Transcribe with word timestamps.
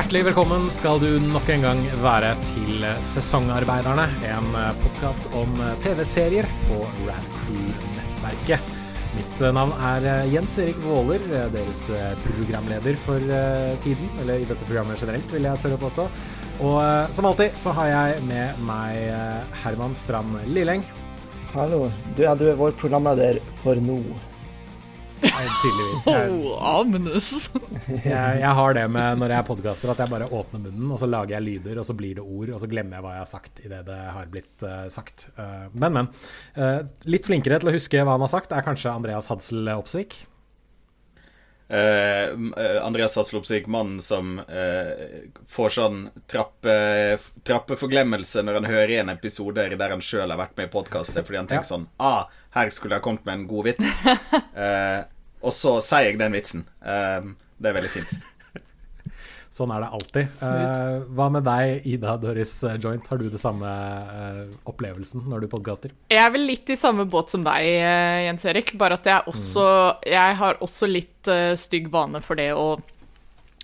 Hjertelig 0.00 0.30
velkommen 0.30 0.62
skal 0.72 0.96
du 0.96 1.10
nok 1.20 1.44
en 1.52 1.64
gang 1.66 1.80
være 2.00 2.30
til 2.40 2.86
Sesongarbeiderne, 3.04 4.06
en 4.30 4.46
podkast 4.80 5.26
om 5.36 5.58
TV-serier 5.82 6.48
på 6.70 6.78
Radcrew-nettverket. 7.04 8.70
Mitt 9.18 9.44
navn 9.52 9.74
er 9.90 10.24
Jens 10.32 10.54
Erik 10.62 10.80
Våler, 10.80 11.20
deres 11.52 11.82
programleder 12.24 12.96
for 13.04 13.20
tiden. 13.84 14.08
Eller 14.22 14.40
i 14.40 14.48
dette 14.48 14.64
programmet 14.64 15.04
generelt, 15.04 15.28
vil 15.36 15.50
jeg 15.50 15.60
tørre 15.66 15.76
å 15.76 15.84
påstå. 15.84 16.08
Og 16.70 16.80
som 17.12 17.28
alltid 17.28 17.60
så 17.60 17.76
har 17.76 17.92
jeg 17.92 18.24
med 18.30 18.64
meg 18.72 19.52
Herman 19.66 19.92
Strand 19.92 20.40
Lilleng. 20.48 20.88
Hallo. 21.52 21.90
Du, 22.16 22.24
ja, 22.24 22.32
du 22.32 22.48
er 22.48 22.56
vår 22.56 22.72
programleder 22.80 23.44
for 23.60 23.76
nå. 23.84 24.00
Tydeligvis. 25.20 26.06
Jeg, 26.06 26.30
jeg, 28.04 28.40
jeg, 28.40 28.52
har 28.60 28.76
det 28.76 28.86
med 28.92 29.20
når 29.20 29.34
jeg 29.34 29.38
er 29.38 29.46
podkaster, 29.48 29.92
at 29.92 30.00
jeg 30.02 30.12
bare 30.12 30.28
åpner 30.30 30.64
munnen, 30.64 30.88
og 30.94 31.00
så 31.00 31.08
lager 31.10 31.36
jeg 31.36 31.46
lyder, 31.46 31.80
og 31.82 31.86
så 31.88 31.96
blir 31.96 32.16
det 32.18 32.24
ord, 32.24 32.54
og 32.54 32.62
så 32.62 32.70
glemmer 32.70 32.98
jeg 32.98 33.06
hva 33.06 33.14
jeg 33.16 33.24
har 33.24 33.30
sagt 33.30 33.62
idet 33.64 33.84
det 33.88 34.00
har 34.16 34.32
blitt 34.32 34.66
uh, 34.66 34.86
sagt. 34.92 35.28
Uh, 35.36 35.68
men, 35.74 35.96
men. 35.98 36.10
Uh, 36.56 36.80
litt 37.10 37.28
flinkere 37.28 37.60
til 37.60 37.72
å 37.72 37.76
huske 37.76 38.02
hva 38.02 38.16
han 38.16 38.26
har 38.26 38.32
sagt, 38.32 38.54
er 38.56 38.66
kanskje 38.66 38.92
Andreas 38.92 39.30
Hadsel 39.32 39.72
Opsvik. 39.76 40.22
Andreas 41.70 43.14
Hadsel 43.14 43.38
Opsvik, 43.38 43.68
mannen 43.70 44.00
som 44.02 44.40
får 45.54 45.74
sånn 45.76 46.00
trappe, 46.26 46.74
trappeforglemmelse 47.46 48.42
når 48.42 48.58
han 48.58 48.66
hører 48.72 48.94
en 49.04 49.12
episode 49.12 49.68
der 49.70 49.94
han 49.94 50.02
sjøl 50.02 50.34
har 50.34 50.40
vært 50.40 50.58
med 50.58 50.66
i 50.66 50.72
podkastet, 50.72 51.22
fordi 51.28 51.38
han 51.38 51.50
tenker 51.52 51.68
ja. 51.68 51.70
sånn 51.70 51.86
ah, 52.02 52.39
her 52.56 52.72
skulle 52.74 52.98
jeg 52.98 53.04
kommet 53.04 53.26
med 53.28 53.40
en 53.40 53.48
god 53.50 53.70
vits. 53.72 54.00
Eh, 54.60 55.02
og 55.40 55.54
så 55.56 55.78
sier 55.80 56.10
jeg 56.10 56.18
den 56.20 56.34
vitsen. 56.34 56.66
Eh, 56.84 57.30
det 57.56 57.70
er 57.70 57.76
veldig 57.78 57.90
fint. 57.94 58.10
Sånn 59.56 59.70
er 59.72 59.86
det 59.86 59.88
alltid. 59.96 60.32
Eh, 60.44 61.06
hva 61.16 61.28
med 61.32 61.46
deg, 61.46 61.86
Ida 61.88 62.16
Doris 62.20 62.52
Joint? 62.82 63.06
Har 63.08 63.22
du 63.22 63.30
det 63.32 63.40
samme 63.40 63.70
opplevelsen 64.68 65.24
når 65.30 65.46
du 65.46 65.48
podkaster? 65.54 65.94
Jeg 66.12 66.20
er 66.20 66.34
vel 66.34 66.44
litt 66.50 66.68
i 66.68 66.76
samme 66.76 67.06
båt 67.08 67.32
som 67.32 67.46
deg, 67.46 67.70
Jens 68.26 68.44
Erik. 68.52 68.74
Bare 68.80 69.00
at 69.00 69.08
jeg 69.08 69.32
også 69.32 69.64
Jeg 70.10 70.36
har 70.42 70.60
også 70.60 70.90
litt 70.90 71.32
stygg 71.62 71.88
vane 71.94 72.20
for 72.24 72.36
det 72.36 72.50
å 72.52 72.74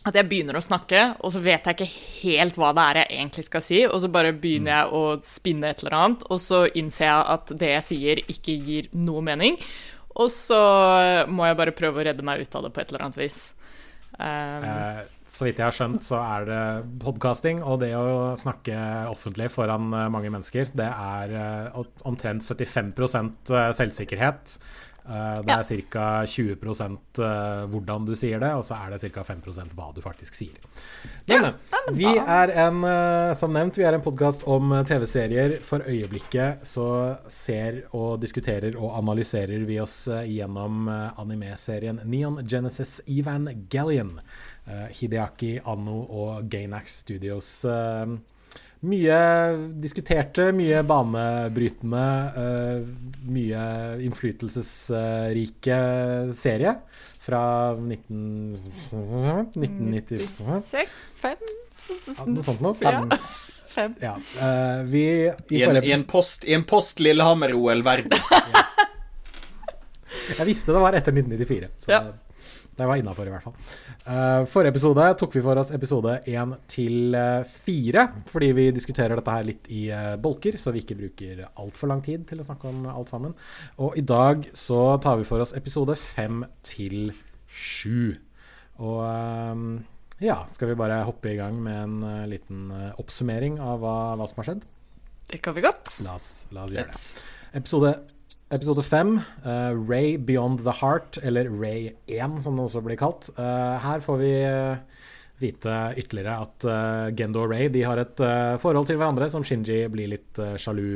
at 0.06 0.14
jeg 0.14 0.28
begynner 0.30 0.58
å 0.58 0.62
snakke, 0.62 1.02
og 1.26 1.32
så 1.34 1.42
vet 1.42 1.66
jeg 1.66 1.76
ikke 1.76 1.88
helt 2.22 2.58
hva 2.60 2.70
det 2.76 2.84
er 2.84 3.00
jeg 3.00 3.18
egentlig 3.18 3.44
skal 3.48 3.64
si, 3.64 3.80
og 3.88 3.98
så 4.02 4.10
bare 4.12 4.36
begynner 4.36 4.72
jeg 4.72 4.94
å 4.94 5.02
spinne 5.26 5.72
et 5.72 5.82
eller 5.82 5.98
annet, 5.98 6.24
og 6.30 6.40
så 6.42 6.62
innser 6.78 7.08
jeg 7.08 7.26
at 7.34 7.52
det 7.62 7.72
jeg 7.72 7.86
sier, 7.88 8.22
ikke 8.30 8.54
gir 8.68 8.88
noe 8.94 9.24
mening. 9.26 9.58
Og 10.16 10.30
så 10.32 10.60
må 11.28 11.48
jeg 11.48 11.58
bare 11.58 11.74
prøve 11.76 12.00
å 12.00 12.06
redde 12.06 12.24
meg 12.24 12.40
ut 12.40 12.56
av 12.56 12.64
det 12.64 12.72
på 12.72 12.82
et 12.82 12.92
eller 12.92 13.08
annet 13.08 13.20
vis. 13.20 13.40
Um, 14.16 14.64
eh, 14.64 15.02
så 15.28 15.44
vidt 15.44 15.58
jeg 15.60 15.66
har 15.66 15.76
skjønt, 15.76 16.06
så 16.06 16.22
er 16.22 16.46
det 16.48 16.60
podkasting 17.02 17.58
og 17.66 17.82
det 17.82 17.90
å 17.98 18.32
snakke 18.40 18.78
offentlig 19.10 19.50
foran 19.52 19.90
eh, 19.90 20.06
mange 20.12 20.30
mennesker, 20.32 20.70
det 20.78 20.86
er 20.88 21.34
uh, 21.74 21.82
omtrent 22.08 22.46
75% 22.46 23.52
selvsikkerhet. 23.76 24.56
Uh, 25.06 25.38
det 25.46 25.54
er 25.54 25.82
ca. 25.86 26.06
20 26.26 26.56
uh, 26.58 27.66
hvordan 27.70 28.06
du 28.08 28.14
sier 28.18 28.40
det, 28.42 28.50
og 28.58 28.64
så 28.66 28.74
er 28.74 28.94
det 28.94 29.12
ca. 29.14 29.22
5% 29.22 29.74
hva 29.78 29.92
du 29.94 30.00
faktisk 30.02 30.34
sier. 30.34 30.58
Men, 31.28 31.52
ja, 31.70 31.82
vi 31.94 32.08
er 32.10 32.52
en, 32.66 32.82
uh, 32.82 33.30
som 33.38 33.54
nevnt, 33.54 33.78
vi 33.78 33.86
er 33.86 33.94
en 33.94 34.02
podkast 34.02 34.42
om 34.50 34.74
TV-serier. 34.88 35.60
For 35.66 35.86
øyeblikket 35.86 36.66
så 36.66 36.88
ser 37.30 37.84
og 37.94 38.18
diskuterer 38.22 38.74
og 38.80 38.96
analyserer 38.98 39.62
vi 39.68 39.78
oss 39.82 40.08
gjennom 40.26 40.90
anime-serien 40.90 42.02
Neon 42.04 42.42
Genesis 42.42 42.98
Evangelion. 43.06 44.16
Hideaki 44.66 45.60
Anno 45.62 46.00
og 46.10 46.48
Gainax 46.50 47.04
Studios. 47.04 47.50
Mye 48.86 49.18
diskuterte, 49.82 50.52
mye 50.54 50.82
banebrytende, 50.86 52.02
uh, 52.36 52.84
mye 53.26 53.62
innflytelsesrike 54.06 55.78
serie 56.36 56.76
fra 57.26 57.40
19... 57.74 58.54
1996? 59.56 60.94
Fem? 61.18 61.40
Ja, 61.86 62.26
noe 62.26 62.44
sånt 62.46 62.62
noe. 62.62 62.74
Fem. 62.78 63.10
Fem. 63.76 63.96
Ja. 64.00 64.14
Uh, 64.38 64.84
vi, 64.86 65.02
i, 65.26 65.58
I, 65.58 65.62
en, 65.66 65.80
i, 65.82 65.92
en, 65.96 66.04
post, 66.06 66.46
i 66.46 66.54
en 66.54 66.64
post 66.64 67.02
Lillehammer-OL-verden. 67.02 68.14
ja. 68.54 68.62
Jeg 70.36 70.46
visste 70.48 70.74
det 70.74 70.82
var 70.82 70.94
etter 70.98 71.14
1994. 71.14 71.72
Så 71.82 71.92
ja. 71.92 72.00
Det 72.76 72.84
var 72.84 73.00
innafor, 73.00 73.24
i 73.24 73.32
hvert 73.32 73.44
fall. 73.46 73.54
Uh, 74.04 74.42
forrige 74.52 74.74
episode 74.74 75.04
tok 75.16 75.32
vi 75.38 75.42
for 75.44 75.56
oss 75.56 75.72
episode 75.72 76.18
1 76.28 76.52
til 76.68 77.16
4, 77.64 78.04
fordi 78.28 78.50
vi 78.58 78.66
diskuterer 78.76 79.16
dette 79.16 79.32
her 79.32 79.46
litt 79.48 79.70
i 79.72 79.86
uh, 79.88 80.18
bolker, 80.20 80.58
så 80.60 80.74
vi 80.74 80.82
ikke 80.84 80.98
bruker 80.98 81.40
altfor 81.48 81.88
lang 81.88 82.02
tid 82.04 82.26
til 82.28 82.42
å 82.42 82.46
snakke 82.46 82.68
om 82.68 82.84
alt 82.92 83.12
sammen. 83.12 83.32
Og 83.80 83.96
i 83.96 84.04
dag 84.04 84.44
så 84.52 84.98
tar 85.00 85.16
vi 85.20 85.28
for 85.28 85.40
oss 85.44 85.56
episode 85.56 85.96
5 85.96 86.44
til 86.68 87.14
7. 87.48 88.12
Og 88.84 89.00
um, 89.08 89.70
ja, 90.20 90.42
skal 90.52 90.74
vi 90.74 90.76
bare 90.76 91.00
hoppe 91.08 91.32
i 91.32 91.38
gang 91.40 91.56
med 91.64 91.80
en 91.80 91.96
uh, 92.04 92.26
liten 92.28 92.68
oppsummering 93.00 93.56
av 93.56 93.80
hva, 93.80 93.96
hva, 94.20 94.28
som 94.28 94.42
har 94.42 94.50
skjedd? 94.50 94.68
Det 95.32 95.40
kan 95.42 95.56
vi 95.56 95.64
godt. 95.64 95.88
La 96.04 96.18
oss, 96.20 96.44
la 96.52 96.68
oss 96.68 96.76
gjøre 96.76 96.92
det. 96.92 97.24
Episode 97.56 97.96
Episode 98.46 98.82
fem, 98.86 99.16
uh, 99.42 99.74
Ray 99.74 100.16
Beyond 100.22 100.60
the 100.62 100.70
Heart, 100.70 101.18
eller 101.26 101.48
Ray 101.50 101.88
1 102.06 102.36
som 102.44 102.54
det 102.54 102.62
også 102.62 102.82
blir 102.84 102.98
kalt. 103.00 103.26
Uh, 103.34 103.74
her 103.82 104.04
får 104.04 104.20
vi 104.20 104.28
uh, 104.46 105.00
vite 105.42 105.72
ytterligere 105.98 106.36
at 106.44 106.66
Gendo 107.18 107.42
og 107.42 107.50
Ray 107.50 107.66
de 107.74 107.82
har 107.84 107.98
et 108.00 108.22
forhold 108.62 108.86
til 108.88 108.96
hverandre 108.96 109.26
som 109.28 109.42
Shinji 109.44 109.82
blir 109.92 110.08
litt 110.08 110.38
sjalu 110.62 110.86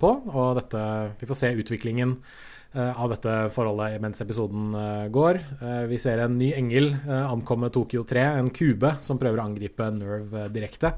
på. 0.00 0.12
Og 0.30 0.54
dette, 0.56 0.84
vi 1.20 1.28
får 1.28 1.36
se 1.36 1.50
utviklingen 1.52 2.14
av 2.72 3.12
dette 3.12 3.34
forholdet 3.52 4.00
mens 4.00 4.24
episoden 4.24 4.72
går. 5.12 5.42
vi 5.90 5.98
ser 6.00 6.24
en 6.24 6.38
ny 6.40 6.48
engel 6.56 6.94
ankomme 7.12 7.68
Tokyo 7.74 8.06
3, 8.08 8.24
en 8.40 8.48
kube 8.48 8.94
som 9.04 9.20
prøver 9.20 9.42
å 9.42 9.50
angripe 9.50 9.90
Nerve 9.92 10.46
direkte. 10.54 10.94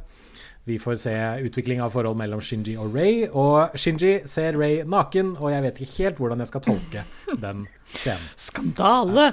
Vi 0.65 0.79
får 0.79 0.95
se 0.95 1.15
utvikling 1.43 1.83
av 1.83 1.91
forhold 1.91 2.21
mellom 2.21 2.41
Shinji 2.45 2.77
og 2.79 2.95
Ray. 2.95 3.25
Og 3.27 3.75
Shinji 3.79 4.21
ser 4.31 4.55
Ray 4.59 4.85
naken, 4.87 5.35
og 5.41 5.51
jeg 5.51 5.65
vet 5.65 5.83
ikke 5.83 6.05
helt 6.05 6.23
hvordan 6.23 6.45
jeg 6.45 6.53
skal 6.53 6.65
tolke 6.69 7.05
den 7.43 7.67
scenen. 7.97 8.29
Skandale! 8.39 9.33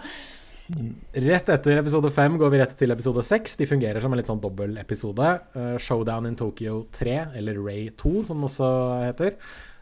Rett 0.69 1.50
etter 1.50 1.79
episode 1.81 2.09
fem 2.13 2.35
går 2.38 2.51
vi 2.53 2.59
rett 2.62 2.73
til 2.78 2.94
episode 2.94 3.22
seks. 3.25 3.57
De 3.62 3.69
fungerer 3.69 4.01
som 4.01 4.13
en 4.13 4.22
litt 4.22 4.29
sånn 4.29 4.41
dobbeltepisode. 4.41 5.31
Uh, 5.53 5.75
Showdown 5.81 6.29
in 6.29 6.38
Tokyo 6.38 6.84
3, 6.97 7.17
eller 7.38 7.61
Ray 7.61 7.90
2, 7.97 8.13
som 8.29 8.41
den 8.41 8.50
også 8.50 8.69
heter. 9.06 9.38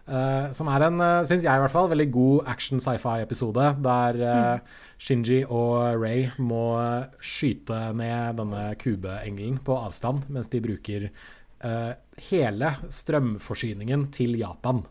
Uh, 0.07 0.47
som 0.55 0.69
er 0.71 0.85
en, 0.87 1.01
uh, 1.03 1.23
syns 1.27 1.43
jeg 1.43 1.51
i 1.51 1.63
hvert 1.63 1.73
fall, 1.73 1.89
veldig 1.91 2.07
god 2.15 2.51
action 2.51 2.83
sci-fi-episode. 2.83 3.71
Der 3.87 4.21
uh. 4.23 4.83
Shinji 4.99 5.41
og 5.43 5.99
Ray 5.99 6.27
må 6.39 6.69
skyte 7.19 7.81
ned 7.95 8.39
denne 8.39 8.69
kubeengelen 8.79 9.59
på 9.63 9.79
avstand, 9.79 10.27
mens 10.31 10.51
de 10.51 10.63
bruker 10.63 11.09
uh, 11.09 11.25
hele 12.29 12.73
strømforsyningen 12.93 14.07
til 14.13 14.37
Japan. 14.39 14.83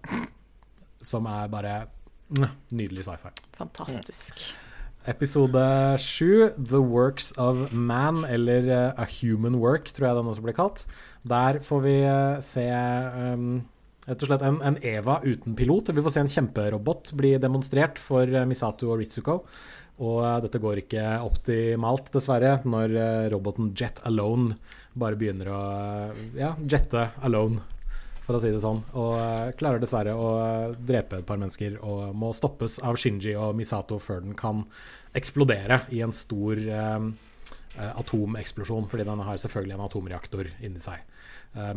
Som 1.06 1.28
er 1.31 1.50
bare 1.53 1.75
uh, 1.87 2.54
nydelig 2.75 3.06
sci-fi. 3.06 3.32
Fantastisk. 3.59 4.43
Episode 5.06 5.62
sju, 6.03 6.51
'The 6.59 6.80
Works 6.83 7.33
of 7.39 7.71
Man', 7.72 8.24
eller 8.27 8.66
uh, 8.66 8.98
'A 8.98 9.07
Human 9.21 9.60
Work', 9.63 9.92
tror 9.95 10.09
jeg 10.09 10.16
den 10.16 10.27
også 10.33 10.42
blir 10.42 10.57
kalt. 10.57 10.86
Der 11.22 11.60
får 11.63 11.80
vi 11.84 11.97
uh, 12.03 12.41
se 12.42 12.66
um, 12.66 13.62
rett 14.09 14.22
og 14.22 14.30
slett 14.30 14.42
en, 14.42 14.59
en, 14.62 14.78
Eva 14.83 15.21
uten 15.22 15.54
pilot. 15.54 15.95
Vi 15.95 16.03
får 16.03 16.16
se 16.16 16.24
en 16.24 16.34
kjemperobot 16.34 17.15
bli 17.19 17.36
demonstrert 17.39 17.98
for 18.03 18.27
Misato 18.47 18.91
og 18.91 18.98
Ritsuko. 19.03 19.45
Og 19.97 20.19
uh, 20.21 20.39
dette 20.45 20.60
går 20.60 20.83
ikke 20.83 21.04
optimalt, 21.25 22.10
dessverre, 22.13 22.59
når 22.69 22.97
uh, 22.97 23.28
roboten 23.33 23.71
Jet 23.77 24.03
Alone 24.09 24.57
bare 24.97 25.16
begynner 25.16 25.48
å 25.53 25.60
uh, 26.13 26.27
ja, 26.37 26.53
jette 26.69 27.09
alone, 27.25 27.63
for 28.27 28.37
å 28.37 28.43
si 28.43 28.51
det 28.53 28.60
sånn. 28.60 28.83
Og 28.98 29.54
klarer 29.57 29.81
dessverre 29.81 30.13
å 30.13 30.28
drepe 30.77 31.22
et 31.22 31.28
par 31.28 31.41
mennesker 31.41 31.78
og 31.81 32.10
må 32.19 32.33
stoppes 32.37 32.81
av 32.84 32.98
Shinji 33.01 33.37
og 33.39 33.54
Misato 33.57 34.01
før 34.03 34.25
den 34.25 34.37
kan 34.37 34.65
eksplodere 35.16 35.84
i 35.95 36.03
en 36.04 36.13
stor 36.13 36.59
atomeksplosjon, 37.77 38.89
fordi 38.91 39.04
den 39.07 39.22
har 39.25 39.39
selvfølgelig 39.39 39.77
en 39.77 39.84
atomreaktor 39.84 40.51
inni 40.66 40.83
seg. 40.83 41.04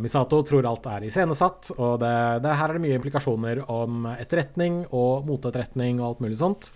Misato 0.02 0.40
tror 0.44 0.66
alt 0.68 0.88
er 0.90 1.06
iscenesatt, 1.06 1.70
og 1.76 2.00
det, 2.02 2.12
det, 2.42 2.56
her 2.58 2.72
er 2.72 2.76
det 2.76 2.82
mye 2.82 2.98
implikasjoner 2.98 3.62
om 3.70 4.10
etterretning 4.16 4.82
og 4.90 5.28
motetterretning 5.30 6.02
og 6.02 6.08
alt 6.08 6.24
mulig 6.26 6.40
sånt. 6.42 6.72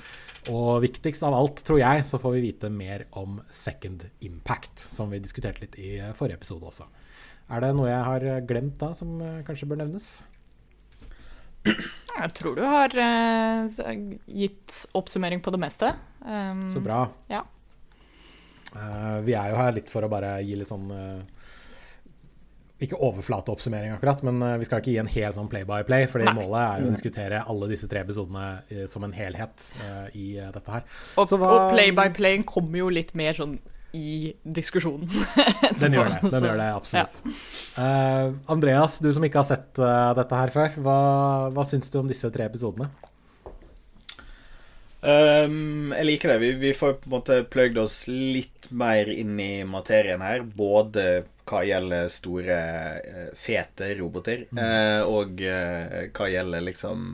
Og 0.52 0.82
viktigst 0.84 1.24
av 1.24 1.34
alt, 1.36 1.62
tror 1.64 1.80
jeg, 1.80 2.04
så 2.04 2.20
får 2.20 2.36
vi 2.36 2.44
vite 2.50 2.68
mer 2.72 3.06
om 3.16 3.38
Second 3.48 4.04
Impact, 4.26 4.84
som 4.92 5.12
vi 5.12 5.22
diskuterte 5.22 5.64
litt 5.64 5.78
i 5.80 5.96
forrige 6.16 6.36
episode 6.42 6.68
også. 6.68 6.88
Er 7.54 7.64
det 7.64 7.72
noe 7.76 7.88
jeg 7.88 8.04
har 8.08 8.26
glemt 8.48 8.76
da, 8.80 8.92
som 8.96 9.16
eh, 9.20 9.42
kanskje 9.46 9.68
bør 9.70 9.80
nevnes? 9.84 10.08
Jeg 11.64 12.30
tror 12.36 12.56
du 12.58 12.62
har 12.68 12.92
uh, 12.92 13.64
gitt 14.28 14.84
oppsummering 14.96 15.40
på 15.44 15.52
det 15.54 15.60
meste. 15.62 15.94
Um, 16.20 16.66
så 16.72 16.82
bra. 16.84 17.06
Ja. 17.30 17.40
Uh, 18.74 19.20
vi 19.24 19.36
er 19.38 19.52
jo 19.52 19.58
her 19.58 19.72
litt 19.76 19.90
for 19.92 20.04
å 20.04 20.10
bare 20.12 20.36
gi 20.44 20.58
litt 20.60 20.70
sånn 20.70 20.90
uh, 20.92 21.43
Ikke 22.84 22.98
overflateoppsummering, 23.00 23.94
akkurat, 23.96 24.22
men 24.26 24.40
uh, 24.44 24.54
vi 24.60 24.68
skal 24.68 24.82
ikke 24.82 24.92
gi 24.92 24.98
en 25.02 25.10
hel 25.10 25.34
sånn 25.36 25.50
play-by-play. 25.52 26.08
fordi 26.10 26.28
Nei. 26.28 26.34
målet 26.38 26.58
er 26.62 26.82
jo 26.82 26.90
å 26.90 26.96
diskutere 26.96 27.44
alle 27.44 27.70
disse 27.70 27.90
tre 27.90 28.02
episodene 28.04 28.88
som 28.90 29.06
en 29.06 29.14
helhet 29.16 29.70
i 30.18 30.34
dette 30.40 30.74
her. 30.74 30.84
Og, 31.20 31.30
hva... 31.38 31.52
og 31.54 31.70
play-by-playen 31.74 32.44
kommer 32.48 32.84
jo 32.84 32.90
litt 32.92 33.14
mer 33.18 33.36
sånn 33.36 33.56
i 33.94 34.32
diskusjonen. 34.42 35.06
den 35.82 35.94
gjør 35.94 36.10
det. 36.16 36.30
Den 36.32 36.48
gjør 36.48 36.58
det 36.58 36.68
absolutt. 36.74 37.20
Ja. 37.78 38.30
Andreas, 38.50 38.98
du 38.98 39.12
som 39.14 39.24
ikke 39.26 39.42
har 39.42 39.48
sett 39.48 39.82
dette 40.18 40.40
her 40.40 40.54
før, 40.54 40.78
hva, 40.82 41.00
hva 41.54 41.66
syns 41.68 41.92
du 41.92 42.00
om 42.02 42.10
disse 42.10 42.30
tre 42.34 42.48
episodene? 42.50 42.90
Um, 45.04 45.92
jeg 45.92 46.06
liker 46.08 46.32
det. 46.32 46.38
Vi, 46.40 46.50
vi, 46.62 46.72
får 46.76 46.96
på 47.02 47.10
en 47.10 47.14
måte 47.18 47.42
pløyd 47.52 47.76
oss 47.82 48.06
litt 48.08 48.70
mer 48.72 49.10
inn 49.12 49.36
i 49.40 49.52
materien 49.68 50.24
her. 50.24 50.44
Både 50.48 51.24
hva 51.48 51.60
gjelder 51.66 52.08
store, 52.12 52.60
uh, 53.04 53.32
fete 53.36 53.90
roboter, 53.98 54.46
mm. 54.50 54.60
uh, 54.60 55.02
og 55.10 55.42
uh, 55.44 55.98
hva 56.14 56.30
gjelder 56.32 56.64
liksom 56.64 57.10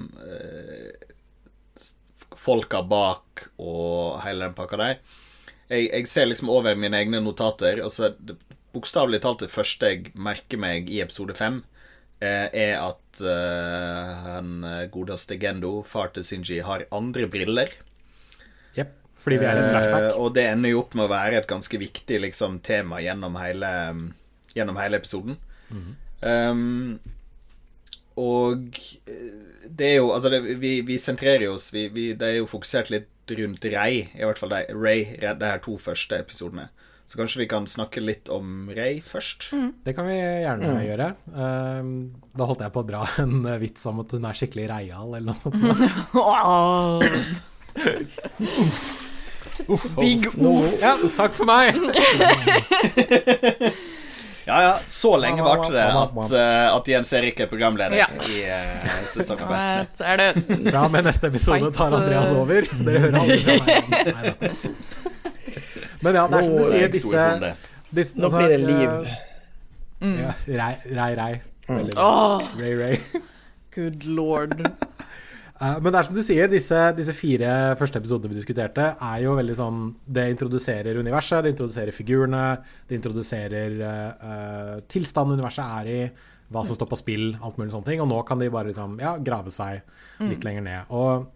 folka 2.40 2.80
bak 2.86 3.48
og 3.60 4.20
hele 4.24 4.46
den 4.46 4.54
pakka 4.56 4.78
der. 4.80 5.00
Jeg, 5.70 5.90
jeg, 5.90 6.06
ser 6.08 6.30
liksom 6.30 6.50
over 6.52 6.78
mine 6.78 6.96
egne 6.98 7.20
notater. 7.22 7.82
Altså, 7.84 8.14
Bokstavelig 8.70 9.18
talt 9.24 9.42
det 9.42 9.50
første 9.50 9.88
jeg 9.90 10.12
merker 10.14 10.60
meg 10.62 10.88
i 10.94 11.00
episode 11.02 11.34
fem, 11.34 11.58
er 12.22 12.76
at 12.78 13.18
han 13.18 14.62
godeste 14.94 15.34
Gendo, 15.42 15.80
far 15.82 16.12
til 16.14 16.22
Sinji, 16.26 16.60
har 16.62 16.86
andre 16.94 17.26
briller. 17.32 17.74
Jepp. 18.78 18.94
Fordi 19.20 19.40
vi 19.40 19.48
er 19.48 19.58
en 19.58 19.68
flashback. 19.68 20.06
Uh, 20.14 20.22
og 20.22 20.34
det 20.36 20.46
ender 20.48 20.72
jo 20.72 20.84
opp 20.84 20.96
med 20.96 21.06
å 21.06 21.12
være 21.12 21.40
et 21.40 21.50
ganske 21.50 21.80
viktig 21.80 22.22
liksom, 22.24 22.60
tema 22.64 23.02
gjennom 23.04 23.36
hele, 23.40 23.72
gjennom 24.56 24.78
hele 24.80 25.00
episoden. 25.00 25.40
Mm 25.70 25.96
um, 26.20 27.00
og 28.20 28.80
det 29.70 29.86
er 29.86 29.96
jo 30.00 30.10
Altså, 30.12 30.28
det, 30.32 30.42
vi, 30.60 30.80
vi, 30.86 30.98
sentrerer 30.98 31.48
oss 31.52 31.70
vi, 31.74 31.88
vi, 31.94 32.12
Det 32.18 32.26
er 32.26 32.36
jo 32.40 32.46
fokusert 32.50 32.90
litt 32.92 33.08
rundt 33.30 33.64
Ray, 33.70 34.08
i 34.18 34.24
hvert 34.26 34.40
fall 34.42 34.50
de, 34.50 34.64
Ray, 34.74 35.04
de 35.22 35.46
her 35.46 35.60
to 35.62 35.76
første 35.78 36.18
episodene. 36.18 36.64
Så 37.06 37.14
kanskje 37.14 37.38
vi 37.44 37.46
kan 37.46 37.62
snakke 37.70 38.02
litt 38.02 38.26
om 38.26 38.66
Ray 38.74 38.98
først? 39.06 39.52
Mm. 39.54 39.68
Det 39.86 39.94
kan 39.94 40.08
vi 40.08 40.16
gjerne 40.18 40.66
mm. 40.66 40.80
gjøre. 40.88 41.06
Um, 41.30 41.92
da 42.34 42.48
holdt 42.50 42.64
jeg 42.66 42.74
på 42.74 42.82
å 42.82 42.88
dra 42.88 43.04
en 43.22 43.46
vits 43.62 43.86
om 43.86 44.02
at 44.02 44.10
hun 44.16 44.26
er 44.26 44.34
skikkelig 44.40 44.66
reial, 44.72 45.14
eller 45.14 45.30
noe 45.30 45.38
sånt. 45.38 45.62
Big 50.00 50.26
oof. 50.34 50.74
Ja, 50.82 50.98
takk 51.14 51.38
for 51.38 51.46
meg. 51.46 51.78
ja, 54.50 54.60
ja. 54.66 54.74
Så 54.90 55.14
lenge 55.22 55.44
varte 55.46 55.70
det 55.74 55.86
at, 55.86 56.16
uh, 56.18 56.76
at 56.76 56.90
Jens 56.90 57.12
Erik 57.16 57.40
er 57.44 57.50
programleder 57.50 57.96
ja. 58.00 58.08
i 58.26 58.42
uh, 58.50 58.92
sesongen. 59.08 59.50
Er 59.54 60.20
det 60.20 60.28
Bra 60.66 60.86
med 60.92 61.06
neste 61.06 61.30
episode 61.30 61.70
tar 61.76 61.94
Andreas 62.00 62.34
over. 62.34 62.68
Dere 62.82 63.04
hører 63.06 63.20
aldri 63.22 63.38
fra 63.46 63.58
meg. 63.64 64.58
Men 66.00 66.16
ja, 66.16 66.26
det 66.32 66.38
er 66.40 66.46
som 66.46 66.56
du 66.56 66.64
sier, 66.64 66.92
disse, 66.92 67.54
disse 67.92 68.20
Nå 68.20 68.30
blir 68.32 68.54
det 68.54 68.60
liv. 68.64 69.10
Mm. 70.00 70.16
Ja, 70.22 70.36
rei, 70.48 70.74
rei. 70.96 71.10
rei. 71.18 71.32
Mm. 71.68 71.90
Ray, 72.58 72.74
Ray. 72.74 73.22
Good 73.74 74.04
lord. 74.04 74.64
Uh, 75.60 75.76
men 75.84 75.92
det 75.92 75.98
er 75.98 76.06
som 76.08 76.16
du 76.16 76.22
sier, 76.24 76.48
disse, 76.48 76.76
disse, 76.96 77.12
fire 77.12 77.50
første 77.76 78.00
episodene 78.00 78.32
vi 78.32 78.38
diskuterte, 78.38 78.86
er 78.96 79.18
jo 79.20 79.34
veldig 79.36 79.56
sånn 79.58 79.80
Det 80.08 80.24
introduserer 80.32 80.96
universet, 80.96 81.44
det 81.44 81.52
introduserer 81.52 81.92
figurene, 81.92 82.44
det 82.88 82.96
introduserer 82.96 83.76
uh, 83.84 84.76
tilstanden 84.88 85.36
universet 85.36 85.80
er 85.80 85.90
i, 85.92 85.98
hva 86.50 86.64
som 86.66 86.78
står 86.78 86.88
på 86.90 86.98
spill, 86.98 87.26
alt 87.44 87.60
mulig 87.60 87.74
sånne 87.74 87.92
ting. 87.92 88.00
Og 88.02 88.08
nå 88.10 88.22
kan 88.26 88.40
de 88.40 88.48
bare 88.50 88.72
liksom, 88.72 88.96
ja, 89.02 89.18
grave 89.22 89.52
seg 89.54 89.84
litt 90.22 90.40
mm. 90.40 90.46
lenger 90.48 90.66
ned. 90.66 90.96
Og 90.96 91.28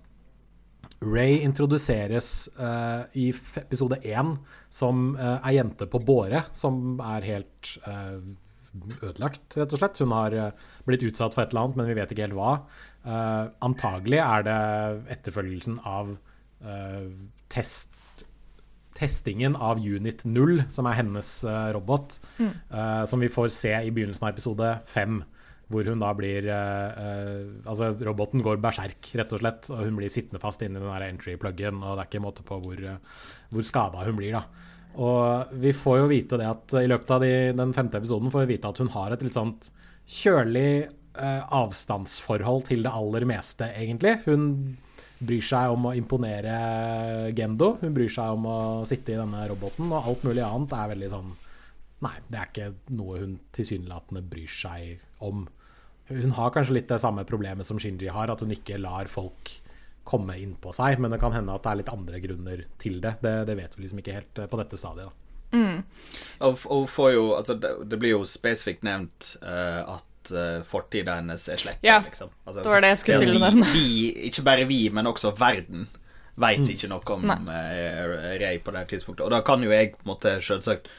Ray 1.04 1.42
introduseres 1.44 2.48
uh, 2.58 3.04
i 3.18 3.28
episode 3.60 4.00
én 4.08 4.34
som 4.72 5.12
uh, 5.18 5.36
ei 5.44 5.58
jente 5.58 5.88
på 5.90 6.00
båre, 6.00 6.46
som 6.56 6.98
er 7.12 7.28
helt 7.28 7.74
uh, 7.84 8.18
ødelagt, 9.04 9.54
rett 9.58 9.76
og 9.76 9.80
slett. 9.80 10.00
Hun 10.02 10.16
har 10.16 10.38
blitt 10.88 11.04
utsatt 11.06 11.36
for 11.36 11.44
et 11.44 11.52
eller 11.52 11.68
annet, 11.68 11.78
men 11.78 11.90
vi 11.90 11.98
vet 12.00 12.14
ikke 12.14 12.26
helt 12.26 12.38
hva. 12.38 12.56
Uh, 13.04 13.52
antagelig 13.60 14.20
er 14.24 14.46
det 14.46 14.60
etterfølgelsen 15.12 15.76
av 15.84 16.14
uh, 16.64 17.08
test, 17.52 17.92
testingen 18.96 19.58
av 19.60 19.82
Unit 19.82 20.24
0, 20.24 20.64
som 20.72 20.88
er 20.88 20.96
hennes 21.02 21.30
uh, 21.44 21.68
robot, 21.76 22.16
mm. 22.38 22.50
som 23.10 23.20
vi 23.20 23.28
får 23.32 23.50
se 23.52 23.74
i 23.74 23.92
begynnelsen 23.92 24.24
av 24.24 24.32
episode 24.32 24.74
5. 24.88 25.22
Hvor 25.72 25.88
hun 25.88 26.02
da 26.02 26.10
blir 26.12 26.44
Altså, 26.52 27.86
roboten 28.04 28.42
går 28.44 28.58
berserk, 28.60 29.08
rett 29.16 29.32
og 29.32 29.40
slett. 29.40 29.70
Og 29.72 29.80
hun 29.80 29.96
blir 29.96 30.12
sittende 30.12 30.38
fast 30.42 30.60
inni 30.62 30.76
den 30.76 31.06
entry-pluggen, 31.08 31.80
og 31.80 31.96
det 31.96 32.04
er 32.04 32.10
ikke 32.10 32.20
måte 32.22 32.44
på 32.46 32.58
hvor, 32.60 32.82
hvor 33.50 33.64
skada 33.64 34.04
hun 34.04 34.18
blir, 34.20 34.36
da. 34.36 34.44
Og 35.00 35.56
vi 35.64 35.72
får 35.74 36.02
jo 36.02 36.10
vite 36.12 36.38
det 36.38 36.46
at 36.46 36.76
i 36.84 36.90
løpet 36.90 37.14
av 37.16 37.24
de, 37.24 37.32
den 37.56 37.72
femte 37.74 37.98
episoden 37.98 38.30
får 38.30 38.44
vi 38.44 38.54
vite 38.54 38.70
at 38.70 38.82
hun 38.84 38.92
har 38.94 39.16
et 39.16 39.24
litt 39.24 39.34
sånt 39.34 39.72
kjølig 40.04 40.68
avstandsforhold 41.14 42.64
til 42.70 42.82
det 42.82 42.90
aller 42.90 43.26
meste, 43.28 43.68
egentlig. 43.78 44.16
Hun 44.24 44.48
bryr 45.24 45.44
seg 45.44 45.74
om 45.74 45.88
å 45.88 45.94
imponere 45.96 46.54
Gendo. 47.36 47.74
Hun 47.80 47.94
bryr 47.96 48.12
seg 48.12 48.36
om 48.36 48.46
å 48.50 48.58
sitte 48.88 49.14
i 49.14 49.18
denne 49.18 49.44
roboten, 49.50 49.92
og 49.92 50.10
alt 50.10 50.24
mulig 50.26 50.44
annet 50.44 50.76
er 50.76 50.92
veldig 50.94 51.10
sånn 51.14 51.32
Nei, 52.04 52.16
det 52.28 52.36
er 52.36 52.48
ikke 52.50 52.96
noe 52.98 53.20
hun 53.22 53.36
tilsynelatende 53.54 54.20
bryr 54.28 54.50
seg 54.50 55.22
om. 55.24 55.46
Hun 56.10 56.34
har 56.36 56.50
kanskje 56.52 56.74
litt 56.76 56.90
det 56.90 56.98
samme 57.00 57.22
problemet 57.24 57.64
som 57.64 57.78
Shinji 57.80 58.10
har, 58.12 58.28
at 58.28 58.42
hun 58.44 58.52
ikke 58.52 58.76
lar 58.82 59.08
folk 59.08 59.52
komme 60.04 60.36
inn 60.36 60.52
på 60.60 60.74
seg. 60.76 60.98
Men 61.00 61.14
det 61.14 61.20
kan 61.22 61.32
hende 61.32 61.54
at 61.54 61.64
det 61.64 61.70
er 61.70 61.80
litt 61.80 61.92
andre 61.94 62.20
grunner 62.20 62.64
til 62.82 62.98
det. 63.00 63.14
Det, 63.24 63.32
det 63.48 63.56
vet 63.56 63.78
vi 63.78 63.86
liksom 63.86 64.02
ikke 64.02 64.18
helt 64.18 64.42
eh, 64.42 64.50
på 64.50 64.60
dette 64.60 64.80
stadiet. 64.82 65.08
da. 65.08 65.24
Mm. 65.54 65.80
Og, 66.44 66.66
og 66.74 66.84
får 66.90 67.10
jo, 67.14 67.24
altså 67.38 67.56
det, 67.62 67.72
det 67.88 68.00
blir 68.02 68.16
jo 68.18 68.24
spesifikt 68.28 68.84
nevnt 68.84 69.36
uh, 69.40 69.96
at 69.96 70.04
at 70.24 70.32
uh, 70.32 70.62
fortida 70.66 71.18
hennes 71.20 71.44
er 71.48 71.60
sletta. 71.60 71.84
Ja, 71.86 72.00
liksom. 72.04 72.32
altså, 72.44 72.62
det 72.62 72.72
var 72.72 72.84
det 72.84 72.94
jeg 72.94 73.02
skulle 73.02 73.20
til 73.26 73.36
å 73.36 73.42
nevne. 73.44 73.68
Ikke 74.30 74.46
bare 74.46 74.66
vi, 74.70 74.80
men 74.94 75.10
også 75.10 75.34
verden 75.38 75.86
veit 76.40 76.64
mm. 76.64 76.70
ikke 76.74 76.90
noe 76.90 77.14
om 77.14 77.28
uh, 77.30 78.38
Ray 78.42 78.58
på 78.64 78.74
det 78.74 78.86
tidspunktet. 78.94 79.26
Og 79.26 79.34
da 79.34 79.44
kan 79.46 79.62
jo 79.62 79.70
jeg 79.74 79.94
på 79.94 80.02
en 80.02 80.14
måte 80.14 80.38
selvsagt 80.42 80.90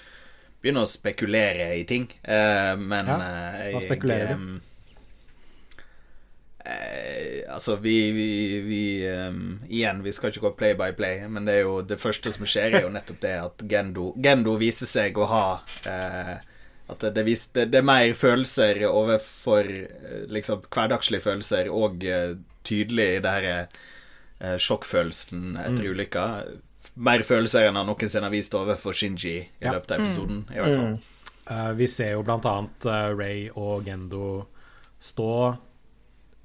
begynne 0.61 0.85
å 0.85 0.89
spekulere 0.89 1.73
i 1.77 1.83
ting, 1.89 2.07
uh, 2.29 2.73
men 2.79 3.11
ja, 3.11 3.19
Hva 3.75 3.83
spekulerer 3.83 4.33
du? 4.33 4.47
Um, 4.55 4.63
Eh, 6.65 7.53
altså, 7.53 7.75
vi, 7.75 8.11
vi, 8.11 8.59
vi 8.59 9.09
um, 9.09 9.59
Igjen, 9.69 10.03
vi 10.03 10.11
skal 10.11 10.31
ikke 10.31 10.47
gå 10.47 10.51
play 10.57 10.73
by 10.73 10.95
play, 10.97 11.19
men 11.29 11.45
det 11.45 11.59
er 11.59 11.67
jo 11.67 11.75
det 11.85 11.99
første 12.01 12.31
som 12.33 12.47
skjer, 12.49 12.79
er 12.79 12.87
jo 12.87 12.93
nettopp 12.93 13.19
det 13.21 13.33
at 13.37 13.65
Gendo, 13.69 14.07
Gendo 14.17 14.55
viser 14.57 14.89
seg 14.89 15.19
å 15.21 15.27
ha 15.29 15.43
eh, 15.91 16.33
at 16.85 17.01
det, 17.01 17.23
det, 17.25 17.65
det, 17.71 17.79
er 17.79 17.85
mer 17.85 18.13
følelser 18.13 18.83
overfor 18.85 19.65
eh, 19.65 20.25
liksom, 20.29 20.61
hverdagslige 20.69 21.23
følelser, 21.23 21.69
og 21.73 22.05
uh, 22.05 22.37
tydelig 22.65 23.07
i 23.15 23.23
det 23.25 23.33
her 23.33 23.47
uh, 23.65 24.57
sjokkfølelsen 24.61 25.57
etter 25.57 25.81
mm. 25.81 25.91
ulykka. 25.95 26.25
Mer 26.95 27.25
følelser 27.25 27.65
enn 27.67 27.79
han 27.79 27.89
noensinne 27.89 28.29
har 28.29 28.35
vist 28.35 28.53
overfor 28.55 28.93
Shinji 28.95 29.35
i 29.39 29.65
ja. 29.65 29.73
løpet 29.73 29.95
av 29.95 30.05
episoden. 30.05 30.43
Mm. 30.45 30.53
i 30.53 30.61
hvert 30.61 30.77
fall. 30.77 30.91
Mm. 30.93 31.31
Uh, 31.45 31.71
vi 31.81 31.87
ser 31.89 32.13
jo 32.13 32.25
blant 32.25 32.45
annet 32.49 32.89
Ray 33.17 33.47
og 33.53 33.85
Gendo 33.85 34.27
stå 35.01 35.29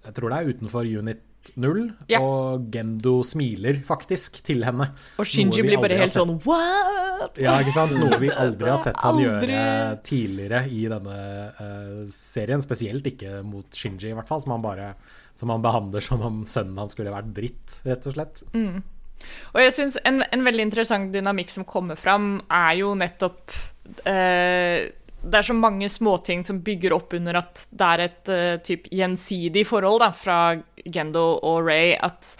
Jeg 0.04 0.12
tror 0.16 0.32
det 0.32 0.38
er 0.38 0.50
utenfor 0.52 0.88
Unit 0.88 1.22
null, 1.60 1.86
ja. 2.10 2.20
og 2.22 2.66
Gendo 2.72 3.20
smiler 3.26 3.80
faktisk 3.86 4.40
til 4.46 4.64
henne. 4.66 4.90
Og 5.20 5.28
Shinji 5.28 5.64
blir 5.66 5.80
bare 5.82 5.98
helt 6.02 6.12
sånn 6.12 6.36
what?! 6.44 7.40
Ja, 7.40 7.56
ikke 7.60 7.74
sant? 7.74 7.96
Noe 7.96 8.18
vi 8.20 8.30
aldri 8.32 8.70
har 8.70 8.80
sett 8.80 9.00
han 9.02 9.18
aldri. 9.18 9.52
gjøre 9.52 9.96
tidligere 10.06 10.62
i 10.72 10.84
denne 10.92 11.18
uh, 11.56 12.04
serien. 12.12 12.62
Spesielt 12.64 13.08
ikke 13.12 13.40
mot 13.46 13.68
Shinji, 13.76 14.12
i 14.12 14.16
hvert 14.16 14.28
fall, 14.30 14.44
som 14.44 14.54
han 14.56 14.64
bare 14.64 14.92
som 15.40 15.52
han 15.52 15.64
behandler 15.64 16.04
som 16.04 16.22
om 16.26 16.40
sønnen 16.48 16.78
hans 16.80 16.96
skulle 16.96 17.12
vært 17.14 17.32
dritt, 17.36 17.80
rett 17.86 18.08
og 18.08 18.16
slett. 18.16 18.42
Mm. 18.52 18.80
Og 19.52 19.60
jeg 19.60 19.74
syns 19.76 19.98
en, 20.08 20.22
en, 20.24 20.46
veldig 20.46 20.64
interessant 20.68 21.12
dynamikk 21.12 21.52
som 21.52 21.66
kommer 21.68 21.98
fram, 22.00 22.38
er 22.48 22.80
jo 22.80 22.94
nettopp 22.98 23.52
uh, 24.04 24.88
det 25.20 25.36
er 25.36 25.44
så 25.44 25.54
mange 25.56 25.88
småting 25.92 26.46
som 26.48 26.62
bygger 26.64 26.94
opp 26.96 27.12
under 27.18 27.40
at 27.42 27.66
det 27.76 27.88
er 27.88 28.02
et 28.06 28.30
uh, 28.32 28.54
typ 28.64 28.88
gjensidig 28.94 29.66
forhold 29.68 30.00
da, 30.00 30.10
fra 30.16 30.38
Gendo 30.86 31.38
og 31.46 31.66
Ray, 31.66 31.94
at 32.00 32.36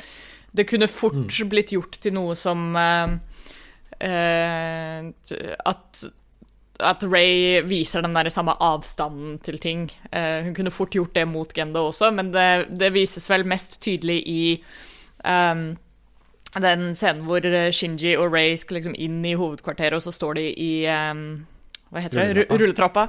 det 0.56 0.66
kunne 0.70 0.90
fort 0.90 1.18
mm. 1.18 1.50
blitt 1.50 1.74
gjort 1.74 2.00
til 2.02 2.14
noe 2.16 2.34
som 2.38 2.72
uh, 2.74 3.12
uh, 4.02 5.10
at, 5.72 6.02
at 6.90 7.04
Ray 7.06 7.60
viser 7.68 8.02
den 8.02 8.16
der 8.16 8.30
samme 8.32 8.56
avstanden 8.58 9.38
til 9.44 9.60
ting. 9.62 9.90
hun 10.10 10.54
kunne 10.56 10.72
fort 10.74 10.96
gjort 10.96 11.14
det 11.14 11.28
mot 11.28 11.52
Gendo 11.54 11.86
også, 11.90 12.10
men 12.10 12.32
det, 12.32 12.70
det 12.80 12.94
vises 12.94 13.30
vel 13.30 13.46
mest 13.46 13.80
tydelig 13.84 14.22
i 14.26 14.42
um, 15.24 15.76
den 16.56 16.94
scenen 16.98 17.28
hvor 17.28 17.44
Shinji 17.70 18.16
og 18.16 18.32
Ray 18.32 18.56
skal 18.58 18.80
liksom 18.80 18.96
inn 18.98 19.20
i 19.22 19.36
hovedkvarteret, 19.38 20.00
og 20.00 20.02
så 20.02 20.10
står 20.10 20.40
de 20.40 20.48
i 20.50 20.72
um, 20.88 21.46
Hva 21.92 22.02
heter 22.02 22.18
det? 22.18 22.48
Rulletrappa. 22.50 22.56
Rulletrappa. 22.58 23.06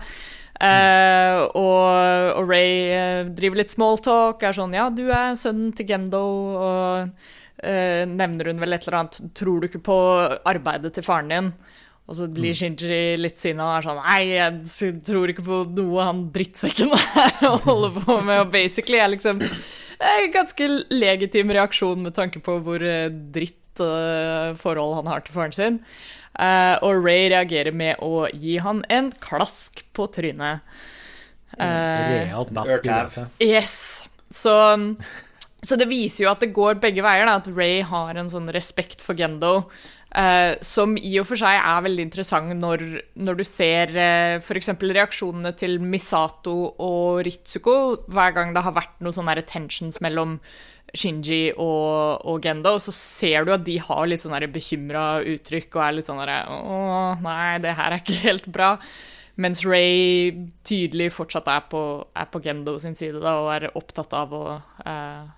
Eh, 0.62 1.42
og, 1.58 2.38
og 2.38 2.50
Ray 2.50 2.74
uh, 2.94 3.30
driver 3.34 3.64
litt 3.64 3.74
smalltalk, 3.74 4.44
er 4.46 4.54
sånn 4.54 4.76
Ja, 4.78 4.90
du 4.94 5.08
er 5.10 5.34
sønnen 5.40 5.72
til 5.74 5.88
Gendo, 5.90 6.22
og 6.62 7.08
uh, 7.66 8.04
nevner 8.06 8.52
hun 8.52 8.62
vel 8.62 8.78
et 8.78 8.86
eller 8.86 9.00
annet 9.00 9.34
Tror 9.38 9.62
du 9.62 9.70
ikke 9.70 9.82
på 9.88 9.98
arbeidet 10.52 10.94
til 10.94 11.06
faren 11.08 11.34
din? 11.34 11.50
Og 12.06 12.18
så 12.18 12.28
blir 12.30 12.54
Shinji 12.58 13.18
litt 13.18 13.42
sinna 13.42 13.72
og 13.72 13.80
er 13.80 13.88
sånn 13.88 14.04
Nei, 14.04 14.22
jeg 14.36 15.02
tror 15.08 15.34
ikke 15.34 15.48
på 15.48 15.64
noe 15.80 16.06
han 16.12 16.26
drittsekken 16.36 16.94
her 17.16 17.38
holder 17.66 17.98
på 17.98 18.20
med. 18.20 18.44
Og 18.44 18.54
basically 18.54 19.00
er 19.02 19.14
liksom 19.14 19.42
en 19.42 20.34
ganske 20.34 20.68
legitim 20.92 21.54
reaksjon 21.56 22.02
med 22.04 22.18
tanke 22.18 22.42
på 22.44 22.58
hvor 22.66 22.84
dritt 23.34 23.58
forhold 24.60 24.98
han 24.98 25.08
har 25.08 25.24
til 25.24 25.38
faren 25.38 25.56
sin. 25.56 25.78
Eh, 26.42 26.76
og 26.82 27.04
Ray 27.06 27.28
reagerer 27.34 27.76
med 27.76 28.02
å 28.02 28.26
gi 28.34 28.58
han 28.64 28.82
en 28.90 29.12
klask 29.22 29.84
på 29.94 30.08
trynet. 30.14 30.66
Eh, 31.58 32.32
Realt 32.32 32.54
dask 32.56 32.88
i. 32.88 33.26
Yes. 33.46 33.76
Så, 34.32 34.56
så 35.62 35.78
det 35.78 35.90
viser 35.92 36.26
jo 36.26 36.32
at 36.32 36.42
det 36.42 36.54
går 36.56 36.80
begge 36.82 37.04
veier, 37.06 37.28
da, 37.28 37.38
at 37.42 37.50
Ray 37.54 37.82
har 37.86 38.18
en 38.18 38.32
sånn 38.32 38.50
respekt 38.56 39.04
for 39.06 39.18
Gendo. 39.20 39.68
Eh, 40.18 40.54
som 40.66 40.98
i 40.98 41.14
og 41.22 41.28
for 41.30 41.40
seg 41.40 41.58
er 41.58 41.86
veldig 41.86 42.06
interessant 42.08 42.56
når, 42.58 42.84
når 43.16 43.40
du 43.40 43.46
ser 43.48 43.94
uh, 43.96 44.42
f.eks. 44.42 44.74
reaksjonene 44.82 45.54
til 45.60 45.80
Misato 45.84 46.56
og 46.74 47.24
Ritsuko 47.28 47.78
hver 48.12 48.36
gang 48.38 48.54
det 48.56 48.66
har 48.66 48.76
vært 48.76 49.00
noen 49.04 49.44
tensions 49.48 50.02
mellom 50.04 50.38
Shinji 50.92 51.54
og, 51.56 52.26
og 52.28 52.44
Gendo, 52.44 52.76
så 52.84 52.92
ser 52.96 53.46
du 53.48 53.54
at 53.56 53.64
de 53.64 53.78
har 53.80 54.08
litt 54.10 54.22
sånn 54.22 54.36
bekymra 54.52 55.22
uttrykk 55.24 55.78
og 55.78 55.84
er 55.86 55.96
litt 55.96 56.10
sånn 56.10 56.20
derre 56.20 56.42
Å, 56.52 56.80
nei, 57.24 57.60
det 57.64 57.76
her 57.78 57.96
er 57.96 58.02
ikke 58.02 58.22
helt 58.26 58.50
bra. 58.52 58.74
Mens 59.42 59.64
Ray 59.64 60.34
tydelig 60.68 61.14
fortsatt 61.16 61.48
er 61.50 61.64
på, 61.72 61.82
er 62.12 62.28
på 62.28 62.42
Gendo 62.44 62.76
sin 62.82 62.98
side 62.98 63.22
da, 63.24 63.38
og 63.40 63.54
er 63.54 63.70
opptatt 63.80 64.12
av 64.18 64.36
å, 64.36 64.44
eh, 64.84 65.30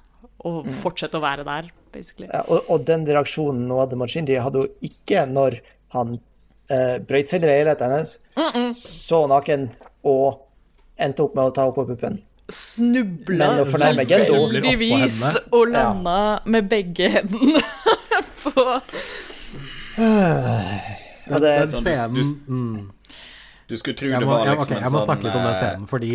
å 0.43 0.63
fortsette 0.81 1.17
å 1.19 1.23
være 1.23 1.45
der, 1.47 1.69
basically. 1.93 2.27
Ja, 2.31 2.41
og, 2.51 2.65
og 2.69 2.83
den 2.87 3.05
reaksjonen 3.07 3.63
Nå 3.69 3.77
hadde 3.79 3.95
mot 3.99 4.11
de 4.11 4.35
hadde 4.43 4.63
hun 4.65 4.89
ikke 4.89 5.23
når 5.29 5.59
han 5.95 6.15
eh, 6.69 6.97
brøt 7.05 7.29
seg 7.31 7.39
inn 7.41 7.47
i 7.47 7.51
leiligheten 7.53 7.93
hennes, 7.93 8.17
så 8.77 9.23
naken 9.31 9.69
og 10.03 10.41
endte 10.99 11.23
opp 11.25 11.35
med 11.37 11.47
å 11.47 11.53
ta 11.55 11.63
henne 11.67 11.75
på 11.77 11.85
puppen. 11.93 12.19
Snubla 12.51 13.53
tilfeldigvis 13.63 15.23
og 15.55 15.69
landa 15.71 16.17
med 16.45 16.67
begge 16.69 17.07
hendene 17.13 17.61
på 18.43 18.51
Ja, 21.23 21.39
det, 21.39 21.49
er 21.53 21.67
Sånn, 21.71 22.13
du- 22.13 22.21
du- 22.21 22.51
mm. 22.51 22.89
Du 23.71 23.77
skulle 23.79 23.95
tro 23.95 24.09
det 24.11 24.19
må, 24.19 24.27
var 24.33 24.43
jeg, 24.45 24.57
liksom 24.59 24.75
jeg 24.75 24.91
må 24.91 24.99
sånn 24.99 25.05
snakke 25.07 25.23
litt 25.23 25.35
om 25.39 25.45
den 25.45 25.53
eh, 25.53 25.59
scenen, 25.61 25.85
fordi 25.89 26.09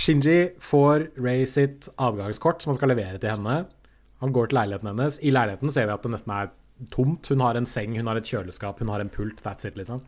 Shinji 0.00 0.50
får 0.62 1.08
Ray 1.20 1.44
sitt 1.46 1.88
avgangskort 2.00 2.62
som 2.62 2.70
han 2.72 2.78
skal 2.80 2.92
levere 2.94 3.18
til 3.20 3.30
henne. 3.34 3.56
Han 4.22 4.32
går 4.32 4.48
til 4.50 4.58
leiligheten 4.60 4.88
hennes. 4.92 5.18
I 5.20 5.32
leiligheten 5.34 5.72
ser 5.74 5.88
vi 5.90 5.92
at 5.96 6.06
det 6.06 6.12
nesten 6.14 6.32
er 6.36 6.52
tomt. 6.92 7.28
Hun 7.32 7.42
har 7.44 7.58
en 7.58 7.66
seng, 7.68 7.96
hun 7.98 8.08
har 8.10 8.16
et 8.20 8.30
kjøleskap, 8.30 8.80
hun 8.80 8.88
har 8.92 9.04
en 9.04 9.12
pult. 9.12 9.42
That's 9.44 9.68
it, 9.68 9.76
liksom. 9.76 10.00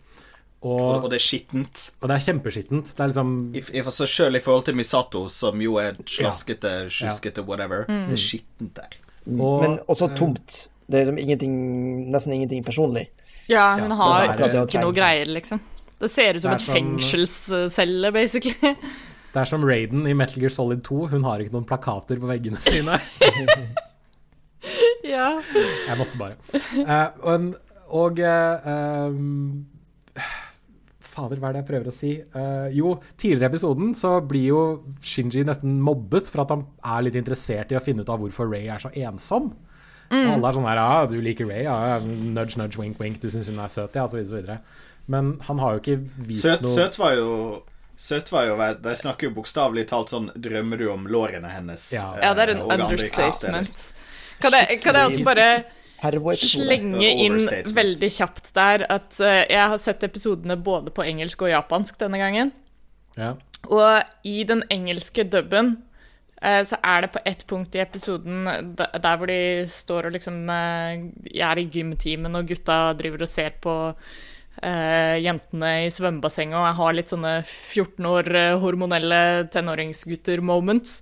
Og, 0.58 1.04
Og, 1.04 1.10
det 1.12 1.20
er 1.20 1.22
skittent. 1.22 1.90
og 2.00 2.08
det 2.10 2.16
er 2.16 2.24
kjempeskittent. 2.24 2.88
Det 2.96 3.00
er 3.04 3.10
liksom 3.12 3.34
I, 3.54 3.60
i, 3.78 3.82
selv 3.90 4.34
i 4.36 4.40
forhold 4.42 4.64
til 4.66 4.74
Misato, 4.74 5.28
som 5.30 5.60
jo 5.62 5.76
er 5.78 5.94
slaskete, 6.02 6.72
sjuskete, 6.90 7.44
whatever. 7.46 7.84
Det 7.86 8.16
er 8.16 8.22
skittent 8.24 8.74
der. 8.80 8.96
og, 9.38 9.62
men 9.62 9.78
også 9.86 10.08
tomt. 10.18 10.64
Det 10.88 10.96
er 10.96 11.04
liksom 11.04 11.18
ingenting, 11.18 11.54
nesten 12.10 12.32
ingenting 12.34 12.64
personlig. 12.64 13.06
Ja, 13.48 13.76
hun 13.78 13.92
har 13.92 14.34
det 14.36 14.48
er 14.50 14.64
ikke 14.64 14.82
noe 14.82 14.96
greier, 14.96 15.28
liksom. 15.30 15.60
Det 15.98 16.10
ser 16.10 16.34
ut 16.36 16.42
som 16.42 16.52
et 16.52 16.62
som- 16.62 16.74
fengselscelle, 16.74 18.12
basically. 18.12 18.74
Det 19.28 19.42
er 19.42 19.48
som 19.50 19.64
Raiden 19.66 20.06
i 20.08 20.14
Metal 20.16 20.40
Gear 20.42 20.52
Solid 20.52 20.82
2. 20.86 21.06
Hun 21.12 21.26
har 21.28 21.42
ikke 21.42 21.54
noen 21.54 21.68
plakater 21.68 22.20
på 22.20 22.28
veggene 22.30 22.60
sine. 22.62 22.96
ja. 25.14 25.30
Jeg 25.44 25.98
måtte 26.00 26.20
bare. 26.20 26.38
Uh, 26.80 27.08
og 27.28 27.50
og 27.88 28.18
uh, 28.20 29.08
um, 29.08 29.64
Fader, 31.00 31.40
hva 31.40 31.48
er 31.48 31.56
det 31.56 31.62
jeg 31.62 31.68
prøver 31.70 31.88
å 31.88 31.94
si? 31.94 32.10
Uh, 32.34 32.68
jo, 32.76 32.96
tidligere 33.16 33.48
i 33.48 33.52
episoden 33.54 33.94
så 33.96 34.18
blir 34.28 34.50
jo 34.50 34.60
Shinji 35.04 35.44
nesten 35.48 35.78
mobbet 35.84 36.28
for 36.28 36.44
at 36.44 36.52
han 36.52 36.66
er 36.84 37.06
litt 37.06 37.16
interessert 37.18 37.72
i 37.72 37.78
å 37.78 37.84
finne 37.84 38.04
ut 38.04 38.12
av 38.12 38.20
hvorfor 38.22 38.50
Ray 38.52 38.68
er 38.68 38.82
så 38.82 38.92
ensom. 38.92 39.50
Og 40.08 40.30
alle 40.32 40.48
er 40.48 40.56
sånn 40.56 40.68
her 40.68 40.78
Ja, 40.80 40.92
du 41.08 41.18
liker 41.20 41.48
Ray, 41.50 41.64
ja. 41.66 41.98
Nudge, 42.00 42.56
nudge, 42.60 42.80
wink, 42.80 43.00
wink. 43.00 43.18
Du 43.20 43.28
syns 43.32 43.50
hun 43.52 43.60
er 43.60 43.72
søt, 43.72 43.96
ja, 43.96 44.06
osv. 44.08 44.52
Men 45.08 45.34
han 45.48 45.60
har 45.60 45.76
jo 45.76 45.82
ikke 45.82 45.98
vist 46.28 46.44
Søt, 46.44 46.64
noe 46.64 46.72
søt 46.72 46.96
var 47.00 47.16
jo 47.16 47.28
Søt 47.98 48.30
var 48.32 48.46
jo 48.46 48.56
De 48.78 48.94
snakker 48.96 49.26
jo 49.26 49.34
bokstavelig 49.40 49.88
talt 49.90 50.12
sånn 50.12 50.28
Drømmer 50.38 50.78
du 50.78 50.86
om 50.92 51.08
lårene 51.10 51.50
hennes? 51.50 51.88
Ja. 51.96 52.12
ja, 52.22 52.30
det 52.36 52.44
er 52.44 52.52
en 52.54 52.62
eh, 52.62 52.84
understatement. 52.86 53.88
Kan 54.38 54.54
jeg, 54.54 54.78
kan 54.84 54.94
jeg 54.94 55.10
også 55.10 55.24
bare 55.26 55.48
slenge 56.38 57.08
inn 57.24 57.40
veldig 57.74 58.10
kjapt 58.14 58.52
der 58.54 58.84
at 58.86 59.18
uh, 59.18 59.42
jeg 59.50 59.64
har 59.72 59.82
sett 59.82 60.06
episodene 60.06 60.54
både 60.54 60.94
på 60.94 61.02
engelsk 61.02 61.42
og 61.42 61.50
japansk 61.50 61.98
denne 61.98 62.22
gangen. 62.22 62.54
ja. 63.18 63.34
Og 63.74 64.22
i 64.22 64.44
den 64.46 64.62
engelske 64.70 65.24
dubben 65.26 65.72
uh, 66.38 66.62
så 66.62 66.78
er 66.78 67.02
det 67.02 67.10
på 67.16 67.24
ett 67.26 67.42
punkt 67.50 67.74
i 67.74 67.82
episoden 67.82 68.46
der 68.78 68.94
der 69.02 69.18
hvor 69.18 69.26
de 69.26 69.66
står 69.66 70.06
og 70.06 70.14
liksom 70.14 70.44
uh, 70.46 71.02
er 71.34 71.58
i 71.58 71.66
gymtimen, 71.66 72.38
og 72.38 72.46
gutta 72.46 72.92
driver 72.94 73.26
og 73.26 73.32
ser 73.34 73.58
på 73.58 73.74
eh, 74.62 75.16
jentene 75.24 75.72
i 75.86 75.90
svømmebassenget, 75.92 76.58
og 76.58 76.66
jeg 76.66 76.78
har 76.80 76.98
litt 76.98 77.12
sånne 77.14 77.34
14 77.42 78.08
år 78.10 78.30
eh, 78.34 78.58
hormonelle 78.62 79.22
tenåringsgutter-moments, 79.54 81.00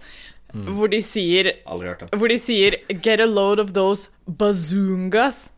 hvor 0.56 0.88
de 0.88 1.02
sier 1.04 1.50
hvor 1.66 2.30
de 2.30 2.38
sier 2.40 2.78
'get 2.88 3.20
a 3.20 3.26
load 3.26 3.60
of 3.60 3.74
those 3.74 4.08
bazungas'. 4.24 5.50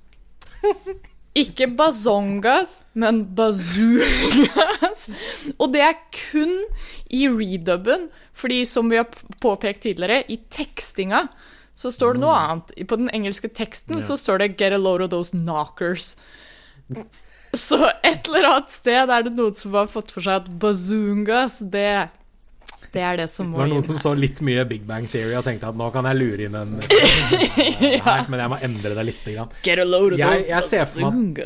Ikke 1.38 1.68
bazongas, 1.70 2.82
men 2.94 3.20
bazungas. 3.36 5.04
Og 5.58 5.70
det 5.74 5.84
er 5.86 6.00
kun 6.10 6.64
i 7.14 7.28
redubben, 7.28 8.08
fordi 8.32 8.64
som 8.64 8.90
vi 8.90 8.98
har 8.98 9.06
påpekt 9.40 9.84
tidligere, 9.86 10.24
i 10.26 10.40
tekstinga 10.50 11.28
så 11.78 11.92
står 11.94 12.16
det 12.16 12.24
noe 12.24 12.34
annet. 12.34 12.72
På 12.90 12.98
den 12.98 13.10
engelske 13.14 13.50
teksten 13.54 14.00
så 14.02 14.16
står 14.18 14.42
det 14.42 14.56
'get 14.56 14.72
a 14.72 14.78
load 14.78 15.04
of 15.04 15.10
those 15.10 15.30
knockers'. 15.30 16.16
Så 17.56 17.78
et 18.04 18.26
eller 18.28 18.44
annet 18.50 18.70
sted 18.70 19.08
er 19.10 19.22
det 19.28 19.32
noen 19.38 19.54
som 19.56 19.72
har 19.78 19.86
fått 19.88 20.10
for 20.12 20.20
seg 20.24 20.42
at 20.42 20.48
bazungas, 20.60 21.58
det, 21.72 22.08
det 22.92 23.02
er 23.04 23.16
det 23.22 23.28
som 23.32 23.48
må 23.48 23.56
Det 23.56 23.62
var 23.64 23.70
noen 23.72 23.80
inn. 23.82 23.88
som 23.88 23.96
så 24.02 24.12
litt 24.18 24.42
mye 24.44 24.66
Big 24.68 24.84
Bang 24.88 25.06
Theory 25.08 25.34
og 25.38 25.44
tenkte 25.46 25.70
at 25.70 25.78
nå 25.78 25.88
kan 25.94 26.04
jeg 26.10 26.18
lure 26.20 26.44
inn 26.48 26.58
en 26.58 26.76
her, 28.08 28.28
men 28.28 28.42
jeg 28.44 28.52
må 28.52 28.60
endre 28.68 28.94
det 29.00 29.06
litt. 29.12 29.24
Grann. 29.28 29.48
Get 29.64 29.78
a 29.80 29.86
load 29.88 30.12
of 30.14 30.18
Jeg- 30.20 30.44
those 30.44 30.76
jeg 30.76 30.88
meg. 31.06 31.42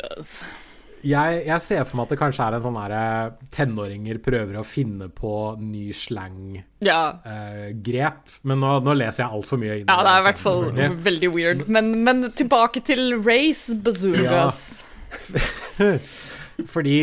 Jeg, 1.03 1.39
jeg 1.49 1.59
ser 1.59 1.81
for 1.83 1.97
meg 1.99 2.05
at 2.05 2.11
det 2.13 2.17
kanskje 2.21 2.45
er 2.47 2.55
en 2.55 2.61
sånn 2.63 2.77
der 2.79 3.33
tenåringer 3.51 4.19
prøver 4.23 4.55
å 4.55 4.63
finne 4.63 5.09
på 5.11 5.33
ny 5.59 5.89
slang-grep, 5.91 6.63
Ja. 6.87 8.13
men 8.47 8.61
nå, 8.63 8.69
nå 8.85 8.95
leser 8.95 9.25
jeg 9.25 9.35
altfor 9.35 9.59
mye 9.59 9.81
inn 9.81 9.91
Ja, 9.91 9.97
det 10.07 10.13
er 10.13 10.21
i 10.21 10.27
hvert 10.29 10.39
fall 10.39 10.63
veldig 11.03 11.31
weird. 11.35 11.65
Men, 11.67 11.91
men 12.07 12.29
tilbake 12.39 12.79
til 12.87 13.17
Race 13.19 13.75
bazookas. 13.83 14.63
Fordi 16.69 16.97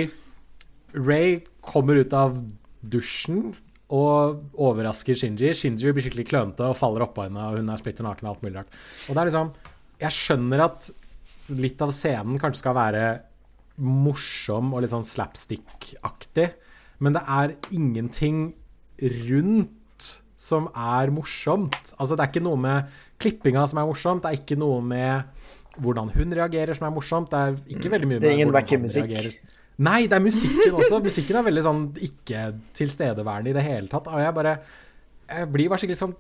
Ray 0.94 1.40
kommer 1.64 2.00
ut 2.00 2.14
av 2.16 2.38
dusjen 2.80 3.50
og 3.90 4.44
overrasker 4.54 5.18
Shinji. 5.18 5.50
Shinji 5.56 5.90
blir 5.90 6.04
skikkelig 6.06 6.28
klønete 6.30 6.68
og 6.68 6.78
faller 6.78 7.04
oppå 7.06 7.26
henne, 7.26 7.42
og 7.50 7.58
hun 7.58 7.72
er 7.72 7.80
splitter 7.80 8.06
naken 8.06 8.28
og 8.28 8.34
alt 8.34 8.44
mulig 8.46 8.60
rart. 8.60 8.78
Og 9.08 9.14
det 9.14 9.22
er 9.22 9.30
liksom 9.30 9.52
Jeg 10.00 10.16
skjønner 10.16 10.62
at 10.64 10.90
litt 11.60 11.82
av 11.82 11.90
scenen 11.92 12.38
kanskje 12.40 12.62
skal 12.62 12.76
være 12.78 13.04
morsom 13.80 14.72
og 14.72 14.84
litt 14.84 14.92
sånn 14.92 15.06
slapstick-aktig, 15.08 16.46
men 17.00 17.16
det 17.16 17.22
er 17.28 17.54
ingenting 17.74 18.50
rundt 19.00 20.08
som 20.40 20.70
er 20.72 21.12
morsomt. 21.12 21.76
Altså, 21.98 22.16
det 22.16 22.24
er 22.24 22.30
ikke 22.32 22.44
noe 22.44 22.60
med 22.60 23.00
klippinga 23.20 23.66
som 23.68 23.80
er 23.80 23.88
morsomt, 23.88 24.24
det 24.24 24.30
er 24.30 24.40
ikke 24.40 24.60
noe 24.60 24.80
med 24.84 25.42
hvordan 25.82 26.12
hun 26.14 26.36
reagerer 26.40 26.76
som 26.78 26.86
er 26.88 26.94
morsomt. 26.94 27.30
Det 27.32 27.40
er 27.40 27.76
ikke 27.76 27.90
veldig 27.96 28.08
mye 28.10 28.20
Det 28.20 28.30
er 28.30 28.38
ingen 28.38 28.52
hun 28.54 28.82
musikk. 28.86 29.08
reagerer. 29.10 29.56
Nei, 29.80 30.00
det 30.06 30.12
er 30.18 30.24
musikken 30.24 30.74
også. 30.76 30.98
Musikken 31.04 31.38
er 31.40 31.46
veldig 31.46 31.62
sånn 31.64 31.84
ikke 32.04 32.40
tilstedeværende 32.76 33.54
i 33.54 33.56
det 33.56 33.62
hele 33.64 33.88
tatt. 33.88 34.10
Og 34.12 34.20
jeg 34.20 34.34
bare 34.36 34.58
Jeg 35.30 35.46
blir 35.52 35.70
bare 35.70 35.80
skikkelig 35.80 36.00
sånn 36.02 36.12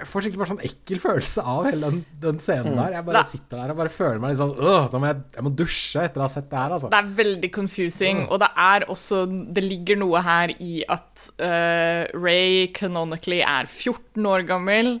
Jeg 0.00 0.08
får 0.10 0.24
skikkelig 0.24 0.40
bare 0.42 0.50
sånn 0.50 0.64
ekkel 0.66 0.98
følelse 1.00 1.44
av 1.52 1.68
hele 1.68 1.90
den, 1.90 2.00
den 2.24 2.40
scenen 2.42 2.74
der. 2.76 2.96
Jeg 2.98 3.06
bare 3.06 3.22
sitter 3.24 3.62
der 3.62 3.70
og 3.72 3.78
bare 3.78 3.92
føler 3.94 4.18
meg 4.20 4.34
litt 4.34 4.40
sånn 4.42 4.56
Øh, 4.58 4.88
nå 4.92 5.00
må 5.00 5.06
jeg, 5.12 5.22
jeg 5.38 5.46
må 5.46 5.52
dusje 5.60 6.02
etter 6.02 6.20
å 6.20 6.26
ha 6.26 6.32
sett 6.34 6.50
det 6.50 6.58
her, 6.58 6.74
altså. 6.76 6.90
Det 6.92 6.98
er 6.98 7.14
veldig 7.22 7.50
confusing, 7.54 8.24
og 8.26 8.42
det 8.42 8.50
er 8.66 8.84
også 8.92 9.22
Det 9.56 9.64
ligger 9.64 9.96
noe 10.02 10.20
her 10.26 10.52
i 10.58 10.82
at 10.98 11.28
uh, 11.40 12.02
Ray 12.18 12.66
canonically 12.76 13.38
er 13.40 13.70
14 13.70 14.26
år 14.34 14.44
gammel, 14.50 14.98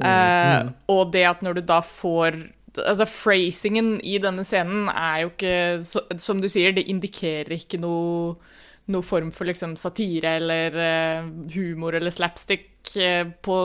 eh, 0.00 0.70
og 0.88 1.10
det 1.12 1.24
at 1.34 1.42
når 1.44 1.58
du 1.60 1.66
da 1.68 1.82
får 1.84 2.40
Altså, 2.82 3.06
phrasingen 3.06 3.96
i 4.02 4.16
denne 4.22 4.42
scenen 4.46 4.88
er 4.90 5.20
jo 5.22 5.32
ikke 5.32 5.56
så, 5.86 6.04
Som 6.18 6.40
du 6.42 6.48
sier, 6.50 6.74
det 6.74 6.88
indikerer 6.90 7.54
ikke 7.54 7.78
noe, 7.82 8.34
noe 8.90 9.06
form 9.06 9.30
for 9.34 9.46
liksom 9.48 9.76
satire 9.80 10.36
eller 10.40 10.78
uh, 10.78 11.28
humor 11.54 11.94
eller 11.94 12.14
slapstick 12.14 12.96
uh, 12.98 13.30
på, 13.46 13.58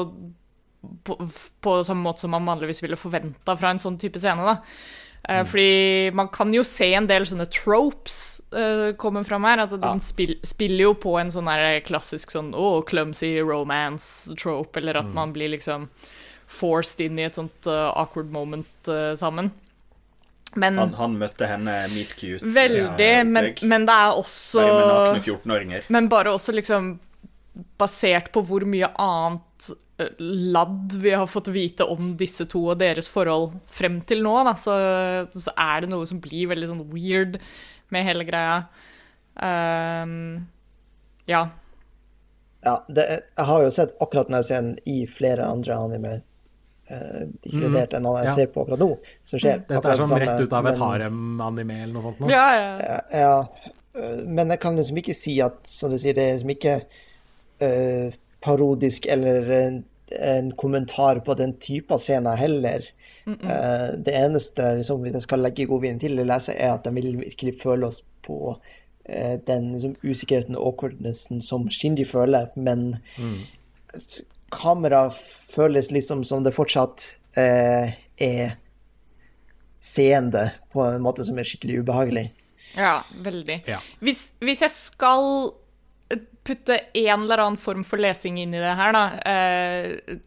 på, 1.07 1.17
på 1.65 1.75
samme 1.87 2.05
måte 2.05 2.25
som 2.25 2.35
man 2.35 2.47
vanligvis 2.47 2.83
ville 2.85 2.99
forventa 2.99 3.57
fra 3.57 3.73
en 3.73 3.81
sånn 3.81 3.97
type 4.01 4.21
scene. 4.21 4.45
da. 4.45 4.59
Uh, 5.19 5.41
mm. 5.41 5.49
Fordi 5.51 6.11
man 6.15 6.29
kan 6.31 6.53
jo 6.53 6.63
se 6.63 6.93
en 6.95 7.09
del 7.09 7.25
sånne 7.27 7.49
tropes 7.51 8.39
uh, 8.55 8.93
komme 8.99 9.25
fram 9.27 9.49
her. 9.49 9.65
At 9.65 9.75
den 9.75 9.99
ja. 9.99 10.05
spil, 10.05 10.37
spiller 10.47 10.89
jo 10.89 10.93
på 11.01 11.17
en 11.19 11.33
sånn 11.33 11.49
klassisk 11.87 12.31
sånn 12.35 12.53
oh, 12.55 12.79
clumsy 12.87 13.35
romance-trope, 13.41 14.79
eller 14.79 15.01
at 15.03 15.11
mm. 15.11 15.17
man 15.17 15.35
blir 15.35 15.51
liksom 15.57 15.89
forced 16.50 17.01
inn 17.06 17.20
i 17.20 17.27
et 17.27 17.38
sånt 17.38 17.70
uh, 17.70 17.89
awkward 17.94 18.32
moment 18.34 18.89
uh, 18.89 19.13
sammen. 19.18 19.51
Men, 20.58 20.79
han, 20.82 20.96
han, 20.98 21.18
møtte 21.22 21.46
henne 21.46 21.75
meet 21.94 22.15
cute. 22.18 22.41
Veldig, 22.41 23.06
ja, 23.06 23.25
men, 23.27 23.51
men, 23.70 23.86
det 23.86 23.94
er 23.94 24.18
også 24.18 24.63
Bare 24.63 24.79
med 24.79 24.89
nakne 24.89 25.22
14-åringer. 25.22 25.86
Men 25.94 26.10
bare 26.10 26.34
også 26.34 26.56
liksom 26.58 26.96
basert 27.77 28.32
på 28.34 28.41
hvor 28.48 28.65
mye 28.70 28.89
annet 28.98 29.70
uh, 30.01 30.10
ladd 30.18 30.96
vi 31.03 31.13
har 31.13 31.29
fått 31.29 31.51
vite 31.53 31.86
om 31.86 32.15
disse 32.18 32.48
to 32.50 32.63
og 32.74 32.79
deres 32.82 33.12
forhold 33.12 33.60
frem 33.70 34.00
til 34.10 34.24
nå, 34.25 34.36
da, 34.48 34.56
så, 34.58 34.77
så 35.38 35.53
er 35.53 35.86
det 35.86 35.91
noe 35.94 36.08
som 36.10 36.22
blir 36.24 36.50
veldig 36.50 36.72
sånn 36.72 36.86
weird 36.89 37.38
med 37.94 38.06
hele 38.08 38.25
greia. 38.25 38.63
Um, 39.39 40.48
ja. 41.29 41.46
Ja, 42.65 42.86
det, 42.89 43.06
jeg 43.38 43.46
har 43.46 43.63
jo 43.63 43.70
sett 43.72 43.94
akkurat 44.01 44.27
denne 44.27 44.41
scenen 44.44 44.75
i 44.89 45.03
flere 45.08 45.46
andre 45.48 45.77
anime 45.79 46.18
uh, 46.91 47.25
inkludert 47.43 47.93
enn 47.98 48.08
jeg 48.10 48.29
ja. 48.29 48.36
ser 48.38 48.50
på 48.53 48.63
akkurat 48.63 48.81
nå. 48.81 48.89
Som 49.27 49.41
skjer. 49.41 49.62
Dette 49.67 49.91
er 49.91 50.01
sånn 50.01 50.15
rett 50.24 50.46
ut 50.46 50.55
av 50.60 50.69
et 50.72 50.79
harem-anime 50.79 51.84
eller 51.84 51.93
noe 51.98 52.05
sånt? 52.08 52.24
Nå. 52.24 52.31
Ja, 52.34 52.48
ja. 52.55 52.98
ja, 53.13 53.36
eh, 53.98 54.24
Men 54.25 54.53
jeg 54.53 54.62
kan 54.63 54.79
liksom 54.79 55.01
ikke 55.01 55.17
si 55.17 55.38
at 55.46 55.62
som 55.69 55.93
du 55.93 56.00
sier, 56.01 56.17
det 56.17 56.25
er 56.25 56.38
liksom 56.38 56.55
ikke 56.55 56.79
uh, 57.65 58.17
parodisk 58.46 59.10
eller 59.12 59.53
en, 59.60 59.84
en, 60.15 60.50
kommentar 60.58 61.22
på 61.25 61.38
den 61.39 61.55
type 61.62 62.00
scener 62.01 62.39
heller. 62.39 62.88
Mm 63.25 63.36
-mm. 63.36 63.46
Uh, 63.46 64.00
det 64.05 64.15
eneste, 64.15 64.75
liksom, 64.75 65.01
hvis 65.01 65.13
jeg 65.13 65.27
skal 65.27 65.39
legge 65.39 65.69
godviljen 65.69 66.00
til 66.00 66.19
å 66.19 66.25
lese, 66.25 66.53
er 66.53 66.74
at 66.74 66.84
de 66.84 66.93
vil 66.96 67.17
virkelig 67.17 67.62
føle 67.62 67.88
oss 67.88 68.03
på 68.22 68.58
den 69.48 69.72
liksom, 69.74 69.96
usikkerheten 70.03 70.55
og 70.55 70.65
awkwardnessen 70.67 71.41
som 71.41 71.69
Shinji 71.69 72.05
føler, 72.05 72.48
men 72.55 72.98
mm 73.17 73.39
kamera 74.51 75.08
føles 75.50 75.91
liksom 75.91 76.24
som 76.27 76.44
det 76.46 76.56
fortsatt 76.56 77.15
eh, 77.39 77.96
er 78.20 78.58
seende 79.79 80.50
på 80.74 80.84
en 80.84 81.03
måte 81.03 81.24
som 81.25 81.39
er 81.39 81.48
skikkelig 81.48 81.84
ubehagelig. 81.84 82.27
Ja, 82.77 83.00
veldig. 83.24 83.63
Ja. 83.70 83.79
Hvis, 84.03 84.29
hvis, 84.44 84.62
jeg 84.65 84.74
skal 84.74 85.53
putte 86.46 86.77
en 86.98 87.24
eller 87.24 87.46
annen 87.46 87.62
form 87.62 87.86
for 87.88 88.01
lesing 88.01 88.39
inn 88.41 88.53
i 88.53 88.62
det 88.62 88.75
her, 88.77 88.94
da 88.96 89.06
eh, 89.29 90.20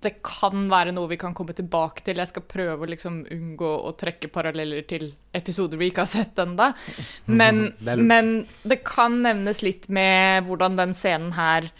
Det 0.00 0.12
kan 0.24 0.66
være 0.68 0.92
noe 0.92 1.08
vi 1.08 1.16
kan 1.20 1.34
komme 1.36 1.54
tilbake 1.56 2.02
til. 2.04 2.20
Jeg 2.20 2.28
skal 2.32 2.44
prøve 2.48 2.84
å 2.84 2.90
liksom 2.90 3.22
unngå 3.32 3.70
å 3.88 3.94
trekke 3.96 4.28
paralleller 4.32 4.84
til 4.88 5.10
episoder 5.36 5.80
vi 5.80 5.88
ikke 5.90 6.04
har 6.04 6.10
sett 6.10 6.40
ennå. 6.40 6.72
Men, 7.40 7.70
men 7.80 8.34
det 8.62 8.82
kan 8.84 9.22
nevnes 9.24 9.62
litt 9.64 9.88
med 9.88 10.44
hvordan 10.48 10.76
den 10.80 10.92
scenen 10.96 11.32
her 11.36 11.70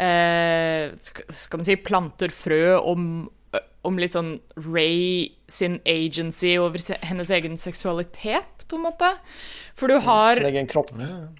eh, 0.00 0.90
skal 0.98 1.60
man 1.60 1.68
si, 1.68 1.76
planter 1.76 2.32
frø 2.34 2.78
om, 2.78 3.04
om 3.86 4.00
litt 4.00 4.16
sånn 4.16 4.34
Ray 4.56 5.30
sin 5.50 5.78
agency 5.88 6.56
over 6.60 6.82
hennes 7.04 7.30
egen 7.34 7.58
seksualitet, 7.60 8.66
på 8.70 8.78
en 8.78 8.86
måte. 8.86 9.12
For 9.78 9.90
du 9.90 9.98
har 10.04 10.38
Sin 10.38 10.50
egen 10.52 10.68
kropp. 10.70 10.92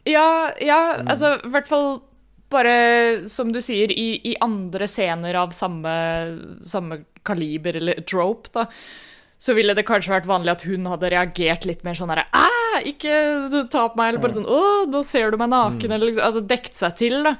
Ja, 0.08 0.50
ja 0.60 0.80
mm. 1.00 1.10
altså 1.10 1.36
i 1.38 1.52
hvert 1.52 1.70
fall 1.70 2.00
bare, 2.50 3.28
som 3.30 3.52
du 3.54 3.60
sier, 3.62 3.92
i, 3.94 4.16
i 4.26 4.34
andre 4.42 4.88
scener 4.90 5.38
av 5.38 5.54
samme, 5.54 5.92
samme 6.66 7.04
kaliber 7.26 7.78
eller 7.78 8.02
trope, 8.08 8.50
da 8.56 8.66
så 9.40 9.54
ville 9.56 9.72
det 9.72 9.86
kanskje 9.88 10.12
vært 10.12 10.28
vanlig 10.28 10.52
at 10.52 10.66
hun 10.68 10.84
hadde 10.90 11.10
reagert 11.14 11.64
litt 11.68 11.80
mer 11.86 11.96
sånn 11.96 12.12
herre 12.12 12.26
Ikke 12.88 13.14
ta 13.72 13.86
på 13.88 13.96
meg, 13.96 14.10
eller 14.10 14.22
bare 14.22 14.36
sånn 14.36 14.48
Å, 14.48 14.60
nå 14.90 15.00
ser 15.08 15.32
du 15.32 15.40
meg 15.40 15.48
naken, 15.52 15.86
mm. 15.88 15.94
eller 15.96 16.10
liksom 16.10 16.26
Altså 16.26 16.42
dekt 16.44 16.76
seg 16.76 16.98
til, 17.00 17.22
da. 17.24 17.32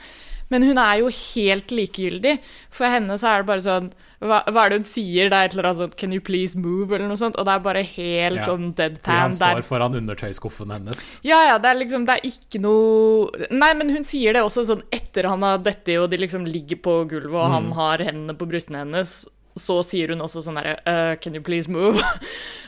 Men 0.50 0.66
hun 0.66 0.78
er 0.82 1.00
jo 1.00 1.10
helt 1.14 1.70
likegyldig. 1.74 2.36
For 2.74 2.90
henne 2.90 3.16
så 3.20 3.30
er 3.30 3.42
det 3.42 3.48
bare 3.50 3.62
sånn 3.64 3.90
Hva, 4.20 4.40
hva 4.50 4.64
er 4.64 4.72
det 4.72 4.80
hun 4.80 4.88
sier? 4.88 5.30
Det 5.30 5.38
er 5.38 5.48
et 5.48 5.54
eller 5.54 5.68
annet 5.70 5.80
sånn 5.80 5.94
Can 6.02 6.14
you 6.16 6.24
please 6.24 6.58
move? 6.58 6.90
Eller 6.90 7.06
noe 7.10 7.20
sånt. 7.20 7.38
Og 7.38 7.46
det 7.46 7.54
er 7.54 7.64
bare 7.64 7.84
helt 7.86 8.42
ja. 8.42 8.46
sånn 8.48 8.72
deadpan. 8.78 9.20
Han 9.28 9.36
står 9.38 9.64
foran 9.66 9.98
undertøyskuffen 10.00 10.74
hennes. 10.74 11.04
Ja, 11.26 11.40
ja. 11.52 11.58
Det 11.62 11.70
er 11.70 11.80
liksom 11.80 12.06
Det 12.08 12.18
er 12.18 12.30
ikke 12.32 12.62
noe 12.64 13.48
Nei, 13.54 13.72
men 13.78 13.94
hun 13.94 14.06
sier 14.06 14.36
det 14.36 14.44
også 14.44 14.66
sånn 14.72 14.84
etter 14.94 15.30
han 15.30 15.44
har 15.46 15.60
dette, 15.62 15.96
og 16.00 16.10
de 16.10 16.18
liksom 16.20 16.46
ligger 16.48 16.80
på 16.82 16.96
gulvet, 17.10 17.36
og 17.36 17.46
mm. 17.46 17.54
han 17.56 17.68
har 17.78 18.04
hendene 18.10 18.36
på 18.38 18.48
brystene 18.50 18.82
hennes. 18.82 19.22
Så 19.58 19.80
sier 19.86 20.12
hun 20.12 20.22
også 20.24 20.42
sånn 20.44 20.58
herre 20.60 20.76
uh, 20.82 21.14
Can 21.22 21.36
you 21.38 21.44
please 21.46 21.70
move? 21.70 22.02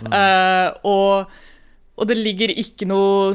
mm. 0.03 0.12
uh, 0.12 0.71
og, 0.95 1.33
og 1.99 2.11
det 2.11 2.18
ligger 2.21 2.55
ikke 2.55 2.87
noe 2.90 3.33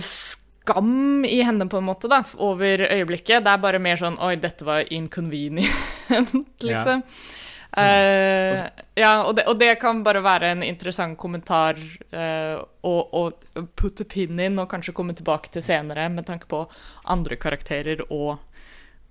skam 0.67 1.25
i 1.25 1.41
henne, 1.41 1.67
på 1.69 1.77
en 1.77 1.83
måte, 1.83 2.07
da, 2.07 2.23
over 2.37 2.83
øyeblikket. 2.91 3.43
Det 3.43 3.51
er 3.51 3.63
bare 3.63 3.79
mer 3.79 3.99
sånn 3.99 4.19
Oi, 4.19 4.35
dette 4.41 4.65
var 4.67 4.87
inconvenient, 4.93 6.55
liksom. 6.69 7.03
Ja. 7.03 7.33
Uh, 7.77 8.57
ja, 8.95 9.11
og 9.27 9.35
det, 9.37 9.43
og 9.45 9.59
det, 9.59 9.75
kan 9.77 9.99
bare 10.01 10.23
være 10.25 10.53
en 10.55 10.63
interessant 10.65 11.17
kommentar 11.19 11.77
uh, 12.15 12.57
å, 12.81 12.93
å 13.19 13.65
putte 13.77 14.07
pinnen 14.09 14.39
inn, 14.47 14.61
og 14.61 14.69
kanskje 14.71 14.95
komme 14.97 15.13
tilbake 15.13 15.51
til 15.53 15.61
senere 15.61 16.07
med 16.09 16.25
tanke 16.25 16.49
på 16.49 16.63
andre 17.05 17.37
karakterer 17.37 18.01
og, 18.07 18.39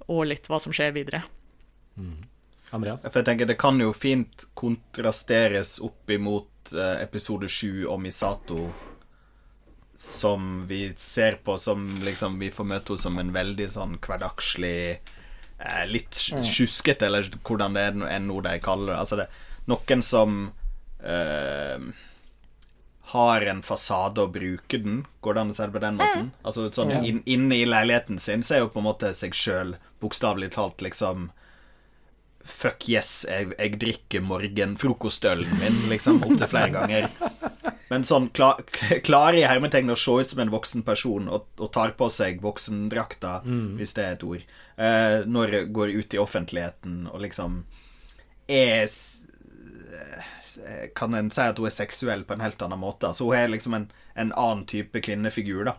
og 0.09 0.25
litt 0.27 0.49
hva 0.51 0.59
som 0.63 0.75
skjer 0.75 0.97
videre. 0.97 1.23
Mm. 1.95 2.25
Andreas? 2.75 3.07
For 3.07 3.23
jeg 3.23 3.29
tenker 3.29 3.47
Det 3.47 3.59
kan 3.61 3.79
jo 3.79 3.93
fint 3.95 4.49
kontrasteres 4.59 5.77
opp 5.87 6.11
imot 6.11 6.75
uh, 6.75 6.99
episode 7.05 7.49
sju 7.53 7.87
om 7.87 8.03
Misato 8.03 8.67
som 9.97 10.67
vi 10.69 10.93
ser 11.01 11.39
på 11.45 11.55
som 11.59 11.87
liksom 12.05 12.39
Vi 12.39 12.51
får 12.53 12.67
møte 12.69 12.93
henne 12.93 13.03
som 13.03 13.19
en 13.19 13.33
veldig 13.33 13.69
sånn 13.73 13.95
hverdagslig 14.05 14.79
eh, 14.93 15.85
Litt 15.89 16.19
mm. 16.33 16.43
sjuskete, 16.45 17.09
eller 17.09 17.31
hvordan 17.41 17.77
det 17.77 17.87
er 18.11 18.21
nå 18.21 18.41
de 18.45 18.59
kaller 18.61 18.93
det. 18.93 19.01
Altså 19.01 19.21
det 19.23 19.29
noen 19.67 20.03
som 20.03 20.35
eh, 21.03 21.87
har 23.11 23.47
en 23.51 23.63
fasade 23.63 24.23
og 24.23 24.35
bruker 24.35 24.83
den. 24.83 25.01
Går 25.23 25.35
det 25.35 25.43
an 25.43 25.51
å 25.51 25.57
si 25.57 25.65
det 25.65 25.75
på 25.75 25.83
den 25.83 25.99
måten? 25.99 26.29
Mm. 26.29 26.45
Altså 26.47 26.69
sånn 26.75 26.95
in, 27.01 27.23
Inne 27.27 27.59
i 27.61 27.67
leiligheten 27.67 28.19
sin 28.23 28.47
så 28.47 28.57
er 28.57 28.65
jo 28.65 28.71
på 28.75 28.83
en 28.83 28.89
måte 28.89 29.13
seg 29.15 29.35
sjøl 29.35 29.77
bokstavelig 30.03 30.53
talt 30.57 30.85
liksom 30.85 31.31
Fuck 32.47 32.85
yes, 32.87 33.25
jeg, 33.27 33.57
jeg 33.59 33.79
drikker 33.83 34.23
morgenfrokostølen 34.23 35.57
min, 35.59 35.81
liksom, 35.91 36.21
opptil 36.23 36.47
flere 36.47 36.71
ganger. 36.77 37.09
Men 37.89 38.05
sånn 38.05 38.29
klar, 38.35 38.63
klarer 39.07 39.39
i 39.39 39.47
hermetegn 39.47 39.93
å 39.95 39.99
se 39.99 40.17
ut 40.21 40.33
som 40.33 40.43
en 40.43 40.53
voksen 40.55 40.83
person 40.87 41.29
og, 41.31 41.47
og 41.61 41.71
tar 41.75 41.95
på 41.99 42.09
seg 42.13 42.43
voksendrakta, 42.43 43.41
mm. 43.47 43.77
hvis 43.79 43.95
det 43.99 44.05
er 44.05 44.17
et 44.17 44.27
ord, 44.27 44.47
eh, 44.77 45.19
når 45.27 45.55
jeg 45.55 45.73
går 45.77 45.95
ut 45.95 46.17
i 46.17 46.23
offentligheten 46.23 47.07
og 47.13 47.23
liksom 47.25 47.63
er 48.47 48.87
Kan 50.95 51.15
en 51.19 51.29
si 51.35 51.43
at 51.43 51.59
hun 51.59 51.67
er 51.69 51.75
seksuell 51.75 52.23
på 52.25 52.33
en 52.33 52.41
helt 52.41 52.63
annen 52.63 52.79
måte? 52.81 53.11
Så 53.13 53.27
Hun 53.27 53.37
er 53.37 53.51
liksom 53.51 53.75
en, 53.75 53.91
en 54.15 54.31
annen 54.33 54.63
type 54.71 55.03
kvinnefigur, 55.05 55.67
da. 55.69 55.75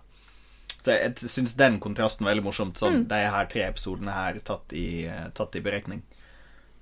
Så 0.78 0.93
jeg, 0.93 1.15
jeg 1.17 1.32
syns 1.32 1.56
den 1.58 1.80
kontrasten 1.82 2.28
var 2.28 2.36
veldig 2.36 2.46
morsomt, 2.46 2.78
sånn 2.78 3.02
mm. 3.02 3.08
de 3.10 3.22
her 3.34 3.50
tre 3.50 3.63
episodene 3.65 4.13
her 4.13 4.38
tatt 4.46 4.76
i, 4.78 5.08
tatt 5.34 5.58
i 5.58 5.63
beregning. 5.65 6.04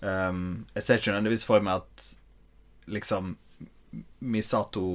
Um, 0.01 0.65
jeg 0.75 0.83
ser 0.83 0.99
ikke 0.99 1.13
nødvendigvis 1.13 1.45
for 1.47 1.63
meg 1.65 1.85
at 1.85 2.09
liksom 2.91 3.37
Misato 4.19 4.85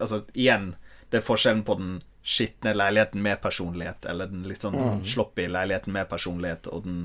Altså, 0.00 0.22
igjen, 0.32 0.74
det 1.12 1.20
er 1.20 1.26
forskjellen 1.26 1.64
på 1.68 1.74
den 1.76 1.98
skitne 2.24 2.72
leiligheten 2.76 3.22
med 3.22 3.40
personlighet, 3.42 4.06
eller 4.08 4.30
den 4.30 4.46
litt 4.48 4.64
sånn 4.64 4.76
mm. 4.76 5.02
sloppy 5.08 5.44
leiligheten 5.48 5.92
med 5.92 6.08
personlighet, 6.08 6.68
og 6.72 6.86
den 6.86 7.02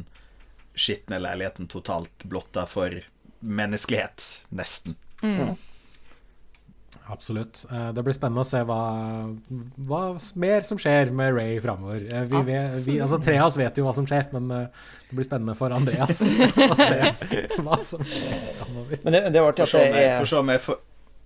skitne 0.75 1.19
leiligheten 1.23 1.67
totalt 1.71 2.23
blotta 2.23 2.65
for 2.67 2.95
menneskelighet, 3.39 4.23
nesten. 4.55 4.95
Mm. 5.23 5.55
Absolutt. 7.05 7.65
Eh, 7.71 7.89
det 7.93 8.03
blir 8.03 8.15
spennende 8.15 8.41
å 8.41 8.47
se 8.47 8.61
hva, 8.65 8.79
hva 9.87 10.01
mer 10.41 10.65
som 10.65 10.79
skjer 10.81 11.11
med 11.15 11.35
Ray 11.35 11.59
framover. 11.61 12.01
Eh, 12.07 12.25
vi, 12.31 12.41
vet, 12.47 12.77
vi, 12.87 12.97
altså, 13.03 13.19
tre 13.21 13.37
av 13.37 13.49
oss 13.49 13.59
vet 13.59 13.77
jo 13.77 13.85
hva 13.85 13.93
som 13.97 14.07
skjer, 14.09 14.31
men 14.33 14.49
eh, 14.55 14.89
det 15.09 15.19
blir 15.19 15.27
spennende 15.27 15.55
for 15.59 15.75
Andreas 15.75 16.23
å 16.71 16.79
se 16.79 17.13
hva 17.61 17.79
som 17.85 18.03
skjer 18.09 18.41
framover. 18.57 19.03
Men 19.05 19.17
det, 19.17 19.23
det 19.35 19.45
var 19.45 19.57
til 19.57 19.67
at 19.67 19.75
for, 19.75 19.95
Eh, 20.01 20.81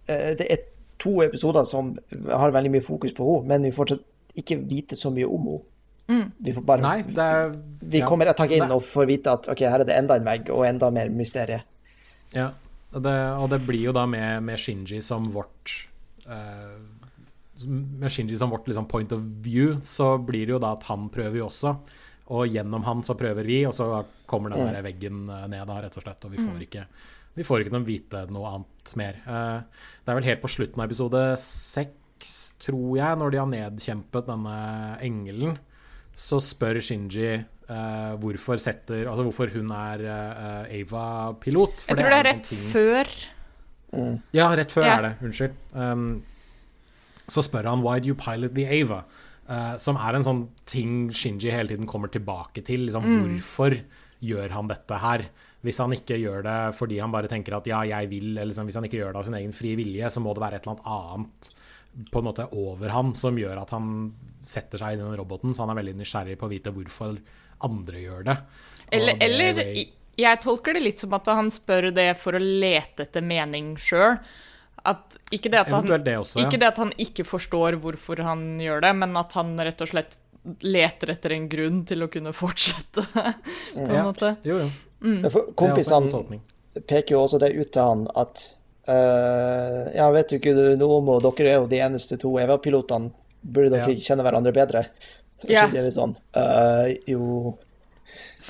det 0.09 0.47
er 0.49 0.63
to 0.99 1.19
episoder 1.23 1.67
som 1.69 1.93
har 2.27 2.53
veldig 2.55 2.71
mye 2.73 2.85
fokus 2.85 3.13
på 3.15 3.27
henne, 3.27 3.47
men 3.53 3.67
vi 3.69 3.75
fortsatt 3.75 4.05
ikke 4.39 4.59
vite 4.69 4.97
så 4.99 5.11
mye 5.13 5.27
om 5.27 5.51
henne. 5.51 5.65
Mm. 6.09 6.31
Vi 6.41 6.53
får 6.55 6.63
bare 6.65 6.81
Nei, 6.81 7.01
er, 7.21 7.51
Vi 7.85 7.99
kommer 8.01 8.31
et 8.31 8.37
tak 8.39 8.49
inn 8.49 8.63
Nei. 8.63 8.73
og 8.73 8.81
får 8.81 9.05
vite 9.05 9.29
at 9.29 9.49
ok, 9.53 9.59
her 9.61 9.83
er 9.83 9.85
det 9.85 9.93
enda 9.93 10.15
en 10.17 10.25
vegg 10.25 10.47
og 10.49 10.63
enda 10.65 10.89
mer 10.89 11.11
mysterie. 11.13 11.59
Ja. 12.33 12.47
det, 12.93 13.13
og 13.37 13.45
det 13.53 13.59
blir 13.67 13.91
jo 13.91 13.93
da 13.93 14.07
med, 14.09 14.41
med 14.45 14.57
Shinji 14.57 15.03
som 15.05 15.27
vårt 15.33 15.75
uh, 16.25 16.77
Med 17.65 18.09
Shinji 18.09 18.37
som 18.41 18.49
vårt 18.49 18.65
liksom, 18.69 18.87
point 18.89 19.13
of 19.13 19.21
view, 19.45 19.77
så 19.85 20.15
blir 20.17 20.47
det 20.47 20.55
jo 20.55 20.61
da 20.63 20.73
at 20.79 20.89
han 20.89 21.11
prøver 21.13 21.43
jo 21.43 21.47
også. 21.51 21.75
Og 22.33 22.47
gjennom 22.47 22.85
han 22.85 23.05
så 23.05 23.13
prøver 23.17 23.45
vi, 23.45 23.63
og 23.69 23.73
så 23.73 24.03
kommer 24.29 24.53
den 24.53 24.69
der 24.69 24.85
veggen 24.85 25.25
ned 25.25 25.61
da, 25.65 25.79
rett 25.81 25.97
og 25.97 26.05
slett. 26.05 26.25
Og 26.25 26.33
vi 26.33 26.41
får 26.41 26.65
ikke, 26.65 26.83
vi 27.39 27.45
får 27.47 27.63
ikke 27.63 27.75
noe 27.77 27.87
vite 27.87 28.25
noe 28.33 28.51
annet 28.51 28.93
mer. 28.99 29.21
Uh, 29.23 29.87
det 30.03 30.11
er 30.11 30.19
vel 30.19 30.27
helt 30.27 30.43
på 30.43 30.51
slutten 30.51 30.81
av 30.81 30.89
episode 30.89 31.23
seks, 31.41 32.35
tror 32.59 32.97
jeg, 32.99 33.19
når 33.21 33.31
de 33.31 33.39
har 33.39 33.49
nedkjempet 33.53 34.27
denne 34.27 34.57
engelen, 35.05 35.55
så 36.19 36.41
spør 36.43 36.81
Shinji 36.83 37.37
uh, 37.39 38.13
hvorfor, 38.19 38.59
setter, 38.59 39.07
altså 39.07 39.23
hvorfor 39.29 39.53
hun 39.55 39.71
er 39.71 40.03
uh, 40.03 40.79
Ava-pilot. 40.81 41.85
Jeg 41.87 42.01
tror 42.01 42.11
det 42.11 42.19
er, 42.19 42.27
rett 42.27 42.43
ting... 42.49 42.65
før. 42.73 43.13
Mm. 43.93 44.19
Ja, 44.35 44.49
rett 44.59 44.75
før 44.75 44.85
yeah. 44.85 44.97
er 44.97 45.07
det. 45.07 45.13
Unnskyld. 45.29 45.55
Um, 45.73 46.11
så 47.29 47.45
spør 47.45 47.69
han 47.69 47.85
'Why 47.85 48.03
do 48.03 48.11
you 48.11 48.19
pilot 48.19 48.55
the 48.57 48.67
Ava?' 48.67 49.03
Uh, 49.49 49.79
som 49.81 49.97
er 49.97 50.13
en 50.13 50.21
sånn 50.21 50.41
ting 50.69 51.07
Shinji 51.09 51.49
hele 51.49 51.71
tiden 51.71 51.87
kommer 51.89 52.11
tilbake 52.13 52.61
til. 52.61 52.83
Liksom, 52.85 53.01
mm. 53.07 53.21
Hvorfor 53.39 53.79
gjør 54.21 54.51
han 54.53 54.67
dette 54.69 54.99
her? 55.01 55.23
Hvis 55.65 55.81
han 55.83 55.91
ikke 55.91 56.15
gjør 56.21 56.45
det 56.45 56.59
fordi 56.77 57.01
han 57.03 57.11
bare 57.11 57.27
tenker 57.31 57.57
at 57.57 57.67
ja, 57.67 57.81
jeg 57.87 58.07
vil, 58.11 58.31
eller 58.31 58.47
liksom, 58.51 58.69
hvis 58.69 58.77
han 58.79 58.87
ikke 58.87 59.01
gjør 59.01 59.11
det 59.11 59.21
av 59.21 59.27
sin 59.27 59.37
egen 59.41 59.55
frie 59.55 59.75
vilje, 59.79 60.11
så 60.13 60.23
må 60.23 60.33
det 60.35 60.43
være 60.45 60.59
et 60.59 60.67
eller 60.67 60.77
annet 60.77 60.89
annet 60.95 61.51
på 62.13 62.21
en 62.21 62.27
måte 62.29 62.45
over 62.55 62.93
han 62.93 63.13
som 63.17 63.37
gjør 63.39 63.59
at 63.59 63.71
han 63.75 63.87
setter 64.45 64.79
seg 64.79 64.95
i 64.95 64.99
den 65.01 65.15
roboten. 65.19 65.55
Så 65.55 65.65
han 65.65 65.73
er 65.73 65.79
veldig 65.81 65.97
nysgjerrig 65.99 66.37
på 66.39 66.47
å 66.47 66.51
vite 66.51 66.73
hvorfor 66.75 67.17
andre 67.65 68.03
gjør 68.03 68.27
det. 68.29 68.37
Eller, 68.95 69.17
eller 69.25 69.63
jeg 70.19 70.41
tolker 70.43 70.77
det 70.77 70.83
litt 70.85 71.01
som 71.01 71.13
at 71.17 71.27
han 71.31 71.51
spør 71.53 71.89
det 71.95 72.11
for 72.19 72.37
å 72.37 72.41
lete 72.43 73.05
etter 73.07 73.25
mening 73.25 73.73
sjøl. 73.79 74.19
At, 74.87 75.17
ikke, 75.35 75.51
det 75.51 75.65
det 76.07 76.15
ikke 76.39 76.59
det 76.61 76.67
at 76.69 76.77
han 76.79 76.93
ikke 76.95 77.25
forstår 77.27 77.75
hvorfor 77.83 78.21
han 78.23 78.53
gjør 78.63 78.85
det, 78.85 78.93
men 79.01 79.17
at 79.19 79.35
han 79.35 79.57
rett 79.59 79.83
og 79.83 79.91
slett 79.91 80.15
leter 80.61 81.13
etter 81.15 81.35
en 81.35 81.47
grunn 81.51 81.83
til 81.87 82.05
å 82.05 82.09
kunne 82.11 82.33
fortsette, 82.35 83.05
på 83.13 83.85
en 83.85 83.95
ja. 83.95 84.05
måte. 84.05 84.35
Jo, 84.47 84.61
jo. 84.63 84.69
Mm. 84.99 85.23
Kompisene 85.55 86.41
peker 86.87 87.15
jo 87.15 87.21
også 87.23 87.39
det 87.39 87.53
ut 87.55 87.69
til 87.71 87.85
han 87.85 88.01
at 88.19 88.41
uh, 88.89 89.87
Ja, 89.95 90.09
vet 90.11 90.27
du 90.27 90.35
ikke 90.35 90.51
noe 90.75 90.97
om 90.99 91.13
og 91.13 91.23
dere 91.23 91.53
er 91.53 91.61
jo 91.61 91.69
de 91.71 91.79
eneste 91.85 92.19
to 92.19 92.33
EVA-pilotene. 92.41 93.13
Burde 93.39 93.71
dere 93.77 93.95
ja. 93.95 94.03
kjenne 94.09 94.27
hverandre 94.27 94.55
bedre? 94.55 94.85
Ja. 95.47 95.69
Sånn, 95.95 96.17
uh, 96.35 96.89
jo 97.07 97.53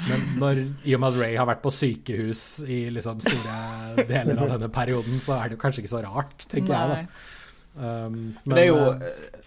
men 0.08 0.24
når, 0.40 0.62
i 0.88 0.94
og 0.96 1.02
med 1.04 1.12
at 1.12 1.18
Ray 1.20 1.36
har 1.38 1.48
vært 1.50 1.62
på 1.64 1.72
sykehus 1.74 2.44
i 2.66 2.80
liksom 2.94 3.20
store 3.24 4.06
deler 4.08 4.40
av 4.40 4.54
denne 4.54 4.70
perioden, 4.74 5.20
så 5.24 5.36
er 5.40 5.50
det 5.50 5.58
jo 5.58 5.62
kanskje 5.64 5.84
ikke 5.84 5.92
så 5.92 6.02
rart, 6.06 6.48
tenker 6.50 6.74
Nei. 6.74 6.80
jeg. 6.80 7.10
da. 7.10 7.36
Um, 7.80 7.86
men, 7.86 8.40
men, 8.44 8.56
det 8.58 8.64
er 8.64 8.70
jo 8.70 8.80
eh, 8.92 9.39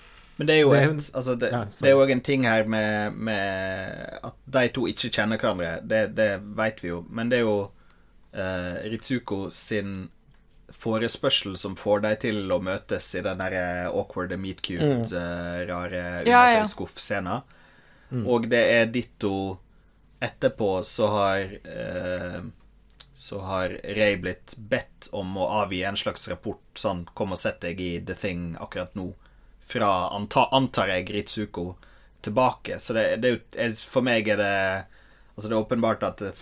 men 0.42 0.48
det 0.48 0.54
er 0.56 0.64
jo, 0.64 0.72
det, 0.74 0.82
et, 0.82 1.04
altså 1.14 1.34
det, 1.38 1.52
ja, 1.54 1.60
det 1.70 1.86
er 1.86 1.92
jo 1.94 2.14
en 2.16 2.20
ting 2.26 2.46
her 2.48 2.64
med, 2.66 3.14
med, 3.14 4.18
at 4.26 4.34
de 4.56 4.64
to 4.74 4.88
ikke 4.90 5.10
kjenner 5.14 5.38
hverandre. 5.38 5.76
Det, 5.86 6.00
det 6.18 6.30
vet 6.58 6.82
vi 6.82 6.90
jo. 6.90 7.04
Men 7.14 7.30
det 7.30 7.38
er 7.38 7.44
jo 7.46 7.58
uh, 8.34 8.80
Ritsuko 8.90 9.44
sin 9.54 10.08
forespørsel 10.72 11.54
som 11.60 11.76
får 11.78 12.02
deg 12.08 12.18
til 12.24 12.50
å 12.50 12.58
møtes 12.64 13.12
i 13.14 13.22
den 13.22 13.38
der 13.38 13.86
awkward 13.92 14.34
meet 14.40 14.64
cute, 14.66 14.82
mm. 14.82 15.06
uh, 15.14 15.62
rare 15.70 16.02
ja, 16.26 16.42
ja. 16.56 16.66
skuff-scenen. 16.66 17.46
Mm. 18.10 18.26
Og 18.26 18.50
det 18.50 18.64
er 18.80 18.90
ditto 18.90 19.60
etterpå 20.22 20.74
så 20.86 21.06
har 21.14 21.54
uh, 21.70 22.42
så 23.22 23.44
har 23.46 23.78
Ray 23.84 24.16
blitt 24.18 24.56
bedt 24.56 25.06
om 25.14 25.36
å 25.38 25.46
avgi 25.62 25.84
en 25.86 25.94
slags 25.96 26.26
rapport, 26.26 26.64
sånn 26.74 27.04
'Kom 27.14 27.30
og 27.30 27.38
sett 27.38 27.60
deg 27.62 27.78
i 27.80 28.00
The 28.02 28.18
Thing 28.18 28.56
akkurat 28.58 28.98
nå', 28.98 29.12
fra 29.72 29.90
anta, 30.16 30.46
antar 30.52 30.92
jeg 30.92 31.10
Ritsuko 31.14 31.72
tilbake. 32.22 32.78
Så 32.78 32.94
det, 32.96 33.06
det, 33.24 33.36
for 33.88 34.04
meg 34.06 34.28
er 34.32 34.42
det 34.42 34.56
Altså, 35.32 35.48
det 35.48 35.54
er 35.56 35.62
åpenbart 35.62 36.02
at 36.04 36.18
det, 36.20 36.32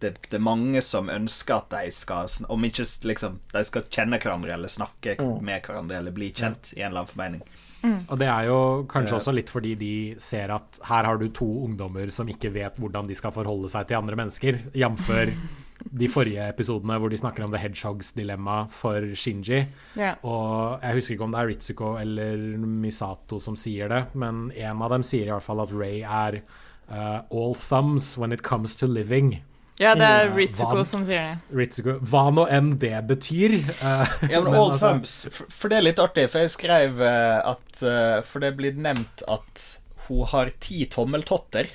det, 0.00 0.14
det, 0.30 0.38
er 0.38 0.42
mange 0.42 0.80
som 0.82 1.10
ønsker 1.12 1.58
at 1.58 1.74
de 1.74 1.90
skal 1.92 2.30
Om 2.48 2.64
ikke 2.64 2.86
liksom 3.10 3.36
De 3.52 3.64
skal 3.68 3.84
kjenne 3.92 4.16
hverandre 4.22 4.54
eller 4.56 4.72
snakke 4.72 5.18
mm. 5.20 5.34
med 5.44 5.66
hverandre 5.66 5.98
eller 6.00 6.16
bli 6.16 6.30
kjent 6.32 6.72
i 6.72 6.80
en 6.80 6.88
eller 6.88 7.02
annen 7.02 7.12
formening. 7.12 7.44
Mm. 7.82 7.98
Og 8.08 8.18
det 8.18 8.28
er 8.30 8.46
jo 8.46 8.58
kanskje 8.90 9.16
også 9.18 9.34
litt 9.34 9.50
fordi 9.50 9.74
de 9.78 9.94
ser 10.22 10.52
at 10.54 10.78
her 10.86 11.08
har 11.08 11.18
du 11.18 11.26
to 11.34 11.48
ungdommer 11.66 12.12
som 12.14 12.30
ikke 12.30 12.52
vet 12.54 12.78
hvordan 12.78 13.10
de 13.10 13.16
skal 13.18 13.34
forholde 13.34 13.70
seg 13.72 13.88
til 13.90 13.98
andre 13.98 14.18
mennesker, 14.22 14.60
jf. 14.78 15.10
de 15.90 16.08
forrige 16.10 16.44
episodene 16.48 16.96
hvor 17.00 17.12
de 17.12 17.18
snakker 17.20 17.44
om 17.46 17.52
The 17.52 17.60
Hedgehogs 17.62 18.12
dilemma 18.16 18.62
for 18.72 19.12
Shinji. 19.18 19.64
Yeah. 19.98 20.18
Og 20.22 20.82
jeg 20.82 20.98
husker 20.98 21.16
ikke 21.16 21.28
om 21.28 21.34
det 21.34 21.40
er 21.42 21.50
Ritsuko 21.52 21.94
eller 22.00 22.42
Misato 22.62 23.40
som 23.42 23.56
sier 23.58 23.92
det, 23.92 24.02
men 24.18 24.50
en 24.56 24.84
av 24.84 24.94
dem 24.94 25.06
sier 25.06 25.28
i 25.28 25.32
hvert 25.34 25.46
fall 25.46 25.62
at 25.64 25.72
Ray 25.74 26.02
er 26.02 26.42
uh, 26.90 27.22
all 27.30 27.56
thumbs 27.58 28.14
when 28.18 28.32
it 28.32 28.44
comes 28.46 28.76
to 28.76 28.86
living. 28.86 29.40
Ja, 29.80 29.94
det 29.98 30.06
er 30.06 30.32
Ritsuko 30.36 30.82
som 30.86 31.04
sier 31.08 31.32
det. 31.32 31.58
Ritsuko. 31.58 31.96
Hva 32.06 32.26
nå 32.34 32.46
enn 32.52 32.74
det 32.80 32.96
betyr. 33.08 33.58
Uh, 33.80 34.04
ja, 34.32 34.40
men 34.40 34.52
All 34.52 34.74
altså, 34.74 34.92
Thumbs, 34.92 35.14
for, 35.32 35.48
for, 35.48 35.72
det 35.72 35.78
er 35.80 35.86
litt 35.88 36.02
artig, 36.02 36.26
for 36.32 36.44
jeg 36.44 36.52
skrev 36.54 37.00
uh, 37.00 37.38
at 37.54 37.84
uh, 37.84 38.18
For 38.26 38.44
det 38.44 38.52
blir 38.58 38.76
nevnt 38.78 39.24
at 39.32 39.64
hun 40.08 40.26
har 40.32 40.50
ti 40.62 40.84
tommeltotter 40.90 41.70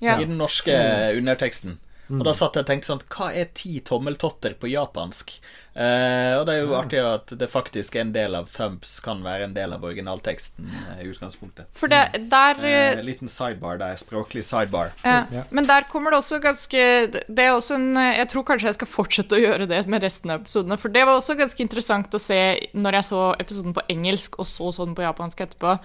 ja. 0.00 0.16
i 0.16 0.24
den 0.24 0.38
norske 0.40 0.74
underteksten. 1.18 1.78
Mm. 2.08 2.22
Og 2.22 2.24
da 2.24 2.32
satt 2.32 2.56
jeg 2.56 2.64
og 2.64 2.68
tenkte 2.70 2.88
sånn 2.88 3.02
Hva 3.12 3.26
er 3.36 3.50
ti 3.56 3.78
tommeltotter 3.84 4.54
på 4.56 4.70
japansk? 4.72 5.34
Eh, 5.78 6.32
og 6.38 6.46
det 6.48 6.54
er 6.54 6.62
jo 6.64 6.72
artig 6.74 6.98
at 7.04 7.34
det 7.38 7.46
faktisk 7.52 7.98
er 7.98 8.06
en 8.06 8.14
del 8.14 8.34
av 8.34 8.48
Thumps 8.50 8.96
kan 9.04 9.20
være 9.22 9.44
en 9.46 9.52
del 9.54 9.76
av 9.76 9.84
originalteksten 9.84 10.66
eh, 10.72 11.04
i 11.04 11.10
utgangspunktet. 11.12 11.68
For 11.76 11.92
det, 11.92 12.00
der 12.32 12.64
eh, 12.64 12.96
eh 12.96 13.04
Liten 13.04 13.30
sidebar 13.30 13.78
der. 13.78 13.94
Språklig 14.00 14.46
sidebar. 14.48 14.94
Ja. 15.04 15.20
Ja. 15.34 15.44
Men 15.54 15.68
der 15.68 15.86
kommer 15.92 16.10
det 16.10 16.22
også 16.22 16.40
ganske 16.42 16.82
Det 17.12 17.44
er 17.44 17.52
også 17.52 17.76
en 17.76 17.94
Jeg 17.94 18.28
tror 18.32 18.48
kanskje 18.48 18.72
jeg 18.72 18.80
skal 18.80 18.90
fortsette 18.90 19.36
å 19.36 19.42
gjøre 19.42 19.68
det 19.70 19.84
med 19.86 20.02
resten 20.02 20.32
av 20.32 20.42
episodene, 20.42 20.80
for 20.80 20.94
det 20.94 21.04
var 21.04 21.20
også 21.20 21.36
ganske 21.38 21.62
interessant 21.62 22.14
å 22.14 22.22
se 22.22 22.42
når 22.72 22.98
jeg 22.98 23.10
så 23.12 23.24
episoden 23.38 23.76
på 23.76 23.84
engelsk 23.92 24.40
og 24.40 24.48
så 24.48 24.72
sånn 24.74 24.96
på 24.96 25.04
japansk 25.04 25.44
etterpå. 25.44 25.78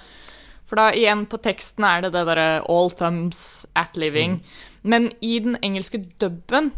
For 0.63 0.79
da 0.79 0.93
igjen 0.95 1.27
på 1.29 1.37
teksten 1.43 1.85
er 1.85 2.05
det 2.05 2.15
det 2.15 2.23
derre 2.31 2.63
all 2.71 2.89
thumbs 2.89 3.65
at 3.77 3.99
living. 3.99 4.39
Mm. 4.39 4.72
Men 4.83 5.11
i 5.23 5.37
den 5.39 5.57
engelske 5.63 6.01
dubben 6.19 6.71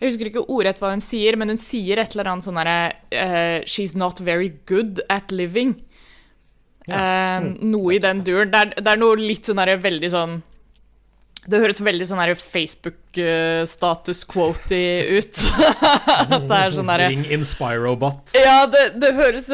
Jeg 0.00 0.10
husker 0.10 0.30
ikke 0.30 0.46
ordrett 0.52 0.80
hva 0.80 0.92
hun 0.92 1.04
sier, 1.04 1.36
men 1.40 1.52
hun 1.52 1.60
sier 1.60 2.00
et 2.00 2.12
eller 2.16 2.32
annet 2.32 2.44
sånn 2.44 2.58
herre 2.60 2.80
uh, 3.12 3.60
She's 3.68 3.96
not 3.96 4.20
very 4.20 4.50
good 4.68 5.00
at 5.12 5.32
living. 5.32 5.76
Ja. 6.86 7.40
Uh, 7.40 7.46
noe 7.64 7.96
i 7.96 8.02
den 8.02 8.20
duren. 8.26 8.52
Det, 8.52 8.76
det, 8.76 8.92
er 8.92 9.00
noe 9.00 9.16
litt 9.20 9.48
sånn 9.48 9.62
herre 9.62 9.78
veldig 9.80 10.12
sånn 10.12 10.36
det 11.46 11.60
høres 11.62 11.78
veldig 11.84 12.06
sånn 12.08 12.34
Facebook-status 12.40 14.24
quoty 14.30 14.80
ut. 15.16 15.36
det 16.50 16.56
er 16.58 16.72
sånn 16.74 16.90
Ring 17.02 17.24
Inspirobot. 17.36 18.34
Ja, 18.34 18.66
det, 18.70 18.82
det, 19.00 19.12
høres 19.14 19.46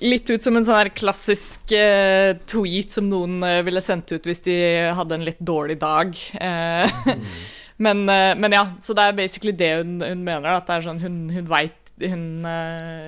litt 0.00 0.30
ut 0.32 0.42
som 0.46 0.56
en 0.56 0.66
sånn 0.66 0.90
klassisk 0.96 1.72
uh, 1.76 2.32
tweet 2.48 2.90
som 2.96 3.08
noen 3.10 3.44
uh, 3.44 3.60
ville 3.66 3.82
sendt 3.84 4.12
ut 4.14 4.26
hvis 4.26 4.40
de 4.46 4.56
hadde 4.96 5.14
en 5.18 5.26
litt 5.26 5.40
dårlig 5.40 5.78
dag. 5.82 6.08
Uh, 6.40 6.88
mm. 7.12 7.26
men, 7.84 7.96
men, 8.06 8.50
ja, 8.56 8.64
så 8.80 8.96
det 8.96 9.04
er 9.04 9.20
basically 9.20 9.52
det 9.56 9.72
hun, 9.82 10.00
hun 10.00 10.24
mener. 10.24 10.56
At 10.56 10.66
det 10.70 10.74
er 10.78 10.88
sånn 10.88 11.02
hun, 11.04 11.18
hun 11.36 11.46
veit 11.52 11.82
hun, 11.96 12.44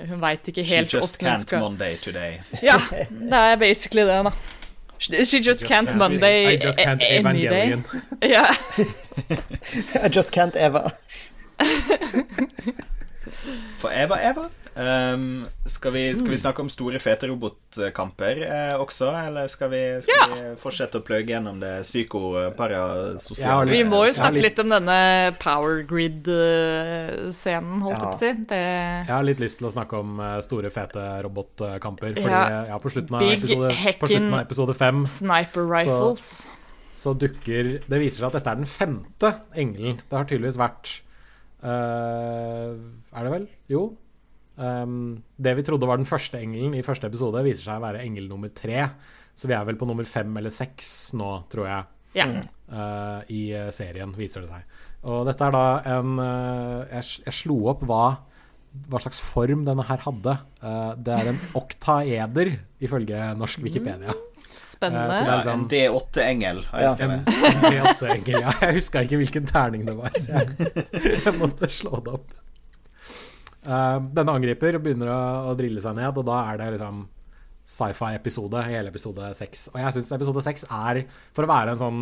hun 0.08 0.20
veit 0.22 0.46
ikke 0.48 0.64
helt 0.64 0.94
åssen 0.96 1.28
hun 1.28 1.42
skal 1.42 1.60
Monday 1.60 1.98
today. 2.00 2.38
ja, 2.64 2.78
det 3.32 3.40
er 3.52 3.60
basically 3.60 4.04
det, 4.08 4.22
da. 4.24 4.32
She 4.98 5.40
just, 5.40 5.64
can't, 5.64 5.88
can't 5.88 5.98
Monday 5.98 6.46
I 6.46 6.56
just 6.56 6.78
can't 6.78 7.02
any 7.02 7.44
Evangelion. 7.44 8.20
day. 8.20 8.28
Yeah. 8.30 8.54
I 10.02 10.08
just 10.08 10.32
can't 10.32 10.56
ever. 10.56 10.92
For 13.80 13.92
Eva, 13.94 14.18
Eva. 14.22 14.48
Um, 14.78 15.46
skal, 15.66 15.90
vi, 15.90 16.04
skal, 16.14 16.30
vi, 16.30 16.36
snakke 16.38 16.62
om 16.62 16.68
store, 16.70 17.00
fete 17.02 17.26
robotkamper 17.26 18.42
eh, 18.46 18.74
også, 18.78 19.08
eller 19.26 19.48
skal 19.50 19.72
vi, 19.72 19.80
skal 20.04 20.14
ja. 20.14 20.26
vi 20.30 20.52
fortsette 20.60 21.00
å 21.00 21.02
pløye 21.02 21.24
gjennom 21.26 21.58
det 21.58 21.72
psyko-parasosiale? 21.82 23.66
Ja, 23.66 23.74
vi 23.74 23.80
må 23.88 24.04
jo 24.06 24.12
snakke 24.14 24.36
litt... 24.36 24.52
litt 24.52 24.62
om 24.62 24.70
denne 24.76 24.98
Power 25.42 25.82
Grid-scenen, 25.88 27.80
holdt 27.82 27.96
jeg 27.96 28.04
ja. 28.04 28.04
på 28.04 28.12
å 28.12 28.20
si. 28.20 28.30
Det... 28.52 28.60
Jeg 29.08 29.10
har 29.16 29.26
litt 29.26 29.42
lyst 29.42 29.58
til 29.58 29.66
å 29.66 29.72
snakke 29.74 29.98
om 29.98 30.22
eh, 30.22 30.36
store, 30.46 30.70
fete 30.70 31.08
robotkamper. 31.26 32.14
Fordi 32.20 32.38
ja. 32.70 32.78
på, 32.78 32.94
slutten 32.94 33.18
av 33.18 33.26
episode, 33.26 33.74
på 33.98 34.12
slutten 34.12 34.30
av 34.30 34.46
episode 34.46 34.78
fem 34.78 35.02
Sniper 35.10 35.66
rifles. 35.74 36.30
Så, 36.46 36.94
så 37.02 37.18
dukker 37.18 37.74
Det 37.82 37.98
viser 37.98 38.22
seg 38.22 38.30
at 38.30 38.38
dette 38.38 38.54
er 38.54 38.62
den 38.62 38.70
femte 38.78 39.34
engelen. 39.58 39.98
Det 40.06 40.20
har 40.20 40.30
tydeligvis 40.30 40.62
vært 40.62 41.00
Er 41.62 43.24
det 43.24 43.32
vel? 43.32 43.48
Jo. 43.70 43.88
Um, 44.58 45.20
det 45.38 45.54
vi 45.58 45.64
trodde 45.66 45.86
var 45.86 46.00
den 46.00 46.08
første 46.08 46.40
engelen 46.42 46.74
i 46.74 46.84
første 46.86 47.06
episode, 47.06 47.44
viser 47.46 47.68
seg 47.68 47.78
å 47.78 47.84
være 47.84 48.02
engel 48.02 48.26
nummer 48.30 48.50
tre. 48.54 48.84
Så 49.38 49.50
vi 49.50 49.54
er 49.54 49.66
vel 49.66 49.78
på 49.78 49.86
nummer 49.86 50.06
fem 50.08 50.32
eller 50.40 50.50
seks 50.54 51.14
nå, 51.18 51.30
tror 51.50 51.68
jeg, 51.68 51.88
ja. 52.18 52.26
uh, 52.74 53.20
i 53.30 53.42
serien, 53.74 54.14
viser 54.18 54.42
det 54.42 54.50
seg. 54.50 54.80
Og 55.06 55.22
dette 55.28 55.46
er 55.46 55.54
da 55.54 55.66
en 55.94 56.16
uh, 56.18 56.86
jeg, 56.90 57.22
jeg, 57.26 57.36
slo 57.44 57.60
opp 57.70 57.84
hva 57.86 58.02
hva 58.88 59.00
slags 59.02 59.18
form 59.24 59.64
denne 59.66 59.84
her 59.88 60.02
hadde. 60.04 60.34
Uh, 60.60 60.92
det 61.00 61.14
er 61.14 61.30
en 61.32 61.38
oktaeder, 61.60 62.52
ifølge 62.84 63.22
norsk 63.38 63.62
Wikipedia. 63.64 64.14
Spennende. 64.78 65.14
Eh, 65.18 65.40
sånn, 65.42 65.64
en 65.64 65.70
D8-engel, 65.72 66.60
har 66.70 66.84
jeg 66.84 66.92
skrevet. 66.94 67.30
En, 67.32 67.46
en 67.48 67.64
D8-engel, 67.74 68.36
ja. 68.44 68.52
Jeg 68.62 68.76
huska 68.76 69.02
ikke 69.06 69.18
hvilken 69.24 69.48
terning 69.48 69.82
det 69.88 69.94
var, 69.98 70.14
så 70.22 70.38
jeg, 70.38 70.68
jeg 71.24 71.34
måtte 71.40 71.70
slå 71.72 71.98
det 72.06 72.14
opp. 72.14 72.36
Uh, 73.66 73.98
denne 74.14 74.36
angriper 74.38 74.78
begynner 74.78 75.10
å, 75.10 75.20
å, 75.50 75.56
drille 75.58 75.82
seg 75.82 75.98
ned, 75.98 76.14
og 76.14 76.28
da 76.28 76.38
er 76.52 76.60
det 76.60 76.70
liksom 76.76 77.02
sci-fi-episode 77.68 78.62
i 78.62 78.76
hele 78.76 78.92
episode 78.94 79.32
seks. 79.36 79.66
Og 79.74 79.82
jeg 79.82 79.96
syns 79.98 80.14
episode 80.14 80.46
seks 80.46 80.64
er, 80.70 81.02
for 81.36 81.44
å 81.44 81.50
være 81.50 81.74
en 81.74 81.82
sånn 81.82 82.00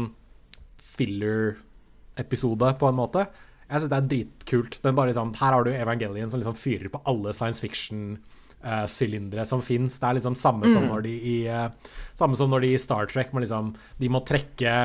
filler-episode, 0.97 2.77
på 2.81 2.89
en 2.89 2.97
måte 2.97 3.25
Jeg 3.67 3.81
syns 3.81 3.91
det 3.91 3.97
er 3.97 4.11
dritkult. 4.13 4.77
Den 4.85 4.95
bare 4.99 5.11
liksom, 5.11 5.33
her 5.41 5.57
har 5.57 5.65
du 5.67 5.73
Evangelion 5.73 6.31
som 6.31 6.39
liksom 6.45 6.61
fyrer 6.61 6.93
på 6.93 7.01
alle 7.09 7.33
science 7.35 7.65
fiction 7.65 8.19
uh, 8.21 8.36
sylindere 8.91 9.45
som 9.47 9.63
fins. 9.63 9.99
Det 10.01 10.09
er 10.09 10.19
liksom 10.19 10.37
samme, 10.39 10.67
mm. 10.67 10.73
som 10.73 10.87
når 10.89 11.05
de 11.07 11.13
i, 11.15 11.37
uh, 11.51 11.93
samme 12.17 12.39
som 12.39 12.51
når 12.51 12.65
de 12.65 12.73
i 12.75 12.81
Star 12.81 13.07
Trek 13.11 13.35
må 13.35 13.43
liksom, 13.45 13.75
de 14.01 14.11
må 14.11 14.23
trekke 14.27 14.77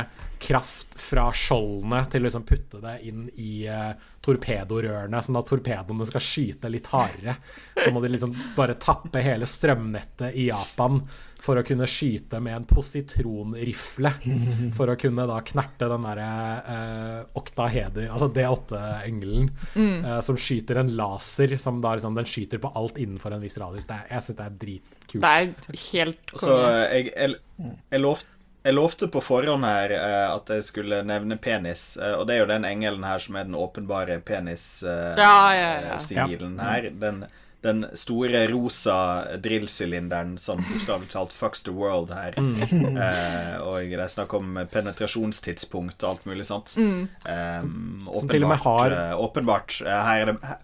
kraft 0.41 0.97
fra 0.99 1.27
skjoldene 1.37 2.03
til 2.09 2.23
å 2.23 2.27
liksom 2.27 2.45
putte 2.49 2.81
det 2.83 2.95
inn 3.09 3.27
i 3.41 3.65
uh, 3.69 3.93
torpedorørene, 4.25 5.21
sånn 5.23 5.39
at 5.39 5.49
torpedoene 5.49 6.07
skal 6.09 6.25
skyte 6.25 6.71
litt 6.73 6.89
hardere. 6.93 7.37
Så 7.77 7.89
må 7.93 8.03
de 8.03 8.13
liksom 8.13 8.35
bare 8.57 8.77
tappe 8.81 9.23
hele 9.23 9.49
strømnettet 9.49 10.37
i 10.37 10.49
Japan 10.51 11.01
for 11.41 11.57
å 11.57 11.63
kunne 11.65 11.87
skyte 11.89 12.39
med 12.43 12.55
en 12.55 12.65
positronrifle. 12.69 14.11
For 14.77 14.91
å 14.91 14.97
kunne 14.99 15.25
da 15.29 15.39
knerte 15.45 15.87
den 15.89 16.05
derre 16.05 16.27
eh, 16.73 17.21
oktaheder, 17.37 18.09
altså 18.13 18.29
D8-engelen, 18.35 19.49
mm. 19.73 19.95
eh, 20.05 20.19
som 20.25 20.37
skyter 20.39 20.81
en 20.81 20.91
laser 20.97 21.55
som 21.61 21.81
da 21.83 21.95
liksom 21.97 22.17
Den 22.17 22.29
skyter 22.29 22.61
på 22.61 22.71
alt 22.77 22.99
innenfor 23.01 23.33
en 23.35 23.41
viss 23.43 23.57
radius. 23.61 23.87
Er, 23.89 24.05
jeg 24.11 24.27
syns 24.27 24.37
det 24.37 24.45
er 24.45 24.59
dritkult. 24.65 25.23
Det 25.23 25.31
er 25.31 25.81
helt 25.87 26.21
konge. 26.35 26.43
Så 26.45 26.59
jeg, 26.61 27.09
jeg, 27.15 27.73
jeg 27.95 28.05
lovte 28.05 28.37
jeg 28.61 28.75
lovte 28.77 29.07
på 29.09 29.21
forhånd 29.25 29.65
her 29.65 29.91
uh, 29.97 30.35
at 30.35 30.51
jeg 30.53 30.65
skulle 30.67 30.99
nevne 31.07 31.39
penis, 31.41 31.95
uh, 31.97 32.19
og 32.19 32.27
det 32.29 32.35
er 32.35 32.43
jo 32.43 32.49
den 32.51 32.67
engelen 32.69 33.01
her 33.07 33.23
som 33.23 33.39
er 33.39 33.47
den 33.47 33.57
åpenbare 33.57 34.19
penis-sigilen 34.21 35.17
uh, 35.17 35.23
ja, 35.25 35.39
ja, 35.57 35.71
ja. 35.89 36.67
her. 36.67 36.91
Den, 37.01 37.23
den 37.61 37.85
store 37.93 38.47
rosa 38.49 38.95
drillsylinderen 39.37 40.37
som 40.41 40.63
bokstavelig 40.65 41.11
talt 41.13 41.33
fucks 41.33 41.61
the 41.67 41.73
world 41.75 42.13
her. 42.15 42.33
Mm. 42.37 42.97
Eh, 43.01 43.55
og 43.61 43.91
det 43.91 44.01
er 44.01 44.09
snakk 44.11 44.33
om 44.37 44.57
penetrasjonstidspunkt 44.71 46.01
og 46.03 46.15
alt 46.15 46.25
mulig 46.29 46.47
sånt. 46.49 46.73
Mm. 46.77 47.05
Eh, 47.25 47.59
som, 47.61 48.09
som 48.17 48.31
til 48.31 48.47
og 48.47 48.53
med 48.53 48.65
har 48.65 48.97
eh, 48.97 49.13
Åpenbart. 49.21 49.81
Eh, 49.85 50.01
her 50.09 50.23
er 50.25 50.31
det 50.31 50.37
her, 50.41 50.59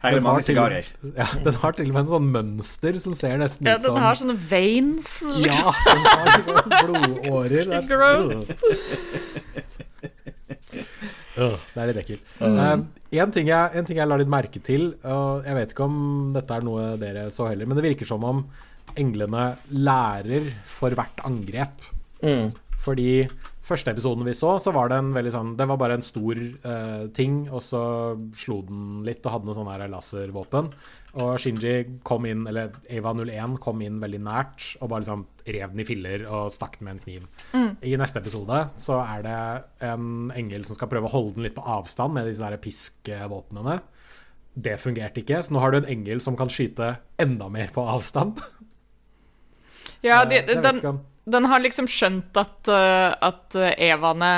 her 0.00 0.14
er 0.14 0.20
det 0.20 0.24
mange 0.24 0.44
sigarer. 0.46 0.86
Ja, 1.18 1.26
den 1.44 1.58
har 1.60 1.74
til 1.76 1.90
og 1.90 1.96
med 1.96 2.06
en 2.06 2.12
sånn 2.14 2.30
mønster 2.32 3.00
som 3.02 3.16
ser 3.18 3.36
nesten 3.42 3.68
ja, 3.68 3.76
ut 3.76 3.84
som 3.84 3.90
Ja, 3.90 3.98
den 3.98 4.06
har 4.06 4.20
sånne 4.22 4.38
veins, 4.54 5.10
liksom. 5.34 5.68
Ja, 5.68 5.74
den 5.90 6.06
har 6.08 6.46
sånne 6.46 6.64
blodårer. 6.86 7.66
Det 11.36 11.78
er 11.78 11.90
litt 11.90 12.00
ekkelt. 12.02 12.32
Mm. 12.40 12.56
Uh, 12.56 13.20
en, 13.20 13.34
ting 13.34 13.50
jeg, 13.50 13.70
en, 13.74 13.86
ting 13.86 14.00
jeg, 14.00 14.08
la 14.08 14.18
litt 14.20 14.32
merke 14.32 14.62
til, 14.64 14.90
og 15.04 15.46
jeg 15.46 15.58
vet 15.58 15.74
ikke 15.74 15.86
om 15.86 16.00
dette 16.34 16.56
er 16.56 16.66
noe 16.66 16.90
dere 17.00 17.28
så 17.34 17.50
heller, 17.50 17.68
men 17.68 17.78
det 17.78 17.86
virker 17.86 18.08
som 18.08 18.26
om 18.26 18.42
englene 18.98 19.52
lærer 19.70 20.50
for 20.66 20.94
hvert 20.98 21.22
angrep. 21.26 21.86
Mm. 22.24 22.50
Fordi 22.80 23.28
første 23.64 23.92
episoden 23.92 24.26
vi 24.26 24.34
så, 24.34 24.56
så 24.62 24.72
var 24.74 24.90
det 24.90 24.98
en 24.98 25.12
veldig 25.14 25.30
sånn 25.32 25.50
Det 25.58 25.66
var 25.68 25.78
bare 25.80 25.98
en 25.98 26.04
stor 26.04 26.38
uh, 26.64 27.04
ting, 27.16 27.42
og 27.52 27.62
så 27.64 27.82
slo 28.38 28.60
den 28.66 29.04
litt 29.06 29.24
og 29.24 29.36
hadde 29.36 29.50
noe 29.50 29.58
sånn 29.58 29.70
her 29.70 29.86
laservåpen. 29.92 30.72
Og 31.18 31.40
Shinji 31.42 32.00
kom 32.06 32.26
inn, 32.28 32.44
eller 32.46 32.76
Eva 32.92 33.12
01 33.16 33.56
kom 33.62 33.80
inn 33.82 33.98
veldig 34.02 34.20
nært 34.22 34.66
og 34.78 34.92
bare 34.92 35.02
liksom 35.02 35.24
rev 35.42 35.72
den 35.72 35.82
i 35.82 35.86
filler 35.88 36.26
og 36.30 36.52
stakk 36.54 36.78
den 36.78 36.86
med 36.86 36.96
en 36.96 37.02
kniv. 37.02 37.24
Mm. 37.50 37.70
I 37.82 37.96
neste 37.98 38.22
episode 38.22 38.60
så 38.78 39.00
er 39.02 39.24
det 39.26 39.40
en 39.90 40.30
engel 40.38 40.66
som 40.68 40.78
skal 40.78 40.90
prøve 40.92 41.10
å 41.10 41.14
holde 41.14 41.38
den 41.38 41.48
litt 41.48 41.56
på 41.56 41.66
avstand 41.66 42.14
med 42.14 42.30
disse 42.30 42.44
der 42.44 42.62
piskvåpnene. 42.62 43.80
Det 44.54 44.78
fungerte 44.82 45.22
ikke, 45.22 45.42
så 45.42 45.54
nå 45.54 45.62
har 45.62 45.74
du 45.74 45.80
en 45.80 45.90
engel 45.90 46.22
som 46.22 46.38
kan 46.38 46.50
skyte 46.52 46.94
enda 47.22 47.50
mer 47.50 47.74
på 47.74 47.86
avstand. 47.86 48.42
Ja, 50.06 50.22
de, 50.24 50.38
den, 50.46 50.78
den, 51.28 51.46
har 51.50 51.60
liksom 51.60 51.90
skjønt 51.90 52.38
at, 52.40 52.70
uh, 52.70 53.10
at 53.20 53.56
Evaene 53.74 54.30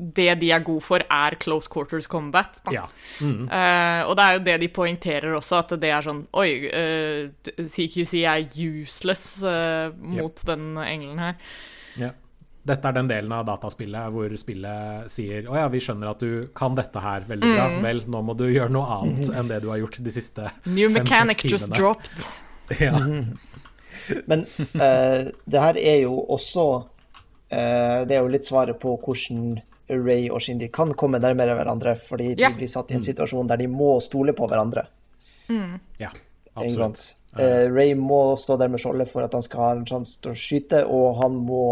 det 0.00 0.34
de 0.40 0.48
er 0.54 0.62
gode 0.64 0.82
for, 0.84 1.02
er 1.04 1.36
close 1.42 1.68
quarters 1.70 2.08
combat. 2.08 2.60
Ja. 2.72 2.86
Mm. 3.20 3.44
Uh, 3.50 4.08
og 4.08 4.16
det 4.16 4.24
er 4.24 4.36
jo 4.36 4.42
det 4.46 4.56
de 4.62 4.70
poengterer 4.72 5.36
også, 5.36 5.60
at 5.60 5.76
det 5.82 5.92
er 5.92 6.06
sånn 6.06 6.24
Oi, 6.40 6.48
uh, 6.72 7.28
eh, 7.28 7.60
CQC 7.60 8.14
er 8.24 8.46
useless 8.56 9.24
uh, 9.44 9.92
mot 10.00 10.32
yep. 10.32 10.46
den 10.48 10.66
engelen 10.80 11.20
her. 11.20 11.38
Ja. 12.00 12.12
Dette 12.70 12.90
er 12.90 12.96
den 12.96 13.08
delen 13.08 13.32
av 13.32 13.46
dataspillet 13.48 14.12
hvor 14.12 14.32
spillet 14.36 15.06
sier 15.08 15.46
Å 15.48 15.54
ja, 15.56 15.68
vi 15.72 15.80
skjønner 15.80 16.10
at 16.10 16.20
du 16.20 16.50
kan 16.56 16.74
dette 16.76 17.00
her 17.00 17.24
veldig 17.28 17.54
bra. 17.54 17.64
Mm. 17.72 17.80
Vel, 17.88 18.02
nå 18.12 18.20
må 18.28 18.36
du 18.36 18.44
gjøre 18.50 18.72
noe 18.72 18.98
annet 19.00 19.32
enn 19.32 19.48
det 19.48 19.62
du 19.64 19.70
har 19.72 19.80
gjort 19.80 19.96
de 20.04 20.12
siste 20.12 20.50
fem-seks 20.66 21.08
timene. 21.08 21.48
just 21.48 21.72
dropped. 21.72 22.28
ja. 22.84 23.00
Men 24.28 24.44
det 24.60 25.64
her 25.64 25.76
er 25.80 25.98
jo 26.02 26.14
også 26.34 26.64
Det 27.50 28.14
er 28.14 28.20
jo 28.20 28.30
litt 28.32 28.46
svaret 28.48 28.78
på 28.82 28.92
hvordan 29.00 29.58
Ray 29.90 30.28
og 30.30 30.42
Shindy 30.44 30.70
kan 30.72 30.94
komme 30.98 31.20
nærmere 31.22 31.56
hverandre 31.58 31.96
fordi 31.98 32.34
de 32.38 32.50
blir 32.56 32.70
satt 32.70 32.92
i 32.92 32.96
en 32.96 33.02
mm. 33.02 33.08
situasjon 33.10 33.50
der 33.50 33.60
de 33.60 33.68
må 33.70 33.96
stole 34.04 34.34
på 34.36 34.48
hverandre. 34.50 34.86
Mm. 35.50 35.78
Ja, 36.00 36.12
absolutt. 36.54 37.16
Uh, 37.34 37.66
Ray 37.70 37.94
må 37.98 38.36
stå 38.38 38.56
der 38.58 38.70
med 38.70 38.82
skjoldet 38.82 39.10
for 39.10 39.26
at 39.26 39.34
han 39.36 39.44
skal 39.46 39.62
ha 39.62 39.70
en 39.76 39.86
sjanse 39.86 40.18
til 40.22 40.32
å 40.32 40.38
skyte, 40.38 40.82
og 40.86 41.20
han 41.20 41.36
må 41.46 41.64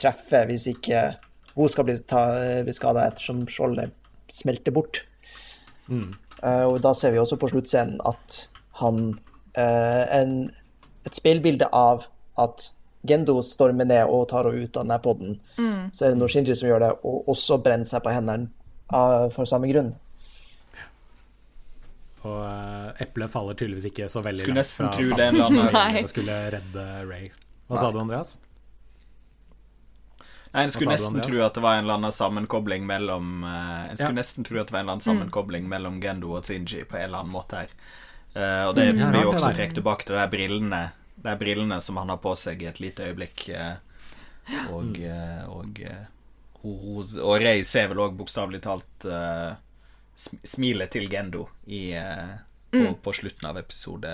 treffe 0.00 0.42
hvis 0.48 0.68
ikke 0.74 1.06
hun 1.56 1.72
skal 1.72 1.86
bli, 1.88 1.96
bli 1.96 2.74
skada 2.76 3.06
ettersom 3.08 3.46
skjoldet 3.48 3.94
smelter 4.32 4.74
bort. 4.76 5.04
Mm. 5.88 6.12
Uh, 6.42 6.66
og 6.68 6.80
da 6.84 6.92
ser 6.96 7.14
vi 7.14 7.20
også 7.22 7.38
på 7.40 7.48
sluttscenen 7.52 8.00
at 8.04 8.42
han 8.82 9.14
uh, 9.56 10.04
en, 10.12 10.38
Et 11.06 11.14
speilbilde 11.14 11.68
av 11.70 12.08
at 12.42 12.64
Gendo 13.08 13.38
stormer 13.44 13.88
ned 13.88 14.10
og 14.10 14.26
tar 14.32 14.48
henne 14.48 14.64
ut 14.64 14.76
av 14.76 14.86
denne 14.86 14.98
poden. 15.04 15.36
Mm. 15.58 15.92
Så 15.92 16.06
er 16.06 16.14
det 16.14 16.20
Noshinji 16.20 16.56
som 16.58 16.70
gjør 16.70 16.84
det, 16.84 16.90
og 17.06 17.30
også 17.32 17.60
brenner 17.64 17.88
seg 17.88 18.04
på 18.04 18.14
hendene 18.14 18.50
av, 18.92 19.30
for 19.34 19.48
samme 19.48 19.70
grunn. 19.70 19.94
Og 22.26 22.40
uh, 22.42 23.02
eplet 23.02 23.30
faller 23.30 23.54
tydeligvis 23.58 23.90
ikke 23.92 24.08
så 24.10 24.22
veldig 24.24 24.42
skulle 24.42 24.62
langt 24.62 24.72
fra 24.78 24.90
tro 24.96 25.06
det 25.12 25.28
en 25.28 25.38
eller 25.38 25.68
annen 25.78 26.10
skulle 26.10 26.40
redde 26.56 26.86
Ray. 27.06 27.30
Hva 27.66 27.76
Nei. 27.76 27.82
sa 27.82 27.92
du, 27.92 28.00
Andreas? 28.02 28.32
Nei, 30.52 30.64
En 30.64 30.72
skulle 30.72 30.96
nesten 30.96 31.20
tro 31.20 31.42
at 31.44 31.54
det 31.58 31.62
var 31.62 31.76
en 31.76 31.84
eller 31.84 31.98
annen 32.00 32.14
sammenkobling 32.14 32.86
mellom 32.88 33.44
uh, 33.44 33.90
En 33.90 33.98
skulle 33.98 34.14
ja. 34.14 34.22
nesten 34.22 34.46
tro 34.46 34.60
at 34.62 34.70
det 34.70 34.74
var 34.74 34.82
en 34.82 34.86
eller 34.86 34.96
annen 34.96 35.04
mm. 35.04 35.08
sammenkobling 35.10 35.66
mm. 35.66 35.72
mellom 35.74 35.98
Gendo 36.02 36.34
og 36.38 36.46
Zinji 36.48 36.84
på 36.88 36.98
en 36.98 37.08
eller 37.08 37.24
annen 37.24 37.34
måte 37.34 37.64
her. 37.64 37.74
Uh, 38.36 38.64
og 38.70 38.76
det 38.78 38.90
mm. 38.92 39.02
blir 39.10 39.26
jo 39.26 39.34
også 39.34 39.52
trukket 39.52 39.78
tilbake 39.78 40.08
til 40.08 40.18
de 40.18 40.26
brillene 40.32 40.82
de 41.26 41.36
brillene 41.38 41.80
som 41.80 41.96
han 42.00 42.12
har 42.12 42.20
på 42.22 42.34
seg 42.38 42.62
i 42.62 42.68
et 42.70 42.80
lite 42.82 43.10
øyeblikk. 43.10 43.48
Eh, 43.48 43.74
og, 44.72 44.98
eh, 45.02 45.42
og, 45.50 45.80
eh, 45.82 46.04
og, 46.62 47.16
og 47.22 47.34
Ray 47.42 47.64
ser 47.66 47.90
vel 47.92 48.04
òg 48.04 48.16
bokstavelig 48.18 48.62
talt 48.64 49.08
smilet 50.16 50.94
til 50.94 51.10
Gendo 51.12 51.44
i, 51.68 51.90
på, 52.72 52.78
mm. 52.78 52.94
på, 53.04 53.12
slutten 53.18 53.50
av 53.50 53.58
episode 53.60 54.12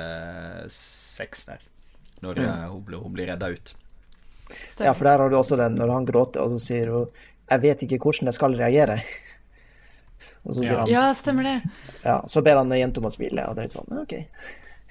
seks 0.72 1.46
der. 1.46 1.62
Når 2.24 2.40
mm. 2.40 2.46
hun, 2.48 2.64
hun, 2.72 2.96
hun, 3.04 3.12
blir 3.14 3.30
redda 3.30 3.52
ut. 3.54 3.74
Ja, 4.82 4.92
for 4.92 5.06
der 5.06 5.22
har 5.22 5.30
du 5.30 5.36
også 5.38 5.56
den 5.60 5.78
når 5.78 5.94
han 5.94 6.08
gråter, 6.08 6.42
og 6.42 6.56
så 6.56 6.58
sier 6.60 6.90
hun 6.92 7.06
'Jeg 7.52 7.60
vet 7.60 7.82
ikke 7.84 7.98
hvordan 8.00 8.30
jeg 8.30 8.34
skal 8.34 8.54
reagere'. 8.56 9.02
Og 10.46 10.54
så 10.54 10.62
sier 10.62 10.72
ja. 10.72 10.80
han 10.80 10.90
Ja, 10.90 11.14
stemmer 11.14 11.46
det. 11.46 11.56
Ja, 12.02 12.22
Så 12.26 12.42
ber 12.42 12.56
han 12.56 12.70
jenta 12.70 13.00
om 13.00 13.06
å 13.06 13.10
smile, 13.14 13.44
og 13.46 13.56
det 13.56 13.62
er 13.62 13.68
litt 13.68 13.74
sånn 13.74 13.98
OK. 14.02 14.14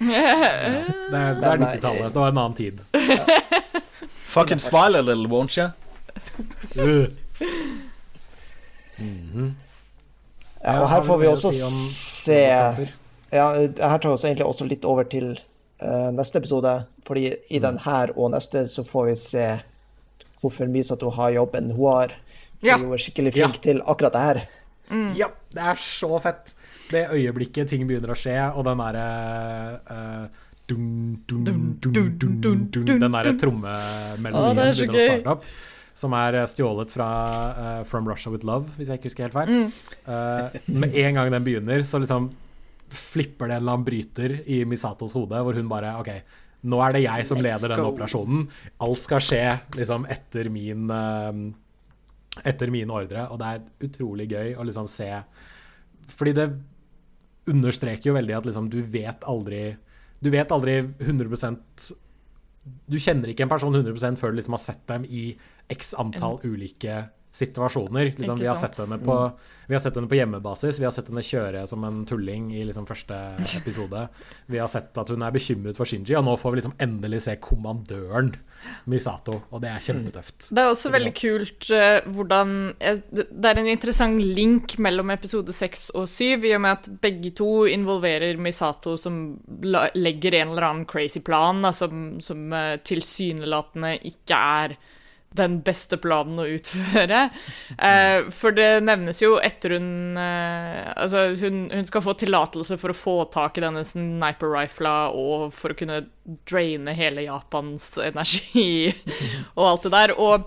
Ja, 0.02 0.82
det 1.10 1.18
er, 1.18 1.36
er 1.52 1.58
90-tallet. 1.60 2.12
Det 2.12 2.20
var 2.20 2.32
en 2.32 2.38
annen 2.38 2.54
tid. 2.58 2.80
Ja. 2.92 3.24
Fucking 4.32 4.60
smile 4.60 4.98
a 4.98 5.02
little, 5.02 5.28
won't 5.28 5.58
you? 5.58 5.68
Mm 8.98 9.30
-hmm. 9.34 9.50
Ja, 10.62 10.80
og 10.80 10.90
her 10.90 11.02
får 11.02 11.18
vi 11.18 11.26
også 11.26 11.50
se 11.52 12.40
Ja, 13.32 13.46
her 13.58 13.98
tar 13.98 14.08
vi 14.08 14.14
oss 14.14 14.24
egentlig 14.24 14.46
også 14.46 14.64
litt 14.64 14.84
over 14.84 15.02
til 15.02 15.40
uh, 15.82 16.10
neste 16.12 16.38
episode. 16.38 16.84
Fordi 17.06 17.34
i 17.48 17.58
mm. 17.58 17.62
den 17.62 17.78
her 17.78 18.12
og 18.16 18.30
neste 18.30 18.68
så 18.68 18.84
får 18.84 19.06
vi 19.06 19.16
se 19.16 19.46
hvorfor 20.40 20.66
Misato 20.66 21.10
har 21.10 21.30
jobben 21.30 21.70
hun 21.70 21.92
har. 21.92 22.08
For 22.60 22.66
ja. 22.66 22.76
hun 22.76 22.92
er 22.92 22.96
skikkelig 22.96 23.32
flink 23.32 23.54
ja. 23.54 23.62
til 23.62 23.82
akkurat 23.86 24.12
det 24.12 24.20
her. 24.20 24.40
Mm. 24.90 25.14
Ja, 25.16 25.26
det 25.52 25.62
er 25.62 25.74
så 25.74 26.18
fett 26.18 26.54
det 26.92 27.04
øyeblikket 27.14 27.70
ting 27.72 27.84
begynner 27.88 28.14
å 28.14 28.18
skje, 28.18 28.38
og 28.52 28.66
den 28.68 28.82
derre 28.82 29.06
uh, 29.88 30.24
Den 30.72 31.76
derre 33.12 33.34
trommemelodien 33.40 34.56
begynner 34.62 34.72
å 34.72 35.06
starte 35.08 35.36
opp. 35.36 35.52
Som 35.92 36.14
er 36.16 36.38
stjålet 36.48 36.92
fra 36.94 37.08
uh, 37.52 37.80
From 37.88 38.06
Russia 38.08 38.32
With 38.32 38.46
Love, 38.48 38.70
hvis 38.78 38.88
jeg 38.88 39.00
ikke 39.00 39.10
husker 39.10 39.26
helt 39.26 39.36
feil. 39.36 39.50
Mm. 39.52 39.68
Uh, 40.06 40.62
med 40.80 40.96
en 41.02 41.18
gang 41.20 41.34
den 41.34 41.44
begynner, 41.44 41.84
så 41.84 42.00
liksom 42.00 42.30
flipper 42.92 43.48
det 43.48 43.56
en 43.56 43.62
eller 43.62 43.74
annen 43.74 43.84
bryter 43.86 44.38
i 44.52 44.62
Misatos 44.68 45.12
hode, 45.16 45.40
hvor 45.44 45.56
hun 45.56 45.68
bare 45.68 45.92
OK, 46.00 46.10
nå 46.68 46.78
er 46.84 46.94
det 46.94 47.02
jeg 47.06 47.26
som 47.28 47.40
leder 47.42 47.72
denne 47.74 47.88
operasjonen. 47.90 48.44
Alt 48.86 49.02
skal 49.02 49.24
skje 49.24 49.44
liksom 49.78 50.06
etter 50.12 50.50
min 50.52 50.90
eh, 50.92 51.40
etter 52.48 52.70
mine 52.72 52.94
ordre, 52.94 53.26
og 53.28 53.40
det 53.40 53.48
er 53.48 53.88
utrolig 53.88 54.28
gøy 54.30 54.54
å 54.56 54.64
liksom 54.64 54.86
se 54.88 55.10
Fordi 56.12 56.32
det 56.36 56.46
understreker 57.50 58.10
jo 58.10 58.16
veldig 58.16 58.36
at 58.38 58.46
liksom 58.46 58.68
du 58.70 58.80
vet 58.82 59.24
aldri 59.28 59.64
Du 60.22 60.30
vet 60.30 60.52
aldri 60.54 60.76
100% 61.02 61.88
Du 62.86 62.98
kjenner 63.02 63.32
ikke 63.32 63.46
en 63.46 63.50
person 63.50 63.74
100% 63.74 64.20
før 64.20 64.30
du 64.30 64.38
liksom 64.38 64.54
har 64.54 64.62
sett 64.62 64.84
dem 64.90 65.06
i 65.08 65.32
x 65.72 65.94
antall 65.98 66.38
ulike 66.44 67.00
situasjoner. 67.32 68.12
Liksom, 68.16 68.38
vi, 68.38 68.46
har 68.46 68.56
sett 68.56 68.78
henne 68.78 68.98
på, 68.98 69.30
vi 69.66 69.74
har 69.74 69.80
sett 69.80 69.96
henne 69.96 70.08
på 70.08 70.18
hjemmebasis, 70.18 70.78
vi 70.80 70.84
har 70.84 70.92
sett 70.92 71.08
henne 71.08 71.24
kjøre 71.24 71.64
som 71.68 71.84
en 71.88 72.02
tulling 72.08 72.50
i 72.52 72.64
liksom 72.68 72.84
første 72.88 73.16
episode. 73.60 74.04
Vi 74.52 74.60
har 74.60 74.68
sett 74.68 75.00
at 75.00 75.12
hun 75.12 75.24
er 75.24 75.32
bekymret 75.32 75.78
for 75.78 75.88
Shinji, 75.88 76.14
og 76.18 76.26
nå 76.28 76.36
får 76.40 76.52
vi 76.52 76.60
liksom 76.60 76.76
endelig 76.84 77.22
se 77.24 77.38
kommandøren 77.40 78.34
Misato, 78.86 79.40
og 79.50 79.64
det 79.64 79.72
er 79.72 79.82
kjempetøft. 79.82 80.52
Det 80.52 80.60
er 80.60 80.70
også 80.70 80.92
veldig 80.92 81.12
kult 81.18 81.66
uh, 81.74 82.04
hvordan 82.14 82.52
Det 82.78 83.48
er 83.48 83.58
en 83.58 83.72
interessant 83.72 84.20
link 84.22 84.76
mellom 84.78 85.10
episode 85.16 85.56
6 85.56 85.88
og 85.98 86.06
7, 86.06 86.46
i 86.52 86.54
og 86.54 86.62
med 86.62 86.76
at 86.76 86.90
begge 87.02 87.32
to 87.40 87.64
involverer 87.66 88.38
Misato, 88.38 88.98
som 89.00 89.22
legger 89.96 90.36
en 90.36 90.52
eller 90.52 90.68
annen 90.68 90.86
crazy 90.86 91.24
plan, 91.24 91.64
da, 91.64 91.72
som, 91.74 92.20
som 92.22 92.50
uh, 92.52 92.76
tilsynelatende 92.84 93.96
ikke 94.12 94.36
er 94.36 94.76
den 95.38 95.60
beste 95.64 95.98
planen 96.00 96.40
å 96.42 96.48
utføre. 96.48 97.24
Eh, 97.78 98.28
for 98.34 98.56
det 98.56 98.82
nevnes 98.84 99.22
jo 99.22 99.36
etter 99.42 99.76
hun 99.76 100.18
eh, 100.20 100.90
Altså, 100.92 101.32
hun, 101.40 101.64
hun 101.72 101.88
skal 101.88 102.04
få 102.04 102.14
tillatelse 102.20 102.76
for 102.80 102.92
å 102.92 102.96
få 102.96 103.16
tak 103.32 103.58
i 103.58 103.64
denne 103.64 103.84
sniper-rifla 103.86 104.96
og 105.16 105.48
for 105.56 105.72
å 105.72 105.78
kunne 105.78 106.02
draine 106.48 106.94
hele 106.96 107.24
Japans 107.26 107.90
energi 108.02 108.92
og 109.56 109.64
alt 109.66 109.88
det 109.88 109.94
der. 109.96 110.14
Og, 110.20 110.46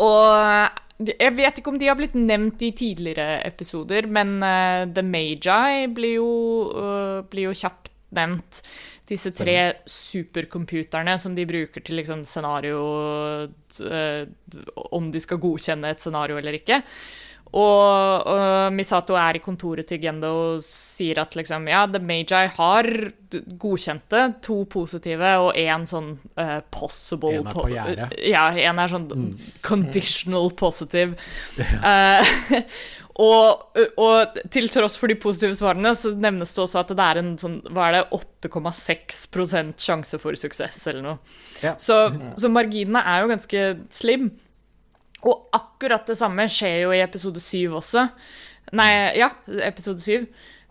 og 0.00 0.82
jeg 1.04 1.34
vet 1.36 1.58
ikke 1.60 1.74
om 1.74 1.78
de 1.80 1.90
har 1.90 1.98
blitt 1.98 2.16
nevnt 2.16 2.62
i 2.64 2.72
tidligere 2.76 3.42
episoder, 3.44 4.08
men 4.08 4.38
eh, 4.40 4.86
The 4.88 5.04
Magi 5.04 5.84
blir 5.92 6.16
jo, 6.16 6.30
uh, 6.72 7.18
blir 7.28 7.50
jo 7.50 7.56
kjapt 7.56 7.92
nevnt. 8.16 8.62
Disse 9.06 9.30
tre 9.30 9.58
supercomputerne 9.86 11.14
som 11.22 11.36
de 11.36 11.46
bruker 11.46 11.84
til 11.86 12.00
liksom 12.00 12.24
scenario 12.26 12.80
eh, 13.86 14.26
Om 14.98 15.12
de 15.14 15.22
skal 15.22 15.40
godkjenne 15.42 15.94
et 15.94 16.02
scenario 16.02 16.40
eller 16.40 16.58
ikke. 16.58 16.82
Og, 17.54 18.26
og 18.26 18.74
Misato 18.74 19.14
er 19.16 19.38
i 19.38 19.42
kontoret 19.44 19.86
til 19.88 20.00
Gendo 20.02 20.30
og 20.56 20.64
sier 20.66 21.20
at 21.22 21.36
liksom, 21.38 21.68
ja, 21.70 21.84
The 21.88 22.00
Magi 22.02 22.42
har 22.56 22.88
godkjente, 23.62 24.22
to 24.44 24.58
positive 24.70 25.30
og 25.44 25.56
én 25.58 25.86
sånn 25.88 26.12
uh, 26.40 26.58
possible 26.74 27.38
En 27.38 27.46
er 27.46 27.56
på 27.56 27.66
gjerdet. 27.70 28.18
Ja, 28.26 28.48
en 28.50 28.82
er 28.82 28.92
sånn 28.92 29.08
conditional 29.66 30.52
positive. 30.58 31.14
Eh, 31.86 32.28
og, 33.22 33.78
og 33.96 34.36
til 34.52 34.68
tross 34.72 34.96
for 35.00 35.08
de 35.08 35.16
positive 35.20 35.54
svarene, 35.56 35.94
så 35.96 36.08
nevnes 36.20 36.52
det 36.52 36.62
også 36.66 36.78
at 36.82 36.90
det 36.92 37.04
er 37.04 37.16
en 37.22 37.38
sånn, 37.40 37.56
hva 37.72 37.82
er 37.88 37.92
det, 37.96 38.04
8,6% 38.50 39.84
sjanse 39.86 40.16
for 40.20 40.32
suksess, 40.36 40.78
eller 40.92 41.02
noe. 41.06 41.18
Ja. 41.64 41.72
Så, 41.80 41.94
så 42.36 42.46
marginene 42.52 43.00
er 43.00 43.16
jo 43.22 43.32
ganske 43.32 43.60
slim. 43.94 44.24
Og 45.26 45.34
akkurat 45.56 46.04
det 46.08 46.16
samme 46.18 46.48
skjer 46.52 46.82
jo 46.84 46.90
i 46.92 47.04
episode 47.04 47.40
7 47.40 47.72
også. 47.80 48.00
Nei, 48.76 48.90
ja, 49.16 49.28
episode 49.64 50.00
syv. 50.04 50.26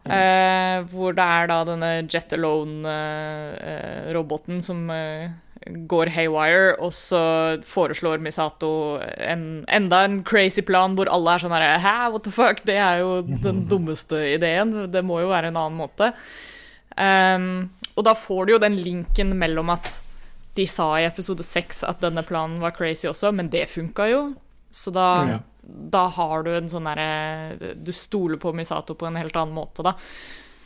Eh, 0.05 0.85
hvor 0.91 1.15
det 1.17 1.25
er 1.25 1.47
da 1.49 1.63
denne 1.65 2.05
Jet 2.05 2.29
Alone-roboten 2.37 4.61
som 4.61 4.85
eh, 4.93 5.33
går 5.65 6.11
haywire, 6.13 6.75
og 6.79 6.91
så 6.93 7.19
foreslår 7.65 8.21
Misato 8.21 8.69
en, 9.17 9.63
enda 9.73 10.03
en 10.05 10.19
crazy 10.27 10.61
plan 10.61 10.93
hvor 10.97 11.09
alle 11.09 11.33
er 11.33 11.41
sånn 11.41 11.55
her 11.55 11.79
Hæ, 11.81 11.93
what 12.13 12.23
the 12.27 12.33
fuck? 12.33 12.61
Det 12.67 12.75
er 12.77 12.99
jo 13.01 13.21
den 13.25 13.63
dummeste 13.71 14.19
ideen. 14.35 14.75
Det 14.93 15.01
må 15.05 15.21
jo 15.23 15.31
være 15.33 15.49
en 15.49 15.57
annen 15.57 15.79
måte. 15.79 16.11
Um, 16.95 17.47
og 17.97 18.05
da 18.07 18.13
får 18.15 18.45
du 18.47 18.53
jo 18.55 18.61
den 18.61 18.77
linken 18.79 19.33
mellom 19.39 19.73
at 19.73 20.01
de 20.55 20.63
sa 20.69 20.93
i 21.01 21.07
episode 21.09 21.43
seks 21.43 21.81
at 21.83 21.99
denne 22.03 22.21
planen 22.23 22.61
var 22.63 22.71
crazy 22.77 23.09
også, 23.09 23.33
men 23.35 23.49
det 23.51 23.65
funka 23.73 24.05
jo. 24.11 24.21
Så 24.71 24.93
da, 24.95 25.07
Ja. 25.27 25.39
da 25.65 26.05
har 26.13 26.43
du 26.43 26.51
en 26.53 26.67
sånn 26.69 26.83
derre 26.87 27.73
Du 27.79 27.91
stoler 27.95 28.37
på 28.37 28.53
Misato 28.55 28.93
på 28.95 29.07
en 29.07 29.15
helt 29.19 29.35
annen 29.35 29.55
måte, 29.55 29.83
da. 29.83 29.95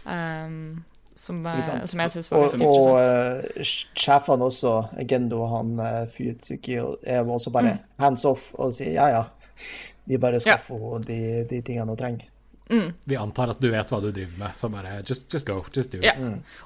Um, 0.05 0.83
som, 1.19 1.41
eh, 1.45 1.83
som 1.91 1.99
jeg 2.05 2.13
syns 2.15 2.31
var 2.31 2.39
Og, 2.39 2.53
interessant. 2.53 2.63
og 2.63 3.03
interessant. 3.03 3.59
eh, 3.59 3.93
sjefene 3.99 4.47
også, 4.49 4.73
Gendo 5.09 5.41
og 5.43 5.53
han 5.57 5.75
uh, 5.83 6.01
Fuyutsuki, 6.15 6.79
er 7.03 7.23
også 7.35 7.51
bare 7.53 7.77
hands 7.99 8.23
off 8.29 8.49
og 8.55 8.73
sier 8.77 8.95
ja, 8.95 9.09
ja. 9.17 9.23
De 10.09 10.17
bare 10.17 10.39
Ja. 10.39 10.55
skaffer 10.55 10.79
henne 10.79 11.05
de, 11.05 11.19
de 11.49 11.61
tingene 11.61 11.91
hun 11.91 11.97
trenger. 11.99 12.27
Vi 13.09 13.15
antar 13.17 13.49
at 13.49 13.57
du 13.61 13.65
vet 13.73 13.89
hva 13.89 13.97
du 14.01 14.11
driver 14.13 14.35
med, 14.37 14.51
så 14.53 14.67
bare 14.69 14.99
just, 15.01 15.25
just 15.33 15.47
go, 15.47 15.55
just 15.73 15.89
do 15.91 15.97
it. 15.97 16.05
Ja. 16.05 16.13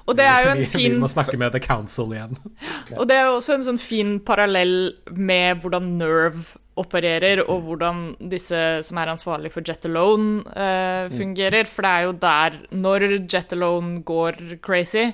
Og 0.04 0.16
det 0.18 0.26
er 0.28 0.42
jo 0.44 0.50
Vi, 0.58 0.64
en 0.66 0.68
fin 0.74 0.92
vi 0.92 0.98
må 1.00 1.08
snakke 1.08 1.38
med 1.40 1.54
The 1.56 1.60
Council 1.64 2.12
igjen. 2.12 2.36
Og 3.00 3.08
det 3.08 3.16
er 3.16 3.30
jo 3.30 3.38
også 3.38 3.54
en 3.56 3.64
sånn 3.64 3.80
fin 3.80 4.18
parallell 4.20 4.92
med 5.16 5.62
hvordan 5.64 5.94
Nerve 5.96 6.44
opererer, 6.80 7.44
og 7.46 7.62
hvordan 7.68 8.04
disse 8.18 8.60
som 8.86 8.98
er 8.98 9.12
ansvarlig 9.12 9.52
for 9.54 9.66
Jet 9.66 9.86
Alone, 9.88 10.42
uh, 10.50 11.06
fungerer. 11.12 11.68
For 11.70 11.86
det 11.86 11.90
er 11.90 12.06
jo 12.08 12.14
der 12.24 12.60
Når 12.74 13.08
Jet 13.30 13.52
Alone 13.54 14.00
går 14.06 14.58
crazy, 14.64 15.10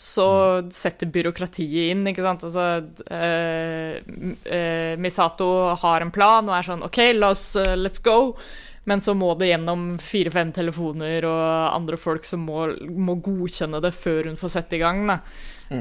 så 0.00 0.62
setter 0.72 1.10
byråkratiet 1.12 1.92
inn, 1.92 2.06
ikke 2.08 2.24
sant. 2.24 2.44
Altså 2.48 2.82
uh, 3.12 3.92
Misato 5.00 5.50
har 5.82 6.04
en 6.04 6.12
plan 6.14 6.48
og 6.48 6.56
er 6.56 6.68
sånn 6.68 6.84
OK, 6.86 7.00
la 7.16 7.32
oss, 7.34 7.54
let's 7.76 8.02
go. 8.04 8.34
Men 8.88 9.02
så 9.04 9.12
må 9.14 9.34
det 9.38 9.50
gjennom 9.50 9.98
fire-fem 10.00 10.54
telefoner 10.56 11.26
og 11.28 11.42
andre 11.76 11.98
folk 12.00 12.24
som 12.24 12.46
må, 12.48 12.64
må 12.80 13.18
godkjenne 13.20 13.80
det 13.84 13.92
før 13.94 14.30
hun 14.30 14.40
får 14.40 14.54
sette 14.56 14.78
i 14.78 14.80
gang. 14.80 15.04
Da. 15.06 15.18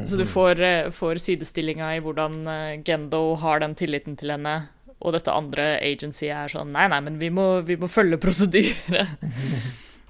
Så 0.06 0.20
du 0.20 0.26
får, 0.28 0.60
eh, 0.62 0.90
får 0.94 1.22
sidestillinga 1.24 1.94
i 1.96 2.02
hvordan 2.04 2.84
Gendo 2.86 3.24
har 3.42 3.64
den 3.64 3.74
tilliten 3.80 4.20
til 4.20 4.36
henne, 4.36 4.68
og 5.00 5.14
dette 5.16 5.32
andre 5.32 5.78
agencyet 5.80 6.36
er 6.36 6.52
sånn 6.52 6.74
Nei, 6.76 6.88
nei, 6.92 7.00
men 7.06 7.20
vi 7.22 7.30
må, 7.32 7.62
vi 7.68 7.78
må 7.80 7.88
følge 7.92 8.20
prosedyre. 8.22 9.08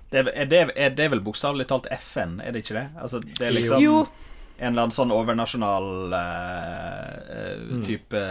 Det 0.09 0.17
er, 0.23 0.29
er, 0.33 0.47
det, 0.49 0.59
er 0.73 0.93
det 0.97 1.05
vel 1.13 1.19
bokstavelig 1.21 1.67
talt 1.69 1.85
FN, 1.93 2.39
er 2.41 2.55
det 2.55 2.63
ikke 2.63 2.79
det? 2.79 2.87
Altså, 2.97 3.19
det 3.21 3.43
er 3.45 3.51
liksom 3.53 3.83
Jo. 3.83 3.99
en 4.57 4.71
eller 4.71 4.87
annen 4.87 4.93
sånn 4.95 5.11
overnasjonal 5.13 6.15
uh, 6.15 7.11
eh, 7.35 7.59
type 7.85 8.21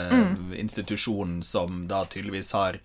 institusjon 0.59 1.37
som 1.47 1.85
da 1.87 2.01
tydeligvis 2.11 2.51
har 2.59 2.81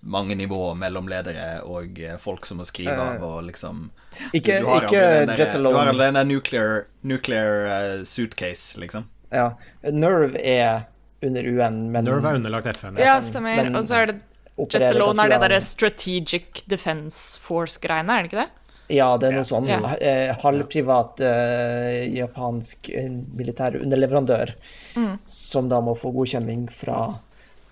mange 0.00 0.38
nivåer 0.40 0.78
mellom 0.80 1.12
ledere 1.12 1.60
og 1.68 2.00
folk 2.22 2.48
som 2.48 2.62
må 2.62 2.64
skrive 2.64 2.96
av 2.96 3.20
og 3.28 3.42
liksom 3.50 3.90
Ikke, 4.32 4.62
Du 4.64 4.70
har 4.70 4.88
ikke 4.88 5.04
den 5.04 5.34
der- 5.34 5.58
Du 5.60 5.76
har 5.76 5.92
allerede 5.92 6.24
en 6.24 6.28
nuclear, 6.32 6.86
nuclear 7.02 8.04
suitcase, 8.08 8.80
liksom. 8.80 9.04
Ja. 9.28 9.50
Nerve 9.84 10.40
er 10.40 10.86
under 11.22 11.42
UN, 11.44 11.90
men 11.92 12.04
Nerve 12.04 12.30
er 12.32 12.38
underlagt 12.40 12.66
FN. 12.76 12.96
Ja, 12.98 13.18
stemmer. 13.20 13.68
Og 13.76 13.84
så 13.88 14.02
er 14.02 14.06
det 14.12 14.16
Jet 14.60 14.64
opererer 14.76 14.94
Alone 14.96 15.14
ganske 15.14 15.24
er 15.24 15.28
det 15.32 15.40
derre 15.44 15.60
Strategic 15.64 16.62
Defense 16.68 17.38
Force-greiene, 17.40 18.10
er 18.18 18.22
det 18.26 18.30
ikke 18.32 18.42
det? 18.42 18.50
Ja, 18.90 19.06
det 19.16 19.28
er 19.30 19.36
noe 19.38 19.46
sånn 19.46 19.68
Ja. 19.70 19.78
eh, 20.00 20.34
halvprivat 20.42 21.20
eh, 21.22 22.08
japansk 22.18 22.90
eh, 22.90 23.08
militær 23.38 23.76
underleverandør 23.80 24.54
Mm. 24.96 25.18
som 25.28 25.68
da 25.70 25.78
må 25.80 25.94
få 25.96 26.10
godkjenning 26.12 26.68
fra 26.74 27.14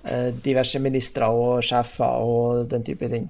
eh, 0.05 0.31
diverse 0.31 0.79
ministre 0.79 1.27
og 1.29 1.63
sjefer 1.67 2.23
og 2.23 2.69
den 2.71 2.85
type 2.85 3.09
ting. 3.11 3.29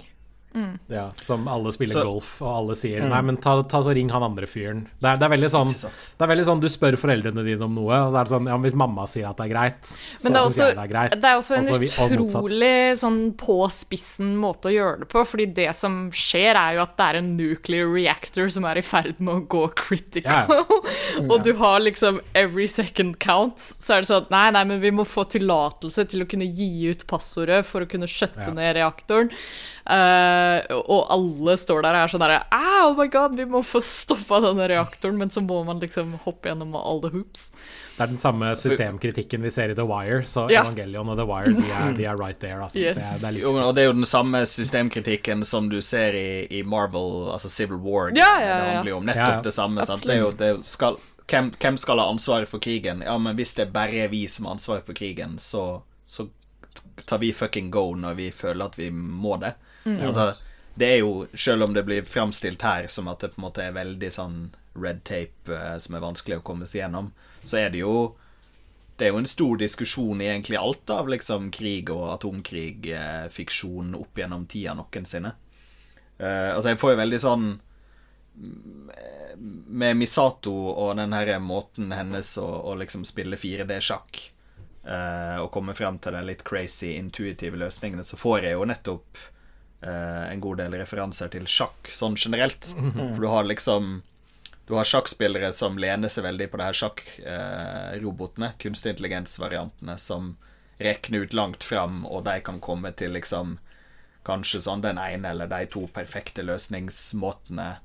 Ja, 0.88 1.08
som 1.20 1.46
alle 1.48 1.70
spiller 1.72 1.92
Så- 2.00 2.04
golf, 2.04 2.30
og 2.42 2.48
alle 2.56 2.74
sier 2.74 3.04
Nei, 3.08 3.20
men 3.22 3.36
ta, 3.36 3.62
ta 3.62 3.82
så 3.84 3.92
ring 3.94 4.08
han 4.10 4.22
andre 4.24 4.46
fyren. 4.48 4.86
Det 4.98 5.10
er, 5.10 5.16
det 5.20 5.28
er 5.28 5.48
sånn 5.52 5.68
Det 5.70 6.24
er 6.24 6.30
veldig 6.32 6.46
sånn 6.48 6.60
Du 6.62 6.66
spør 6.72 6.96
foreldrene 6.98 7.44
dine 7.44 7.62
om 7.66 7.74
noe, 7.76 7.92
og 8.06 8.12
så 8.12 8.20
er 8.20 8.24
det 8.24 8.32
sånn 8.32 8.48
Ja, 8.48 8.56
hvis 8.58 8.74
mamma 8.74 9.04
sier 9.06 9.28
at 9.28 9.36
det 9.36 9.46
er 9.46 9.52
greit, 9.52 9.82
så 10.16 10.24
Men 10.24 10.32
det 10.32 10.40
er 10.40 10.48
syns 10.48 10.56
jeg 10.58 10.74
det 10.78 10.84
er 10.84 10.92
greit. 10.94 11.10
det 11.20 11.28
er 11.30 11.36
også 11.36 11.54
en 11.58 11.68
også, 11.68 12.00
og 12.02 12.16
utrolig 12.24 12.72
sånn 12.98 13.20
på 13.36 13.58
spissen 13.70 14.32
måte 14.40 14.70
å 14.70 14.74
gjøre 14.74 14.98
det 15.04 15.08
på, 15.12 15.24
fordi 15.28 15.46
det 15.54 15.68
som 15.76 16.10
skjer, 16.10 16.56
er 16.56 16.74
jo 16.78 16.82
at 16.82 16.96
det 16.96 17.06
er 17.10 17.20
en 17.20 17.30
nuclear 17.36 17.86
reactor 17.92 18.48
som 18.50 18.64
er 18.64 18.78
i 18.80 18.82
ferd 18.82 19.20
med 19.20 19.34
å 19.34 19.46
gå 19.46 19.62
critical. 19.78 20.48
yeah. 20.48 21.28
og 21.30 21.44
du 21.44 21.52
har 21.60 21.78
liksom 21.80 22.20
every 22.34 22.66
second 22.66 23.18
counts. 23.20 23.76
Så 23.84 23.94
er 23.94 24.00
det 24.02 24.08
sånn 24.10 24.26
Nei, 24.30 24.50
nei, 24.50 24.64
men 24.64 24.80
vi 24.80 24.90
må 24.90 25.04
få 25.06 25.24
tillatelse 25.28 26.08
til 26.08 26.24
å 26.24 26.28
kunne 26.28 26.48
gi 26.48 26.88
ut 26.90 27.06
passordet 27.06 27.64
for 27.68 27.84
å 27.84 27.88
kunne 27.88 28.08
skjøtte 28.10 28.48
Ja. 28.48 28.52
ned 28.54 28.76
reaktoren. 28.76 29.30
Eh, 29.88 30.76
og 30.76 31.06
alle 31.14 31.54
står 31.56 31.80
der 31.86 31.96
og 31.96 32.02
er 32.04 32.10
sånn 32.12 32.20
derre 32.20 32.42
Oh 32.52 32.90
my 32.98 33.06
god, 33.08 33.36
vi 33.38 33.46
må 33.48 33.62
få 33.64 33.80
stoppa 33.84 34.42
denne 34.44 34.66
reaktoren, 34.68 35.16
men 35.16 35.30
så 35.32 35.40
må 35.40 35.62
man 35.64 35.80
liksom 35.80 36.18
hoppe 36.26 36.50
gjennom 36.50 36.74
all 36.76 37.00
the 37.00 37.08
hoops. 37.14 37.46
Det 37.96 38.04
er 38.04 38.10
den 38.12 38.20
samme 38.20 38.50
systemkritikken 38.54 39.42
vi 39.42 39.50
ser 39.50 39.72
i 39.72 39.74
The 39.74 39.86
Wire, 39.88 40.20
så 40.28 40.44
Ja. 40.52 40.60
Evangelion 40.62 41.08
og 41.08 41.16
The 41.18 41.24
Wire 41.26 41.54
de 41.56 41.64
er, 41.72 41.92
de 41.96 42.04
er 42.04 42.20
right 42.20 42.38
there. 42.38 42.60
Altså. 42.62 42.78
Yes. 42.78 42.94
Det, 43.00 43.02
er, 43.08 43.18
det 43.22 43.30
er 43.30 43.40
Jo, 43.40 43.54
og 43.64 43.74
det 43.74 43.82
er 43.82 43.88
jo 43.88 43.96
den 43.96 44.06
samme 44.06 44.44
systemkritikken 44.46 45.42
som 45.48 45.70
du 45.72 45.80
ser 45.82 46.14
i, 46.14 46.46
i 46.60 46.62
Marvel, 46.62 47.32
altså 47.32 47.48
Civil 47.50 47.80
War. 47.82 48.12
Ja, 48.14 48.28
ja, 48.38 48.46
ja. 48.46 48.58
Det 48.60 48.74
handler 48.76 48.92
jo 48.92 48.98
om 49.00 49.08
nettopp 49.08 49.24
Ja, 49.24 49.34
ja. 49.40 49.42
det 49.48 49.54
samme. 49.56 49.86
Sant? 49.88 50.04
Det 50.06 50.14
er 50.14 50.20
jo, 50.22 50.30
det 50.44 50.52
skal, 50.68 51.00
hvem, 51.32 51.48
hvem 51.58 51.78
skal 51.80 51.98
ha 52.04 52.10
ansvaret 52.12 52.48
for 52.52 52.60
krigen? 52.62 53.02
Ja, 53.08 53.16
men 53.18 53.34
hvis 53.40 53.56
det 53.58 53.72
bare 53.72 54.04
er 54.04 54.12
vi 54.12 54.26
som 54.28 54.46
har 54.46 54.58
ansvaret 54.60 54.86
for 54.86 54.94
krigen, 54.94 55.38
så, 55.42 55.80
så 56.04 56.28
tar 57.08 57.18
vi 57.24 57.32
fucking 57.32 57.72
go 57.74 57.88
når 57.96 58.14
vi 58.20 58.28
føler 58.30 58.68
at 58.68 58.78
vi 58.78 58.92
må 58.92 59.40
det. 59.42 59.56
Altså, 60.04 60.30
det 60.78 60.92
er 60.92 61.00
jo, 61.00 61.26
selv 61.34 61.66
om 61.66 61.74
det 61.74 61.84
blir 61.88 62.06
framstilt 62.06 62.62
her 62.62 62.86
som 62.92 63.08
at 63.10 63.24
det 63.24 63.32
på 63.34 63.40
en 63.40 63.48
måte 63.48 63.64
er 63.64 63.76
veldig 63.76 64.10
sånn 64.14 64.38
red 64.78 65.02
tape 65.08 65.54
eh, 65.54 65.76
som 65.82 65.96
er 65.98 66.04
vanskelig 66.04 66.38
å 66.38 66.46
komme 66.46 66.68
seg 66.70 66.84
gjennom, 66.84 67.12
så 67.42 67.64
er 67.64 67.72
det 67.74 67.82
jo 67.82 67.94
det 68.98 69.06
er 69.06 69.12
jo 69.14 69.20
en 69.22 69.30
stor 69.30 69.58
diskusjon 69.60 70.20
i 70.22 70.26
egentlig 70.26 70.58
alt 70.58 70.90
av 70.90 71.06
liksom 71.10 71.52
krig 71.54 71.90
og 71.94 72.08
atomkrig, 72.16 72.88
eh, 72.90 73.28
fiksjon 73.30 73.92
opp 73.94 74.18
gjennom 74.18 74.46
tida 74.50 74.74
noensinne. 74.74 75.36
Eh, 76.18 76.50
altså, 76.54 76.72
jeg 76.72 76.80
får 76.80 76.92
jo 76.92 76.98
veldig 76.98 77.20
sånn 77.22 77.44
mm, 78.34 78.88
Med 79.70 80.00
Misato 80.00 80.50
og 80.72 80.96
den 80.98 81.14
her 81.14 81.30
måten 81.38 81.92
hennes 81.94 82.32
å, 82.42 82.48
å 82.72 82.74
liksom 82.80 83.04
spille 83.06 83.38
4D-sjakk 83.38 84.18
eh, 84.82 85.36
og 85.38 85.52
komme 85.54 85.76
frem 85.78 86.00
til 86.02 86.18
de 86.18 86.24
litt 86.26 86.42
crazy, 86.42 86.96
intuitive 86.98 87.60
løsningene, 87.60 88.02
så 88.02 88.18
får 88.18 88.48
jeg 88.48 88.58
jo 88.58 88.66
nettopp 88.66 89.22
en 89.80 90.40
god 90.42 90.58
del 90.58 90.74
referanser 90.80 91.30
til 91.30 91.46
sjakk 91.46 91.90
sånn 91.92 92.16
generelt. 92.18 92.72
For 92.74 93.20
du 93.22 93.28
har 93.30 93.46
liksom 93.46 94.00
du 94.68 94.74
har 94.76 94.84
sjakkspillere 94.84 95.48
som 95.56 95.78
lener 95.80 96.10
seg 96.12 96.26
veldig 96.26 96.50
på 96.52 96.58
det 96.60 96.64
her 96.66 96.76
sjakkrobotene, 96.76 98.50
kunstig 98.60 98.92
intelligens-variantene, 98.92 99.94
som 99.96 100.34
rekner 100.76 101.24
ut 101.24 101.32
langt 101.32 101.64
fram, 101.64 102.02
og 102.04 102.26
de 102.26 102.34
kan 102.44 102.60
komme 102.60 102.92
til 102.92 103.14
liksom 103.16 103.56
kanskje 104.28 104.60
sånn 104.66 104.84
den 104.84 105.00
ene 105.00 105.30
eller 105.32 105.48
de 105.48 105.62
to 105.72 105.86
perfekte 105.94 106.44
løsningsmåtene, 106.44 107.78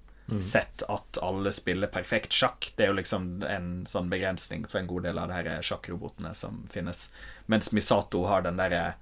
sett 0.43 0.83
at 0.91 1.19
alle 1.23 1.51
spiller 1.55 1.91
perfekt 1.91 2.35
sjakk. 2.35 2.73
Det 2.75 2.85
er 2.85 2.91
jo 2.91 2.99
liksom 2.99 3.43
en 3.47 3.71
sånn 3.87 4.11
begrensning 4.11 4.67
for 4.67 4.81
en 4.81 4.87
god 4.89 5.07
del 5.07 5.19
av 5.19 5.31
de 5.31 5.39
her 5.39 5.63
sjakkrobotene 5.63 6.31
som 6.35 6.63
finnes. 6.73 7.09
Mens 7.45 7.71
Misato 7.71 8.25
har 8.27 8.43
den 8.43 8.59
derre 8.59 8.95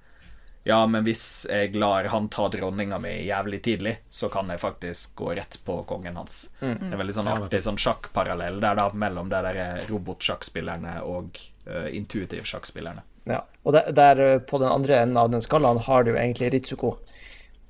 ja, 0.64 0.78
men 0.86 1.02
hvis 1.02 1.46
jeg 1.50 1.74
lar 1.74 2.06
han 2.12 2.28
ta 2.30 2.46
dronninga 2.52 2.98
mi 3.02 3.16
jævlig 3.26 3.62
tidlig, 3.66 3.96
så 4.10 4.28
kan 4.30 4.50
jeg 4.52 4.62
faktisk 4.62 5.16
gå 5.18 5.32
rett 5.34 5.58
på 5.66 5.80
kongen 5.90 6.16
hans. 6.20 6.44
Det 6.60 6.92
er 6.92 7.00
veldig 7.00 7.16
sånn 7.16 7.30
artig 7.32 7.62
sånn 7.64 7.80
sjakkparallell 7.82 8.60
der 8.62 8.78
da 8.78 8.84
mellom 8.94 9.32
det 9.32 9.40
der 9.48 9.88
robotsjakkspillerne 9.88 11.00
og 11.02 11.40
uh, 11.66 11.88
intuitive 11.90 12.46
sjakkspillerne. 12.46 13.02
Ja. 13.26 13.40
Og 13.62 13.74
der, 13.74 13.90
der 13.94 14.22
eh, 14.22 14.38
på 14.38 14.58
den 14.58 14.70
andre 14.70 14.96
enden 15.02 15.18
av 15.18 15.28
den 15.30 15.42
skalaen 15.42 15.78
har 15.82 16.06
du 16.06 16.12
egentlig 16.14 16.52
Ritsuko, 16.54 16.96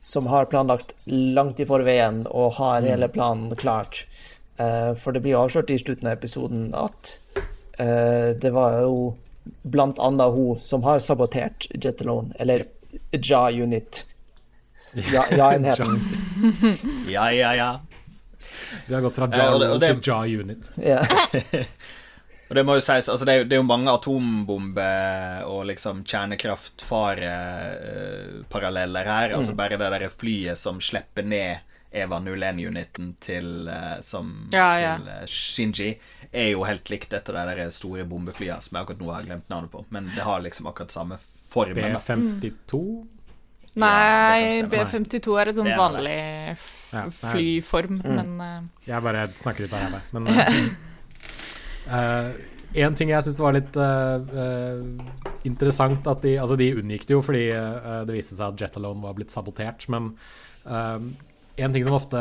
som 0.00 0.28
har 0.32 0.48
planlagt 0.52 0.94
langt 1.06 1.60
i 1.60 1.66
forveien 1.68 2.22
og 2.28 2.56
har 2.60 2.84
hele 2.84 3.08
planen 3.12 3.52
klart. 3.56 4.04
Uh, 4.60 4.92
for 5.00 5.16
det 5.16 5.24
blir 5.24 5.40
avslørt 5.40 5.72
i 5.72 5.80
slutten 5.80 6.08
av 6.10 6.18
episoden 6.18 6.70
at 6.76 7.16
uh, 7.80 8.36
det 8.36 8.52
var 8.52 8.82
jo 8.84 9.14
blant 9.64 9.98
annet 9.98 10.36
hun 10.36 10.60
som 10.60 10.84
har 10.84 11.00
sabotert 11.00 11.66
Jet 11.72 12.04
Alone, 12.04 12.36
eller 12.38 12.66
Ja-unit. 13.12 14.04
Ja- 14.94 15.26
Ja-enheten. 15.30 16.00
Ja, 17.08 17.30
ja, 17.32 17.54
ja. 17.54 17.80
Vi 18.86 18.94
har 18.94 19.00
gått 19.04 19.14
fra 19.14 19.24
Eh, 19.30 19.38
Ja 19.38 19.58
det- 19.78 20.02
til 20.02 20.12
Ja 20.12 20.24
Unit. 20.40 20.72
Ja. 20.76 21.06
Og 22.52 22.56
det 22.56 22.64
må 22.68 22.74
jo 22.76 22.80
sies, 22.84 23.06
altså 23.08 23.24
det 23.24 23.32
er, 23.32 23.38
jo- 23.38 23.44
det 23.48 23.52
er 23.56 23.60
jo 23.62 23.68
mange 23.68 23.88
atombomber 23.94 25.44
og 25.48 25.62
liksom 25.70 26.02
kjernekraftfare-paralleller 26.04 29.04
her. 29.08 29.32
Altså 29.36 29.54
bare 29.56 29.76
det 29.80 29.88
der 29.94 30.08
flyet 30.12 30.58
som 30.60 30.80
slipper 30.80 31.22
ned 31.24 31.56
Eva 31.92 32.16
01-uniten 32.24 33.10
til, 33.20 33.68
eh, 33.68 33.98
som, 34.00 34.48
Ja, 34.52 34.78
ja. 34.80 34.94
til 34.96 35.08
eh, 35.08 35.26
Shinji, 35.28 35.98
er 36.32 36.46
jo 36.54 36.62
helt 36.64 36.88
likt 36.88 37.12
etter 37.12 37.32
de 37.36 37.44
der 37.54 37.70
store 37.70 38.04
bombeflyene 38.08 38.62
som 38.64 38.76
jeg 38.76 38.82
akkurat 38.86 39.00
nå 39.02 39.10
har 39.12 39.22
glemt 39.26 39.48
navnet 39.52 39.70
på. 39.72 39.82
Men 39.92 40.08
det 40.16 40.22
har 40.24 40.40
liksom 40.40 40.66
akkurat 40.70 40.90
samme 40.90 41.18
formen. 41.52 41.96
B52 41.96 42.82
Nei, 43.72 44.60
Ja, 44.60 44.66
B52 44.68 45.36
er 45.40 45.48
et 45.48 45.56
sånn 45.56 45.70
vanlig 45.78 46.16
f 46.52 46.64
Ja, 46.92 47.06
nei. 47.06 47.12
flyform, 47.32 48.02
men 48.04 48.32
uh, 48.36 48.60
Jeg 48.84 49.04
bare 49.04 49.24
snakker 49.38 49.64
ut 49.64 49.72
av 49.72 49.80
ræva. 49.86 50.00
Men 50.12 50.28
uh, 51.88 52.30
en 52.84 52.98
ting 52.98 53.12
jeg 53.14 53.24
syns 53.24 53.40
var 53.40 53.56
litt 53.56 53.76
uh, 53.80 54.20
eh, 54.20 54.82
interessant 55.48 56.06
at 56.08 56.20
de, 56.24 56.36
altså 56.40 56.56
de 56.60 56.68
unngikk 56.82 57.08
det 57.08 57.16
jo 57.16 57.24
fordi 57.24 57.46
det 58.08 58.14
viste 58.16 58.36
seg 58.36 58.52
at 58.52 58.60
Jet 58.60 58.76
Alone 58.80 59.04
var 59.04 59.16
blitt 59.16 59.32
sabotert. 59.32 59.88
Men 59.92 60.12
en 60.64 61.74
ting 61.74 61.84
som 61.84 61.96
ofte 61.96 62.20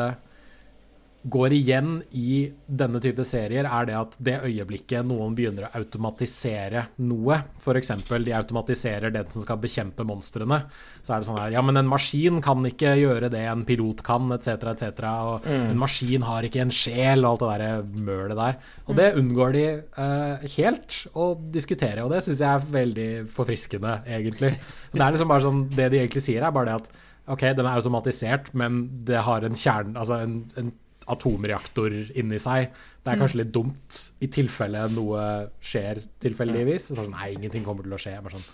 går 1.24 1.54
igjen 1.54 1.90
i 2.18 2.52
denne 2.66 3.00
type 3.02 3.24
serier, 3.28 3.68
er 3.70 3.86
det 3.86 3.98
at 3.98 4.16
det 4.24 4.40
øyeblikket 4.48 5.06
noen 5.06 5.36
begynner 5.38 5.68
å 5.68 5.72
automatisere 5.78 6.88
noe, 7.06 7.38
f.eks. 7.62 7.92
de 8.10 8.34
automatiserer 8.34 9.14
den 9.14 9.30
som 9.30 9.46
skal 9.46 9.60
bekjempe 9.62 10.06
monstrene, 10.08 10.64
så 11.06 11.14
er 11.14 11.22
det 11.22 11.30
sånn 11.30 11.38
her 11.38 11.54
Ja, 11.54 11.62
men 11.66 11.78
en 11.78 11.92
maskin 11.92 12.42
kan 12.42 12.66
ikke 12.66 12.96
gjøre 12.98 13.30
det 13.34 13.44
en 13.52 13.66
pilot 13.68 14.02
kan, 14.08 14.32
etc., 14.34 14.72
etc. 14.74 15.04
Og 15.30 15.48
en 15.54 15.78
maskin 15.82 16.26
har 16.26 16.48
ikke 16.48 16.66
en 16.66 16.74
sjel, 16.74 17.22
og 17.22 17.36
alt 17.36 17.46
det 17.46 17.52
der 17.68 18.04
mølet 18.10 18.42
der. 18.42 18.60
Og 18.88 18.98
det 18.98 19.12
unngår 19.22 19.56
de 19.58 19.66
uh, 20.00 20.50
helt 20.58 21.04
å 21.14 21.32
diskutere, 21.54 22.02
og 22.02 22.14
det 22.16 22.24
syns 22.26 22.42
jeg 22.42 22.50
er 22.50 22.76
veldig 22.80 23.10
forfriskende, 23.32 24.00
egentlig. 24.10 24.56
Det 24.92 25.02
er 25.02 25.14
liksom 25.14 25.30
bare 25.30 25.46
sånn 25.46 25.64
Det 25.72 25.86
de 25.94 26.02
egentlig 26.02 26.24
sier, 26.26 26.44
er 26.44 26.54
bare 26.54 26.72
det 26.72 26.80
at 26.82 27.10
OK, 27.32 27.44
den 27.56 27.68
er 27.68 27.78
automatisert, 27.78 28.50
men 28.58 28.88
det 29.06 29.22
har 29.24 29.46
en 29.46 29.58
kjerne 29.58 29.94
Altså 30.02 30.18
en, 30.24 30.40
en 30.58 30.72
atomreaktor 31.10 31.94
inni 32.18 32.40
seg. 32.42 32.70
Det 33.02 33.14
er 33.14 33.22
kanskje 33.22 33.42
litt 33.42 33.54
dumt 33.56 34.02
i 34.22 34.30
tilfelle 34.32 34.84
noe 34.94 35.24
skjer 35.64 36.02
tilfeldigvis. 36.22 36.92
Så 36.92 36.98
Sånn, 37.00 37.10
nei, 37.16 37.32
ingenting 37.38 37.66
kommer 37.66 37.88
til 37.88 37.96
å 37.98 38.00
skje. 38.02 38.14
Bare 38.22 38.38
sånn, 38.38 38.46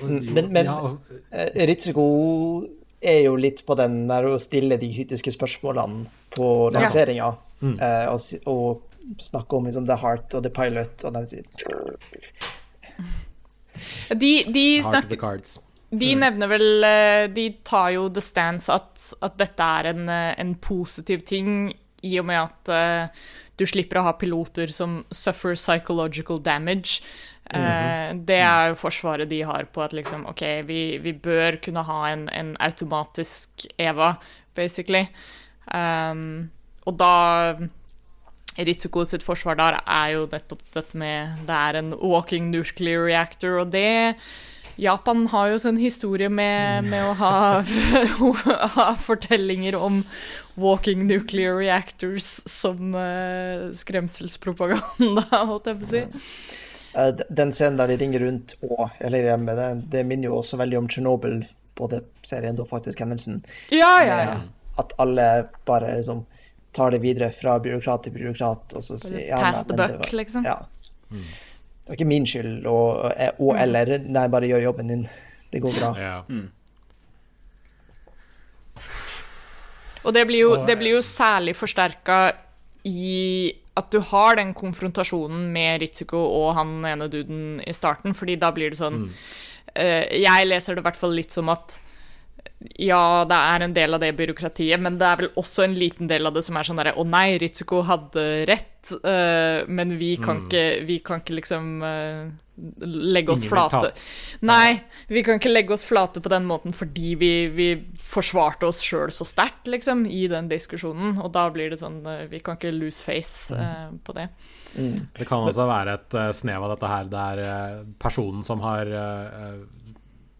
jo, 0.00 0.32
Men, 0.34 0.50
men 0.54 0.66
ja, 0.66 0.78
eh, 1.30 1.62
Ritsuko 1.70 2.06
er 3.00 3.20
jo 3.28 3.36
litt 3.38 3.62
på 3.66 3.76
den 3.78 4.08
der 4.10 4.26
å 4.26 4.38
stille 4.42 4.78
de 4.80 4.90
kritiske 4.90 5.30
spørsmålene 5.34 6.08
på 6.34 6.48
lanseringa, 6.74 7.30
eh, 7.62 8.06
og, 8.10 8.18
og 8.50 9.22
snakke 9.22 9.56
om 9.56 9.68
liksom 9.70 9.86
The 9.86 9.96
Heart 10.02 10.34
og 10.34 10.42
The 10.46 10.50
Pilot, 10.54 11.04
og 11.06 11.14
de 11.14 11.22
sier 11.30 11.46
De, 14.18 14.32
de 14.50 14.64
snakker. 14.82 15.14
De 15.88 16.12
nevner 16.20 16.50
vel 16.50 16.84
eh, 16.84 17.26
De 17.32 17.48
tar 17.64 17.94
jo 17.94 18.08
the 18.12 18.22
stance 18.24 18.68
at, 18.72 19.12
at 19.24 19.38
dette 19.40 19.68
er 19.80 19.92
en, 19.94 20.08
eh, 20.12 20.34
en 20.36 20.54
positiv 20.60 21.24
ting, 21.28 21.72
i 22.04 22.18
og 22.20 22.28
med 22.28 22.38
at 22.38 22.70
uh, 22.70 23.22
du 23.58 23.64
slipper 23.66 23.98
å 23.98 24.04
ha 24.06 24.12
piloter 24.14 24.70
som 24.70 25.00
suffer 25.10 25.56
psychological 25.58 26.38
damage. 26.38 27.00
Eh, 27.50 28.12
det 28.28 28.38
er 28.44 28.68
jo 28.70 28.76
forsvaret 28.78 29.30
de 29.30 29.40
har 29.48 29.66
på 29.72 29.82
at 29.82 29.96
liksom 29.96 30.26
OK, 30.30 30.44
vi, 30.68 30.82
vi 31.02 31.14
bør 31.16 31.58
kunne 31.64 31.82
ha 31.88 31.98
en, 32.12 32.28
en 32.30 32.52
automatisk 32.62 33.66
Eva, 33.80 34.14
basically. 34.54 35.08
Um, 35.72 36.50
og 36.88 36.96
da 37.00 37.14
Ritsuko 38.58 39.04
sitt 39.06 39.22
forsvar 39.22 39.58
der 39.58 39.76
er 39.84 40.14
jo 40.16 40.22
nettopp 40.32 40.62
dette 40.74 40.98
med 40.98 41.42
Det 41.46 41.54
er 41.54 41.76
en 41.78 41.92
walking 42.00 42.48
nuclear 42.50 43.04
reactor, 43.06 43.60
og 43.62 43.74
det 43.74 44.16
Japan 44.78 45.24
har 45.32 45.48
jo 45.52 45.58
sin 45.58 45.76
historie 45.80 46.28
med, 46.30 46.84
med 46.86 47.02
å 47.10 47.14
ha, 47.18 47.32
ha 48.76 48.88
fortellinger 49.02 49.74
om 49.76 50.02
walking 50.58 51.06
nuclear 51.06 51.54
reactors 51.58 52.26
som 52.50 52.94
uh, 52.94 53.68
skremselspropaganda, 53.74 55.24
holdt 55.50 55.66
jeg 55.70 55.80
på 55.80 55.86
å 55.86 55.90
si. 55.92 56.02
Eh, 56.94 57.10
Den 57.28 57.52
scenen 57.54 57.78
der 57.80 57.90
de 57.92 57.98
ringer 58.00 58.24
rundt 58.26 58.54
og 58.66 58.88
eller 59.02 59.28
hjemme, 59.32 59.54
det, 59.58 59.68
det 59.92 60.04
minner 60.08 60.30
jo 60.30 60.38
også 60.40 60.58
veldig 60.62 60.78
om 60.84 60.88
Tsjernobyl, 60.90 61.40
både 61.78 62.00
serien 62.26 62.58
og 62.58 62.70
faktisk 62.70 63.02
hendelsen. 63.04 63.42
Ja, 63.74 63.92
ja, 64.06 64.20
ja. 64.30 64.38
At 64.78 64.94
alle 65.02 65.28
bare 65.66 65.96
liksom 65.98 66.24
tar 66.74 66.94
det 66.94 67.00
videre 67.02 67.30
fra 67.34 67.56
byråkrat 67.62 68.06
til 68.06 68.14
byråkrat, 68.14 68.74
og 68.78 68.84
så 68.86 68.98
sier 69.02 69.28
ja, 69.30 69.38
Pass 69.42 69.64
the 69.66 69.74
buck, 69.78 69.98
var- 70.02 70.16
liksom. 70.22 70.46
Ja. 70.46 70.58
Det 71.88 71.94
er 71.94 71.96
ikke 71.96 72.04
min 72.10 72.26
skyld, 72.28 72.66
og, 72.68 73.06
og 73.40 73.54
eller 73.56 73.94
Nei, 74.04 74.26
bare 74.28 74.48
gjør 74.50 74.66
jobben 74.66 74.90
din. 74.92 75.06
Det 75.48 75.62
går 75.64 75.72
bra. 75.78 75.88
Ja. 75.96 76.16
Og 80.04 80.12
det 80.12 80.26
blir 80.28 80.42
jo, 80.44 80.50
det 80.68 80.76
blir 80.76 80.98
jo 80.98 81.00
særlig 81.00 81.56
forsterka 81.56 82.18
i 82.84 83.54
at 83.78 83.88
du 83.94 84.02
har 84.04 84.36
den 84.36 84.52
konfrontasjonen 84.56 85.48
med 85.54 85.80
Ritsuko 85.80 86.18
og 86.18 86.52
han 86.58 86.76
ene 86.84 87.08
duden 87.08 87.62
i 87.64 87.72
starten, 87.72 88.12
fordi 88.16 88.36
da 88.36 88.52
blir 88.52 88.74
det 88.74 88.80
sånn 88.80 89.06
eh, 89.74 90.04
Jeg 90.20 90.48
leser 90.48 90.76
det 90.76 90.82
i 90.82 90.86
hvert 90.90 90.98
fall 90.98 91.16
litt 91.16 91.32
som 91.32 91.48
at 91.52 91.78
ja, 92.58 93.22
det 93.28 93.36
er 93.38 93.62
en 93.62 93.74
del 93.74 93.94
av 93.94 94.02
det 94.02 94.10
byråkratiet, 94.18 94.80
men 94.82 94.96
det 94.98 95.06
er 95.06 95.20
vel 95.20 95.30
også 95.38 95.62
en 95.62 95.76
liten 95.78 96.08
del 96.10 96.26
av 96.26 96.34
det 96.34 96.42
som 96.46 96.56
er 96.58 96.66
sånn 96.66 96.80
derre 96.80 96.96
Å 96.98 97.04
nei, 97.06 97.38
Ritsuko 97.38 97.84
hadde 97.86 98.24
rett, 98.50 98.90
uh, 98.98 99.62
men 99.70 99.94
vi 100.00 100.16
kan, 100.18 100.40
mm. 100.40 100.48
ikke, 100.48 100.64
vi 100.88 100.96
kan 101.06 101.22
ikke 101.22 101.36
liksom 101.38 101.68
uh, 101.86 102.26
legge 102.82 103.30
oss 103.30 103.44
Ingen 103.46 103.52
flate. 103.52 103.92
Nei, 104.50 104.80
vi 105.06 105.22
kan 105.22 105.38
ikke 105.38 105.54
legge 105.54 105.76
oss 105.76 105.86
flate 105.86 106.18
på 106.24 106.34
den 106.34 106.50
måten 106.50 106.74
fordi 106.74 107.14
vi, 107.20 107.32
vi 107.54 107.68
forsvarte 108.02 108.66
oss 108.66 108.82
sjøl 108.82 109.14
så 109.14 109.28
sterkt, 109.28 109.70
liksom, 109.70 110.02
i 110.10 110.26
den 110.26 110.50
diskusjonen. 110.50 111.14
Og 111.22 111.30
da 111.38 111.46
blir 111.54 111.70
det 111.70 111.78
sånn 111.78 112.02
uh, 112.02 112.26
Vi 112.26 112.42
kan 112.42 112.58
ikke 112.58 112.74
lose 112.74 112.98
face 113.06 113.54
på 114.02 114.18
det. 114.18 114.32
Mm. 114.74 114.98
Det 115.14 115.30
kan 115.30 115.46
også 115.46 115.70
være 115.70 115.94
et 116.00 116.22
snev 116.34 116.66
av 116.66 116.74
dette 116.74 116.90
her 116.90 117.10
der 117.14 117.84
personen 118.02 118.42
som 118.46 118.66
har 118.66 118.90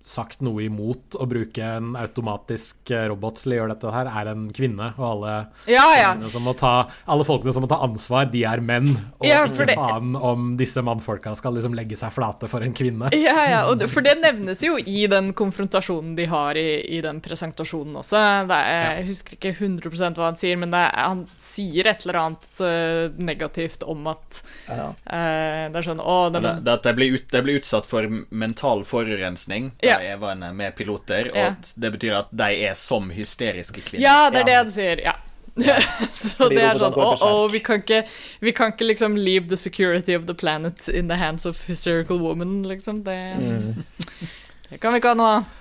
sagt 0.08 0.40
noe 0.44 0.64
imot 0.64 1.18
å 1.20 1.26
bruke 1.28 1.64
en 1.76 1.92
automatisk 1.98 2.92
eh, 2.94 3.04
robot 3.10 3.42
til 3.42 3.52
å 3.54 3.58
gjøre 3.58 3.74
dette 3.74 3.92
her, 3.92 4.08
er 4.08 4.30
en 4.32 4.46
kvinne. 4.54 4.90
Og 4.96 5.04
alle, 5.10 5.34
ja, 5.68 5.84
ja. 5.98 6.12
Ta, 6.58 6.72
alle 7.04 7.26
folkene 7.28 7.52
som 7.54 7.64
må 7.64 7.68
ta 7.70 7.80
ansvar, 7.84 8.30
de 8.32 8.42
er 8.48 8.62
menn. 8.64 8.94
Og 9.20 9.28
ja, 9.28 9.42
ikke 9.44 9.76
faen 9.76 10.16
om 10.16 10.54
disse 10.58 10.82
mannfolka 10.84 11.34
skal 11.38 11.58
liksom 11.58 11.76
legge 11.76 11.98
seg 11.98 12.14
flate 12.14 12.48
for 12.50 12.64
en 12.64 12.76
kvinne. 12.76 13.12
Ja, 13.18 13.34
ja, 13.50 13.60
det, 13.76 13.88
for 13.90 14.04
det 14.04 14.14
nevnes 14.22 14.60
jo 14.62 14.76
i 14.78 15.02
den 15.10 15.32
konfrontasjonen 15.36 16.14
de 16.16 16.24
har 16.30 16.56
i, 16.56 16.78
i 16.96 17.00
den 17.04 17.18
presentasjonen 17.20 17.98
også. 18.00 18.16
Er, 18.16 19.00
jeg 19.00 19.08
husker 19.10 19.34
ikke 19.36 19.52
100% 19.52 20.16
hva 20.16 20.30
han 20.30 20.38
sier, 20.38 20.56
men 20.60 20.72
er, 20.76 20.92
han 20.94 21.24
sier 21.42 21.90
et 21.90 22.06
eller 22.06 22.20
annet 22.22 22.62
uh, 22.62 23.18
negativt 23.18 23.82
om 23.84 24.06
at 24.14 24.40
uh, 24.70 24.94
det 25.02 25.82
er 25.82 25.84
sånn 25.84 26.00
Å, 26.00 26.16
det, 26.32 26.44
det, 26.64 26.78
det, 26.86 26.94
blir 26.96 27.18
ut, 27.18 27.26
det 27.34 27.42
blir 27.44 27.60
utsatt 27.60 27.88
for 27.90 28.06
mental 28.30 28.86
forurensning. 28.88 29.72
Ja 29.84 29.97
Evaene 30.04 30.52
med 30.56 30.74
piloter, 30.78 31.30
og 31.34 31.40
ja. 31.40 31.54
det 31.76 31.92
betyr 31.96 32.18
at 32.22 32.30
de 32.30 32.50
er 32.68 32.76
som 32.78 33.10
hysteriske 33.14 33.82
kvinner. 33.84 34.04
Ja, 34.04 34.30
det 34.32 34.44
er 34.44 34.50
det 34.50 34.60
du 34.68 34.74
sier. 34.74 35.02
Ja. 35.04 35.16
så 36.14 36.46
det 36.52 36.62
er 36.62 36.78
sånn 36.78 36.94
oh, 36.94 37.22
oh, 37.26 37.44
vi, 37.50 37.58
kan 37.66 37.80
ikke, 37.82 38.04
vi 38.44 38.52
kan 38.54 38.70
ikke 38.70 38.86
liksom 38.92 39.16
leave 39.18 39.50
the 39.50 39.58
security 39.58 40.14
of 40.14 40.28
the 40.28 40.34
planet 40.38 40.86
in 40.88 41.10
the 41.10 41.18
hands 41.18 41.46
of 41.46 41.64
hysterical 41.66 42.20
woman, 42.22 42.62
liksom. 42.62 43.02
Det, 43.04 43.18
mm. 43.42 43.82
det 44.70 44.78
kan 44.78 44.94
vi 44.94 45.02
ikke 45.02 45.16
ha 45.16 45.18
noe 45.18 45.32
av. 45.40 45.56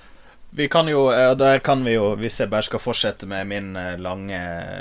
Vi 0.57 0.67
kan 0.67 0.87
jo, 0.87 1.11
eh, 1.13 1.35
der 1.35 1.59
kan 1.59 1.83
vi 1.85 1.91
jo, 1.93 2.15
hvis 2.17 2.39
jeg 2.41 2.49
bare 2.49 2.65
skal 2.65 2.81
fortsette 2.81 3.27
med 3.29 3.45
min 3.45 3.75
eh, 3.77 3.91
lange, 4.01 4.39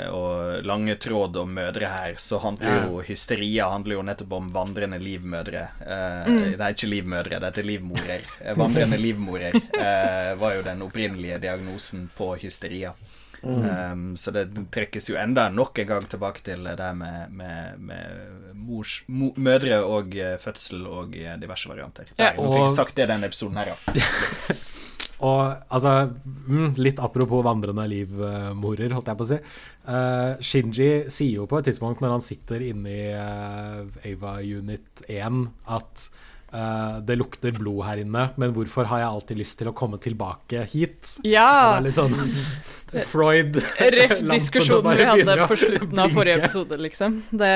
og, 0.09 0.63
lange 0.65 0.95
tråd 0.97 1.37
om 1.37 1.51
mødre 1.53 1.91
her, 1.91 2.15
så 2.17 2.39
handler 2.41 2.87
jo 2.87 3.03
hysteria 3.05 3.67
handler 3.69 3.99
jo 3.99 4.05
nettopp 4.07 4.33
om 4.39 4.47
vandrende 4.55 4.97
livmødre. 4.97 5.67
Eh, 5.85 6.31
mm. 6.31 6.39
Det 6.55 6.55
er 6.57 6.73
ikke 6.73 6.89
livmødre, 6.89 7.41
det 7.43 7.61
er 7.61 7.69
livmorer. 7.69 8.25
Eh, 8.41 8.57
vandrende 8.57 8.97
livmorer 9.05 9.59
eh, 9.59 10.31
var 10.41 10.57
jo 10.57 10.65
den 10.65 10.81
opprinnelige 10.87 11.37
diagnosen 11.45 12.09
på 12.17 12.31
hysteria. 12.41 12.95
Mm. 13.43 13.69
Um, 13.69 14.09
så 14.17 14.33
det 14.33 14.47
trekkes 14.73 15.11
jo 15.11 15.21
enda 15.21 15.45
nok 15.53 15.77
en 15.77 15.91
gang 15.93 16.09
tilbake 16.09 16.41
til 16.41 16.65
det 16.65 16.89
med, 16.97 17.37
med, 17.37 17.77
med 17.77 18.51
mors, 18.57 19.03
mo, 19.05 19.29
mødre 19.37 19.83
og 19.85 20.17
fødsel 20.41 20.89
og 20.89 21.13
diverse 21.13 21.69
varianter. 21.69 22.09
Ja, 22.17 22.33
og... 22.33 22.47
Nå 22.49 22.57
fikk 22.57 22.65
jeg 22.65 22.77
sagt 22.81 22.97
det 22.97 23.05
i 23.05 23.13
denne 23.13 23.29
episoden 23.29 23.61
her, 23.61 23.75
ja. 23.75 23.97
Og 25.25 25.73
altså, 25.73 26.11
mm, 26.47 26.77
litt 26.77 27.01
apropos 27.01 27.41
vandrende 27.45 27.87
livmorer, 27.89 28.93
holdt 28.93 29.09
jeg 29.09 29.17
på 29.17 29.25
å 29.25 29.31
si. 29.31 29.41
Uh, 29.87 30.31
Shinji 30.43 30.91
sier 31.13 31.41
jo 31.41 31.49
på 31.49 31.57
et 31.57 31.71
tidspunkt 31.71 32.03
når 32.03 32.17
han 32.17 32.25
sitter 32.25 32.65
inne 32.69 32.93
i 32.93 33.03
uh, 33.15 34.09
Ava 34.11 34.37
Unit 34.45 35.05
1 35.09 35.45
at 35.73 36.07
uh, 36.53 36.99
det 37.07 37.17
lukter 37.17 37.55
blod 37.57 37.81
her 37.87 38.03
inne, 38.03 38.27
men 38.37 38.53
hvorfor 38.53 38.91
har 38.91 39.01
jeg 39.01 39.09
alltid 39.09 39.41
lyst 39.41 39.57
til 39.57 39.71
å 39.71 39.75
komme 39.77 39.97
tilbake 40.03 40.67
hit? 40.69 41.15
Ja! 41.25 41.49
Det 41.49 41.79
er 41.79 41.87
litt 41.87 41.97
sånn 41.97 42.17
Freud 43.11 43.57
Røff 43.97 44.19
diskusjonen 44.35 45.01
vi 45.01 45.11
hadde 45.15 45.49
på 45.49 45.61
slutten 45.65 46.03
av 46.03 46.13
forrige 46.13 46.43
episode, 46.43 46.77
liksom. 46.83 47.23
Det 47.31 47.55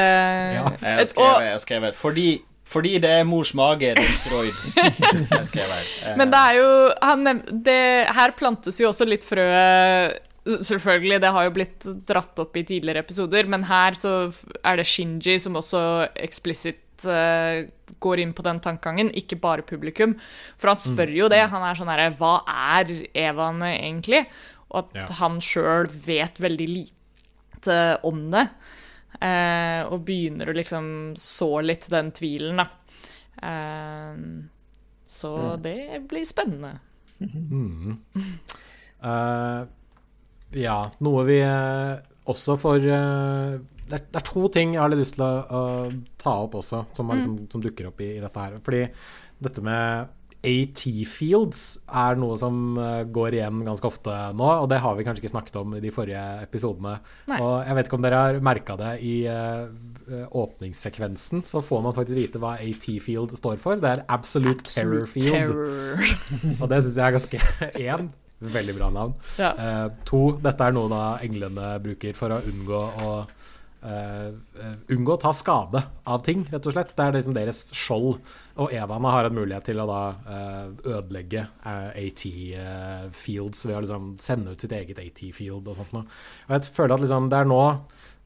ja. 0.57 0.71
Jeg 0.81 1.11
skrev, 1.13 1.43
jeg 1.51 1.67
skrev 1.67 1.91
fordi 1.99 2.31
fordi 2.71 2.95
det 3.03 3.11
er 3.19 3.27
mors 3.27 3.53
mage, 3.57 3.93
din 3.97 4.17
Freud. 4.23 4.55
Men 6.19 6.31
det 6.31 6.41
er 6.41 6.59
jo 6.59 6.69
han, 7.03 7.41
det, 7.51 7.79
Her 8.15 8.35
plantes 8.37 8.79
jo 8.79 8.91
også 8.91 9.07
litt 9.09 9.27
frø 9.27 9.47
Selvfølgelig, 10.41 11.19
det 11.21 11.29
har 11.35 11.45
jo 11.45 11.53
blitt 11.53 11.85
dratt 12.09 12.39
opp 12.41 12.55
i 12.57 12.63
tidligere 12.65 13.03
episoder, 13.03 13.45
men 13.45 13.61
her 13.69 13.93
så 13.93 14.31
er 14.65 14.79
det 14.79 14.87
Shinji 14.89 15.35
som 15.37 15.59
også 15.59 15.81
eksplisitt 16.17 17.05
uh, 17.05 17.61
går 18.01 18.23
inn 18.23 18.33
på 18.33 18.45
den 18.47 18.57
tankegangen, 18.63 19.11
ikke 19.13 19.37
bare 19.37 19.61
publikum. 19.61 20.15
For 20.57 20.71
han 20.73 20.81
spør 20.81 21.13
jo 21.13 21.29
det. 21.29 21.43
Han 21.53 21.61
er 21.61 21.77
sånn 21.77 21.93
herre 21.93 22.09
Hva 22.17 22.39
er 22.49 22.89
Evan 23.13 23.61
egentlig? 23.69 24.23
Og 24.71 24.89
at 24.89 24.97
ja. 25.03 25.19
han 25.21 25.37
sjøl 25.45 25.85
vet 26.07 26.41
veldig 26.41 26.69
lite 26.73 27.77
om 28.09 28.25
det. 28.33 28.47
Eh, 29.19 29.81
og 29.91 30.05
begynner 30.07 30.49
å 30.49 30.55
liksom 30.55 30.85
så 31.19 31.51
litt 31.65 31.89
den 31.91 32.13
tvilen, 32.15 32.61
da. 32.61 32.67
Eh, 33.41 34.23
så 35.11 35.33
mm. 35.37 35.61
det 35.61 36.01
blir 36.09 36.25
spennende. 36.25 36.77
Mm. 37.21 37.97
Uh, 39.01 39.67
ja, 40.57 40.77
noe 41.03 41.25
vi 41.27 41.37
uh, 41.43 41.99
også 42.31 42.55
får 42.61 42.85
uh, 42.85 43.59
det, 43.59 43.97
er, 43.97 44.05
det, 44.07 44.21
er, 44.21 44.25
to 44.25 44.45
ting 44.53 44.75
jeg 44.75 44.81
har 44.81 44.93
lyst 44.93 45.17
til 45.17 45.25
å 45.25 45.61
ta 46.21 46.35
opp 46.45 46.55
også, 46.61 46.85
som, 46.95 47.11
liksom, 47.11 47.35
mm. 47.41 47.49
som 47.51 47.63
dukker 47.63 47.89
opp 47.91 48.01
i, 48.01 48.13
i, 48.15 48.21
dette 48.23 48.45
her. 48.45 48.57
Fordi 48.63 48.81
dette 49.41 49.65
med 49.65 50.15
AT-fields 50.41 51.61
er 51.85 52.17
noe 52.17 52.37
som 52.41 52.77
eh, 52.81 53.03
går 53.13 53.37
igjen 53.37 53.61
ganske 53.65 53.85
ofte 53.85 54.13
nå, 54.33 54.47
og 54.63 54.69
det 54.71 54.79
har 54.81 54.95
vi 54.97 55.05
kanskje 55.05 55.21
ikke 55.21 55.33
snakket 55.35 55.59
om 55.61 55.75
i 55.77 55.81
de 55.83 55.91
forrige 55.93 56.21
episodene. 56.41 56.95
Nei. 57.29 57.37
Og 57.37 57.67
jeg 57.67 57.77
vet 57.77 57.89
ikke 57.89 57.99
om 57.99 58.07
dere 58.07 58.21
har 58.23 58.39
merka 58.45 58.77
det 58.79 58.95
i 59.05 59.13
uh, 59.29 59.69
åpningssekvensen, 60.41 61.45
så 61.45 61.61
får 61.65 61.83
man 61.85 61.95
faktisk 61.97 62.17
vite 62.17 62.41
hva 62.41 62.55
AT-field 62.57 63.35
står 63.37 63.61
for. 63.61 63.77
Det 63.81 63.91
er 63.91 64.03
Absolute, 64.09 64.65
Absolute 64.65 64.73
Terror 64.73 65.05
Field. 65.13 65.53
Terror. 65.53 66.57
og 66.61 66.65
det 66.73 66.81
syns 66.81 66.97
jeg 66.97 67.05
er 67.05 67.17
ganske 67.19 67.43
Én, 67.91 68.09
veldig 68.57 68.77
bra 68.79 68.89
navn. 68.97 69.13
Ja. 69.37 69.53
Uh, 69.53 69.85
to, 70.09 70.23
dette 70.41 70.65
er 70.65 70.73
noe 70.73 70.89
da 70.89 71.03
englene 71.21 71.75
bruker 71.85 72.17
for 72.17 72.33
å 72.33 72.41
unngå 72.49 72.81
å 73.05 73.13
unngå 73.81 75.15
å 75.15 75.21
ta 75.21 75.31
skade 75.33 75.79
av 76.05 76.21
ting, 76.25 76.43
rett 76.51 76.67
og 76.69 76.75
slett. 76.75 76.91
Det 76.93 77.05
er 77.05 77.15
liksom 77.15 77.33
deres 77.33 77.61
skjold. 77.73 78.19
Og 78.61 78.73
Evaene 78.77 79.13
har 79.13 79.25
en 79.25 79.37
mulighet 79.37 79.65
til 79.71 79.81
å 79.81 79.87
da 79.89 80.01
uh, 80.27 80.67
ødelegge 80.85 81.47
uh, 81.63 81.89
AT-fields 81.89 83.65
ved 83.65 83.77
å 83.77 83.81
liksom 83.85 84.11
sende 84.21 84.53
ut 84.53 84.61
sitt 84.61 84.75
eget 84.77 85.01
AT-field 85.01 85.65
og 85.65 85.79
sånt 85.79 85.95
noe. 85.95 86.05
Og 86.49 86.53
jeg 86.57 86.75
føler 86.75 86.95
at 86.95 87.05
liksom, 87.05 87.31
det 87.31 87.39
er 87.39 87.49
nå, 87.49 87.63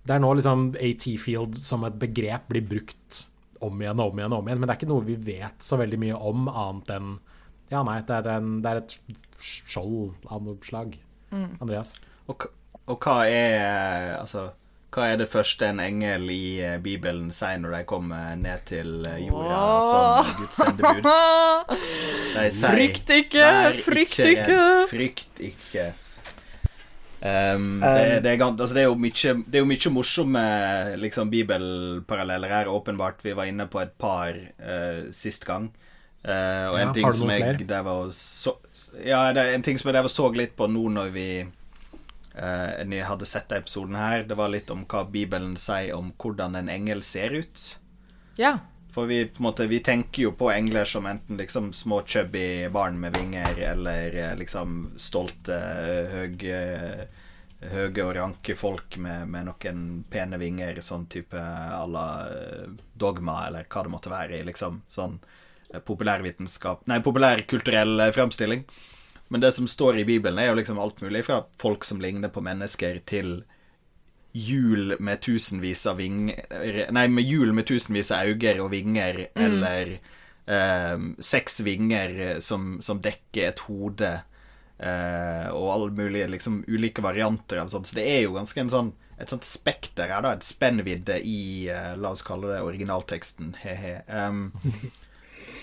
det 0.03 0.17
er 0.17 0.25
nå 0.25 0.33
liksom 0.41 0.67
AT-field 0.75 1.61
som 1.63 1.87
et 1.87 1.95
begrep 2.03 2.51
blir 2.51 2.67
brukt 2.75 3.23
om 3.63 3.79
igjen 3.81 4.01
og 4.03 4.11
om 4.11 4.19
igjen 4.19 4.35
og 4.35 4.43
om 4.43 4.49
igjen, 4.49 4.59
men 4.59 4.67
det 4.67 4.75
er 4.75 4.81
ikke 4.81 4.91
noe 4.91 5.07
vi 5.07 5.15
vet 5.29 5.63
så 5.63 5.79
veldig 5.79 6.01
mye 6.01 6.19
om, 6.31 6.49
annet 6.51 6.91
enn 6.97 7.15
Ja, 7.71 7.79
nei, 7.81 8.01
det 8.05 8.19
er, 8.19 8.27
en, 8.35 8.59
det 8.61 8.71
er 8.71 8.83
et 8.83 8.93
skjold 9.41 10.27
av 10.29 10.43
noe 10.45 10.59
slag. 10.67 10.99
Mm. 11.31 11.55
Andreas? 11.63 11.95
Og, 12.29 12.45
og 12.85 13.01
hva 13.01 13.23
er 13.25 14.11
Altså 14.19 14.49
hva 14.95 15.09
er 15.11 15.19
det 15.19 15.27
første 15.27 15.67
en 15.67 15.81
engel 15.83 16.29
i 16.31 16.57
eh, 16.63 16.77
Bibelen 16.83 17.27
sier 17.35 17.59
når 17.59 17.79
de 17.79 17.81
kommer 17.89 18.37
ned 18.39 18.63
til 18.69 19.03
eh, 19.09 19.25
jorda 19.25 19.59
som 19.83 20.31
Guds 20.39 20.61
sendebud? 20.61 21.11
De 22.35 22.47
sier 22.51 22.75
Frykt 22.77 23.13
ikke! 23.17 23.51
Frykt 23.83 24.19
ikke! 24.23 24.47
Redd, 24.47 24.89
frykt 24.91 25.45
ikke. 25.51 25.85
Um, 27.25 27.79
det, 27.81 28.19
det, 28.21 28.31
er, 28.35 28.43
altså, 28.43 28.73
det, 28.75 28.83
er, 28.83 28.89
jo 28.91 28.97
mye, 29.01 29.31
det 29.47 29.57
er 29.57 29.63
jo 29.63 29.69
mye 29.69 29.91
morsomme 29.95 30.43
liksom, 31.01 31.31
bibelparalleller 31.33 32.53
her, 32.53 32.69
åpenbart. 32.69 33.23
Vi 33.25 33.33
var 33.33 33.49
inne 33.49 33.65
på 33.71 33.81
et 33.81 33.95
par 33.97 34.37
uh, 34.37 35.07
sist 35.15 35.47
gang. 35.47 35.71
Uh, 36.25 36.69
og 36.71 36.79
en 36.79 36.87
ja, 36.87 36.93
ting 36.93 37.11
som 37.13 37.29
jeg 37.29 37.59
så, 38.17 38.55
Ja, 39.05 39.27
det 39.33 39.43
en 39.53 39.65
ting 39.65 39.77
som 39.77 39.91
jeg 39.93 40.09
så 40.09 40.29
litt 40.33 40.55
på 40.57 40.65
nå 40.69 40.87
når 40.89 41.11
vi 41.13 41.27
Uh, 42.36 42.83
jeg 42.83 43.07
hadde 43.07 43.27
sett 43.29 43.49
denne 43.49 43.63
episoden 43.63 43.95
her. 43.99 44.23
Det 44.27 44.36
var 44.36 44.51
litt 44.51 44.71
om 44.73 44.83
hva 44.89 45.05
Bibelen 45.07 45.55
sier 45.59 45.95
om 45.95 46.11
hvordan 46.19 46.59
en 46.59 46.71
engel 46.71 47.03
ser 47.03 47.36
ut. 47.36 47.67
Ja. 48.38 48.57
For 48.95 49.05
vi, 49.05 49.25
på 49.25 49.41
en 49.41 49.43
måte, 49.43 49.67
vi 49.67 49.81
tenker 49.83 50.23
jo 50.23 50.31
på 50.39 50.47
engler 50.53 50.88
som 50.88 51.05
enten 51.05 51.38
liksom 51.38 51.73
små 51.73 52.01
chubby 52.07 52.69
barn 52.71 52.99
med 52.99 53.17
vinger, 53.17 53.57
eller 53.73 54.15
eh, 54.15 54.36
liksom 54.39 54.93
stolte, 54.95 55.57
høye, 56.13 56.61
høye 57.73 58.05
og 58.05 58.13
ranke 58.15 58.55
folk 58.55 58.95
med, 59.03 59.27
med, 59.27 59.49
noen 59.49 59.81
pene 60.11 60.39
vinger, 60.39 60.79
sånn 60.79 61.09
type 61.11 61.36
à 61.36 61.83
la 61.91 62.05
eh, 62.31 62.71
dogma, 62.95 63.41
eller 63.49 63.67
hva 63.67 63.83
det 63.83 63.93
måtte 63.97 64.13
være 64.15 64.39
liksom 64.47 64.79
sånn 64.88 65.19
populærvitenskap 65.83 66.86
Nei, 66.88 67.01
populærkulturell 67.03 68.07
framstilling. 68.15 68.63
Men 69.34 69.41
det 69.41 69.51
som 69.55 69.67
står 69.67 69.99
i 70.01 70.05
Bibelen, 70.05 70.39
er 70.39 70.51
jo 70.51 70.59
liksom 70.59 70.80
alt 70.80 71.01
mulig 71.01 71.23
fra 71.26 71.41
folk 71.61 71.84
som 71.84 72.01
ligner 72.01 72.30
på 72.34 72.43
mennesker, 72.45 73.01
til 73.09 73.39
hjul 74.36 74.97
med 74.99 75.21
tusenvis 75.23 75.86
av 75.88 76.01
vinger 76.01 76.82
Nei, 76.91 77.05
med 77.07 77.23
hjul 77.23 77.53
med 77.55 77.69
tusenvis 77.69 78.11
av 78.11 78.28
øyne 78.28 78.57
og 78.59 78.73
vinger, 78.73 79.21
mm. 79.32 79.43
eller 79.45 79.93
eh, 79.95 81.05
seks 81.23 81.61
vinger 81.63 82.41
som, 82.43 82.76
som, 82.84 82.99
dekker 83.01 83.47
et 83.47 83.63
hode 83.69 84.11
Eh, 84.78 85.47
og 85.55 85.69
alle 85.71 85.91
mulige 85.95 86.28
liksom, 86.28 86.59
ulike 86.67 87.03
varianter 87.03 87.61
av 87.61 87.71
sånt. 87.71 87.88
Så 87.88 87.95
det 87.95 88.05
er 88.11 88.26
jo 88.26 88.36
ganske 88.36 88.59
en 88.59 88.71
sånn 88.71 88.93
et 89.15 89.32
sånt 89.32 89.45
spekter 89.47 90.11
her, 90.11 90.26
da. 90.26 90.34
Et 90.36 90.43
spennvidde 90.43 91.21
i 91.23 91.69
uh, 91.71 91.93
La 91.95 92.09
oss 92.11 92.23
kalle 92.28 92.49
det 92.51 92.63
originalteksten, 92.65 93.53
he-he. 93.61 94.01
Um, 94.11 94.49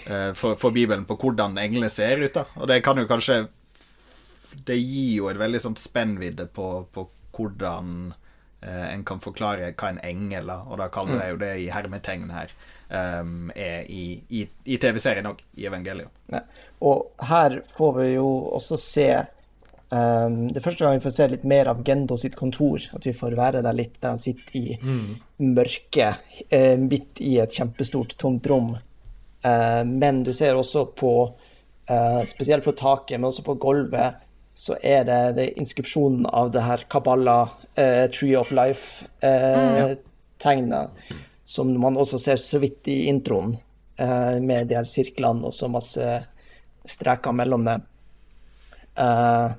for, 0.04 0.56
for, 0.58 0.74
Bibelen 0.74 1.04
på 1.08 1.16
hvordan 1.20 1.58
englene 1.62 1.90
ser 1.92 2.22
ut, 2.22 2.32
da. 2.34 2.46
Og 2.58 2.68
det 2.70 2.80
kan 2.82 2.98
jo 2.98 3.06
kanskje 3.10 3.44
Det 4.66 4.76
gir 4.76 5.16
jo 5.16 5.28
et 5.30 5.38
veldig 5.40 5.60
sånt 5.62 5.80
spennvidde 5.80 6.48
på, 6.52 6.66
på 6.92 7.06
hvordan 7.32 8.12
uh, 8.12 8.86
en 8.92 9.04
kan 9.08 9.20
forklare 9.22 9.72
hva 9.72 9.92
en 9.92 10.00
engel 10.04 10.50
da, 10.52 10.58
og 10.68 10.80
da 10.80 10.88
kaller 10.92 11.22
jeg 11.22 11.34
jo 11.34 11.42
det 11.42 11.52
i 11.62 11.68
hermetegn 11.72 12.32
her, 12.34 12.52
um, 12.92 13.52
er 13.56 13.88
i, 13.88 14.20
i, 14.28 14.44
i 14.68 14.78
TV-serien 14.82 15.30
òg, 15.30 15.40
i 15.56 15.68
evangeliet. 15.70 16.12
Ja. 16.32 16.42
Og 16.84 17.24
her 17.30 17.62
får 17.78 17.94
vi 18.00 18.10
jo 18.16 18.32
også 18.58 18.80
se 18.80 19.12
Um, 19.92 20.46
det 20.48 20.62
første 20.64 20.86
gang 20.86 20.94
vi 20.96 21.04
får 21.04 21.12
se 21.12 21.24
litt 21.28 21.42
mer 21.44 21.68
av 21.68 21.82
Gendo 21.84 22.16
sitt 22.16 22.32
kontor, 22.38 22.80
at 22.96 23.04
vi 23.04 23.12
får 23.12 23.34
være 23.36 23.60
der 23.60 23.76
litt, 23.76 23.98
der 24.00 24.14
han 24.14 24.22
sitter 24.22 24.54
i 24.56 24.78
mm. 24.80 25.10
mørket, 25.52 26.30
midt 26.80 27.20
i 27.20 27.34
et 27.42 27.52
kjempestort, 27.52 28.14
tomt 28.16 28.48
rom. 28.48 28.70
Uh, 29.42 29.82
men 29.88 30.22
du 30.26 30.32
ser 30.36 30.56
også 30.58 30.84
på, 30.98 31.12
uh, 31.90 32.22
spesielt 32.28 32.64
på 32.64 32.78
taket, 32.78 33.20
men 33.20 33.28
også 33.30 33.42
på 33.46 33.60
gulvet, 33.62 34.10
så 34.54 34.72
er 34.84 35.04
det, 35.08 35.36
det 35.38 35.54
inskripsjonen 35.58 36.26
av 36.28 36.50
det 36.52 36.62
her 36.62 36.80
Kabbalah 36.92 37.48
Tree 38.12 38.36
of 38.36 38.50
Life-tegnet, 38.52 40.90
mm. 40.92 41.16
som 41.54 41.80
man 41.80 41.96
også 41.96 42.18
ser 42.20 42.36
så 42.36 42.58
vidt 42.60 42.88
i 42.92 43.08
introen, 43.08 43.56
med 43.96 44.68
de 44.68 44.76
her 44.76 44.84
sirklene 44.88 45.46
og 45.48 45.54
så 45.56 45.68
masse 45.72 46.04
streker 46.88 47.34
mellom 47.36 47.66
dem. 47.66 47.84
Uh, 48.98 49.54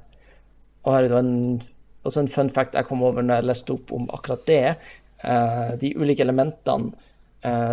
og 0.84 0.96
her 0.96 1.08
er 1.08 1.12
det 1.12 1.22
en, 1.22 1.62
også 2.06 2.24
en 2.24 2.32
fun 2.32 2.52
fact 2.54 2.78
jeg 2.78 2.88
kom 2.90 3.04
over 3.06 3.26
når 3.26 3.42
jeg 3.42 3.50
leste 3.50 3.76
opp 3.76 3.94
om 3.96 4.10
akkurat 4.14 4.46
det. 4.50 4.76
Uh, 5.24 5.74
de 5.80 5.94
ulike 5.98 6.26
elementene 6.26 6.94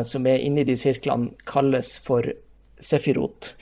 som 0.07 0.27
er 0.27 0.43
inni 0.43 0.65
de 0.67 0.75
sirklene, 0.79 1.35
kalles 1.47 1.93
for 2.03 2.27
sefirot. 2.81 3.53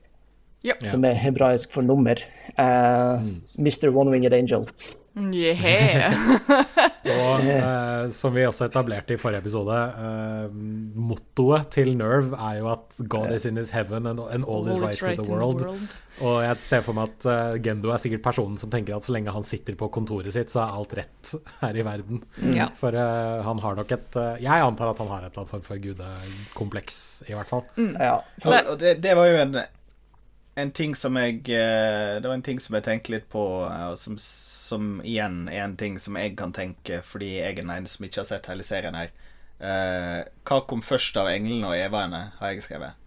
Ja. 0.67 0.75
Som 0.91 1.05
er 1.05 1.19
hebraisk 1.19 1.73
for 1.75 1.87
nummer. 1.87 2.19
Uh, 2.59 3.23
mm. 3.23 3.35
Mr. 3.59 3.91
One-Winged 3.95 4.35
Angel. 4.35 4.67
Yeah. 5.17 6.15
og 7.15 7.47
eh, 7.49 8.11
som 8.15 8.35
vi 8.35 8.45
også 8.49 8.69
etablerte 8.69 9.17
i 9.17 9.21
forrige 9.21 9.43
episode, 9.45 9.77
eh, 9.77 10.59
mottoet 11.09 11.71
til 11.75 11.95
Nerve 11.99 12.37
er 12.37 12.61
jo 12.61 12.69
at 12.73 13.01
'God 13.09 13.33
is 13.35 13.47
in 13.49 13.57
his 13.61 13.73
heaven 13.75 14.07
and, 14.07 14.21
and 14.21 14.45
all, 14.45 14.67
all 14.67 14.69
is 14.69 14.83
right, 14.83 15.03
right 15.03 15.19
with 15.19 15.29
the 15.29 15.33
world'. 15.35 15.65
world. 15.65 15.89
Og 16.19 16.43
jeg 16.43 16.59
ser 16.67 16.83
for 16.83 16.99
meg 16.99 17.13
at 17.13 17.27
uh, 17.31 17.57
Gendo 17.63 17.93
er 17.95 18.01
sikkert 18.03 18.25
personen 18.25 18.59
som 18.59 18.73
tenker 18.73 18.97
at 18.97 19.07
så 19.07 19.13
lenge 19.15 19.31
han 19.31 19.47
sitter 19.47 19.77
på 19.79 19.87
kontoret 19.95 20.35
sitt, 20.35 20.51
så 20.51 20.65
er 20.65 20.75
alt 20.81 20.95
rett 20.99 21.33
her 21.63 21.79
i 21.79 21.85
verden. 21.87 22.25
Ja. 22.57 22.67
For 22.75 22.97
han 22.99 23.63
har 23.63 23.79
nok 23.79 23.95
et 23.95 24.19
Jeg 24.43 24.67
antar 24.67 24.91
at 24.91 24.99
han 24.99 25.13
har 25.13 25.23
et 25.23 25.31
eller 25.31 25.45
annet 25.45 25.53
form 25.55 25.67
for 25.69 25.83
gudekompleks, 25.85 27.01
i 27.31 27.37
hvert 27.39 27.53
fall. 27.53 27.63
Mm. 27.79 27.95
Ja. 28.03 28.17
For, 28.43 28.75
det, 28.83 28.97
det 29.05 29.15
var 29.15 29.31
jo 29.31 29.43
en 29.45 29.61
en 30.59 30.71
ting 30.75 30.95
som 30.99 31.17
jeg 31.17 31.43
Det 31.47 32.25
var 32.25 32.35
en 32.35 32.43
ting 32.43 32.59
som 32.61 32.75
jeg 32.77 32.85
tenkte 32.87 33.13
litt 33.15 33.29
på, 33.31 33.43
som 33.97 34.17
som 34.69 35.01
igjen 35.07 35.47
er 35.49 35.65
en 35.65 35.77
ting 35.81 35.99
som 36.01 36.19
jeg 36.19 36.35
kan 36.39 36.53
tenke, 36.57 37.01
fordi 37.07 37.39
jeg 37.39 37.55
er 37.55 37.61
den 37.63 37.73
eneste 37.73 37.99
som 37.99 38.07
ikke 38.09 38.23
har 38.23 38.31
sett 38.31 38.49
hele 38.51 38.67
serien 38.67 38.99
her. 38.99 39.13
Uh, 39.59 40.23
hva 40.47 40.61
kom 40.71 40.83
først 40.85 41.17
av 41.19 41.31
englene 41.33 41.71
og 41.71 41.79
evaene, 41.79 42.23
har 42.39 42.53
jeg 42.53 42.67
skrevet. 42.67 42.99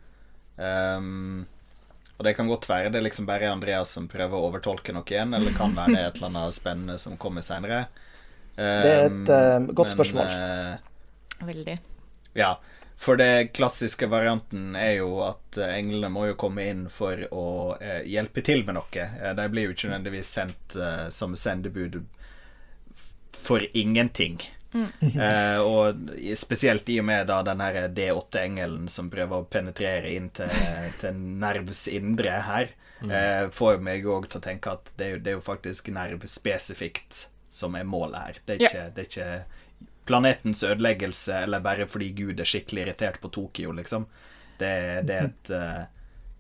Um, 0.58 1.46
og 2.18 2.26
det 2.28 2.36
kan 2.38 2.50
godt 2.52 2.68
være 2.70 2.92
det 2.94 3.00
er 3.00 3.06
liksom 3.08 3.26
bare 3.26 3.50
Andreas 3.50 3.94
som 3.96 4.10
prøver 4.12 4.38
å 4.38 4.50
overtolke 4.50 4.94
noe 4.94 5.08
igjen, 5.08 5.34
eller 5.38 5.56
kan 5.58 5.74
være 5.78 5.96
det 5.96 6.04
et 6.04 6.20
eller 6.20 6.32
annet 6.32 6.58
spennende 6.58 6.98
som 7.02 7.18
kommer 7.22 7.46
seinere. 7.46 7.86
Um, 8.58 8.82
det 8.84 8.92
er 8.92 9.06
et 9.08 9.32
uh, 9.32 9.72
godt 9.72 9.88
men, 9.88 9.96
spørsmål. 9.96 10.36
Uh, 10.36 11.48
Veldig. 11.52 11.78
Ja. 12.38 12.56
For 13.02 13.18
det 13.18 13.54
klassiske 13.58 14.06
varianten 14.08 14.76
er 14.78 15.00
jo 15.00 15.24
at 15.26 15.58
eh, 15.58 15.72
englene 15.80 16.12
må 16.14 16.28
jo 16.30 16.36
komme 16.38 16.68
inn 16.70 16.84
for 16.94 17.18
å 17.34 17.46
eh, 17.82 18.04
hjelpe 18.06 18.44
til 18.46 18.62
med 18.68 18.78
noe. 18.78 19.06
Eh, 19.06 19.32
de 19.40 19.46
blir 19.50 19.66
jo 19.66 19.74
ikke 19.74 19.90
nødvendigvis 19.90 20.34
sendt 20.38 20.76
eh, 20.78 21.08
som 21.10 21.34
sendebud 21.34 21.98
for 23.34 23.66
ingenting. 23.74 24.38
Mm. 24.74 24.86
eh, 25.18 25.58
og 25.66 26.14
spesielt 26.38 26.94
i 26.94 27.00
og 27.02 27.08
med 27.10 27.26
da 27.32 27.40
den 27.48 27.64
her 27.66 27.90
D8-engelen 27.90 28.86
som 28.86 29.10
prøver 29.10 29.42
å 29.42 29.50
penetrere 29.50 30.14
inn 30.14 30.30
til, 30.38 30.54
til 31.02 31.18
nervs 31.42 31.88
indre 31.90 32.38
her, 32.52 32.70
mm. 33.02 33.16
eh, 33.18 33.48
får 33.50 33.82
meg 33.82 34.06
òg 34.06 34.30
til 34.30 34.44
å 34.44 34.46
tenke 34.46 34.78
at 34.78 34.94
det 34.94 35.08
er, 35.08 35.16
jo, 35.16 35.24
det 35.26 35.34
er 35.34 35.40
jo 35.40 35.48
faktisk 35.50 35.90
nervspesifikt 35.98 37.26
som 37.50 37.74
er 37.82 37.90
målet 37.98 38.28
her. 38.28 38.40
Det 38.46 38.60
er 38.60 38.62
ikke, 38.62 38.86
ja. 38.86 38.94
det 38.94 39.08
er 39.08 39.10
ikke 39.10 39.61
planetens 40.12 40.62
ødeleggelse, 40.68 41.42
eller 41.48 41.64
bare 41.64 41.88
fordi 41.90 42.12
Gud 42.20 42.40
er 42.40 42.50
skikkelig 42.50 42.86
irritert 42.86 43.18
på 43.24 43.32
Tokyo, 43.34 43.74
liksom. 43.80 44.06
Det, 44.62 44.76
det 45.10 45.18
er 45.18 45.32
et 45.32 45.52
uh, 45.56 45.90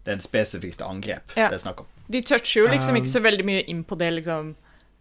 det 0.01 0.15
er 0.15 0.17
et 0.17 0.25
spesifikt 0.25 0.81
angrep 0.85 1.35
ja. 1.37 1.51
det 1.51 1.59
er 1.59 1.63
snakk 1.63 1.85
om. 1.85 1.93
De 2.11 2.23
toucher 2.25 2.63
jo 2.63 2.67
liksom 2.71 2.97
ikke 2.97 3.09
um, 3.09 3.13
så 3.13 3.23
veldig 3.23 3.47
mye 3.47 3.63
inn 3.71 3.85
på 3.87 3.95
det, 3.99 4.09
liksom. 4.17 4.51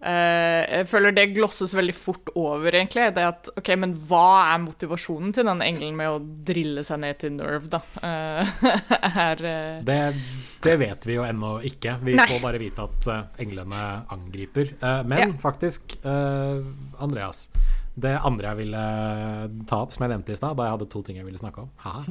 Uh, 0.01 0.63
jeg 0.65 0.87
føler 0.89 1.13
det 1.13 1.25
glosses 1.35 1.75
veldig 1.77 1.95
fort 1.97 2.31
over, 2.39 2.69
egentlig. 2.71 3.09
Det 3.17 3.25
at, 3.33 3.51
ok, 3.59 3.73
Men 3.81 3.97
hva 4.09 4.53
er 4.53 4.63
motivasjonen 4.63 5.35
til 5.37 5.49
den 5.49 5.65
engelen 5.65 5.99
med 5.99 6.13
å 6.13 6.21
drille 6.21 6.85
seg 6.87 7.03
ned 7.03 7.19
til 7.21 7.35
Nerve, 7.35 7.73
da? 7.73 7.83
Uh, 7.99 8.55
er, 9.27 9.43
uh... 9.43 9.83
det, 9.89 9.99
det, 10.63 10.77
vet 10.85 11.09
vi 11.09 11.19
jo 11.19 11.27
ennå 11.27 11.57
ikke. 11.73 11.99
Vi 12.07 12.15
Nei. 12.21 12.29
får 12.31 12.45
bare 12.45 12.63
vite 12.63 12.87
at 12.87 13.11
englene 13.43 13.91
angriper. 14.13 14.77
men 15.09 15.25
ja. 15.25 15.29
faktisk, 15.43 15.99
Andreas 16.05 17.49
det 17.99 18.13
andre 18.23 18.53
jeg 18.53 18.59
ville 18.63 18.81
ta 19.69 19.77
opp, 19.85 19.93
som 19.95 20.03
jeg 20.05 20.11
nevnte 20.15 20.33
i 20.35 20.37
stad, 20.39 20.57
da 20.59 20.65
jeg 20.69 20.75
hadde 20.77 20.89
to 20.93 21.01
ting 21.07 21.17
jeg 21.19 21.27
ville 21.27 21.41
snakke 21.41 21.59
om, 21.67 21.71
uh, 21.83 22.05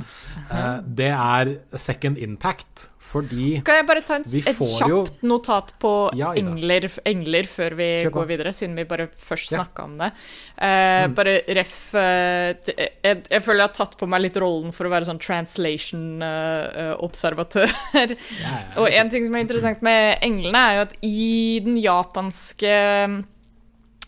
det 0.99 1.11
er 1.15 1.45
second 1.77 2.17
impact. 2.21 2.89
Fordi 3.09 3.57
Kan 3.65 3.79
jeg 3.79 3.85
bare 3.89 4.01
ta 4.05 4.13
en, 4.19 4.25
et 4.27 4.59
kjapt 4.59 4.91
jo... 4.91 4.97
notat 5.25 5.71
på 5.81 5.91
ja, 6.13 6.29
engler, 6.37 6.85
engler, 7.09 7.47
før 7.49 7.73
vi 7.79 8.05
går 8.13 8.25
videre, 8.29 8.53
siden 8.53 8.77
vi 8.77 8.85
bare 8.85 9.09
først 9.17 9.49
ja. 9.55 9.65
om 9.81 9.97
det? 9.97 10.13
Uh, 10.53 11.09
mm. 11.09 11.15
Bare 11.17 11.41
ref 11.57 11.89
uh, 11.97 12.53
jeg, 12.53 12.93
jeg, 13.01 13.41
føler 13.41 13.59
jeg 13.63 13.65
har 13.65 13.73
tatt 13.79 13.97
på 13.97 14.05
meg 14.11 14.21
litt 14.27 14.37
rollen 14.37 14.69
for 14.75 14.85
å 14.85 14.93
være 14.93 15.05
sånn 15.09 15.23
translation-observatør. 15.25 17.69
ja, 18.43 18.53
Og 18.77 18.85
en 18.91 19.09
ting 19.09 19.25
som 19.25 19.33
er 19.33 19.41
interessant 19.47 19.81
med 19.85 20.01
englene, 20.29 20.59
er 20.59 20.73
jo 20.77 20.81
at 20.85 20.93
i 21.01 21.61
den 21.65 21.77
japanske 21.81 22.73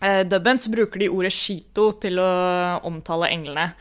eh, 0.01 0.23
dubben 0.27 0.59
så 0.61 0.71
bruker 0.73 1.01
de 1.01 1.11
ordet 1.13 1.33
shito 1.35 1.91
til 2.01 2.19
å 2.21 2.31
omtale 2.87 3.31
englene. 3.31 3.71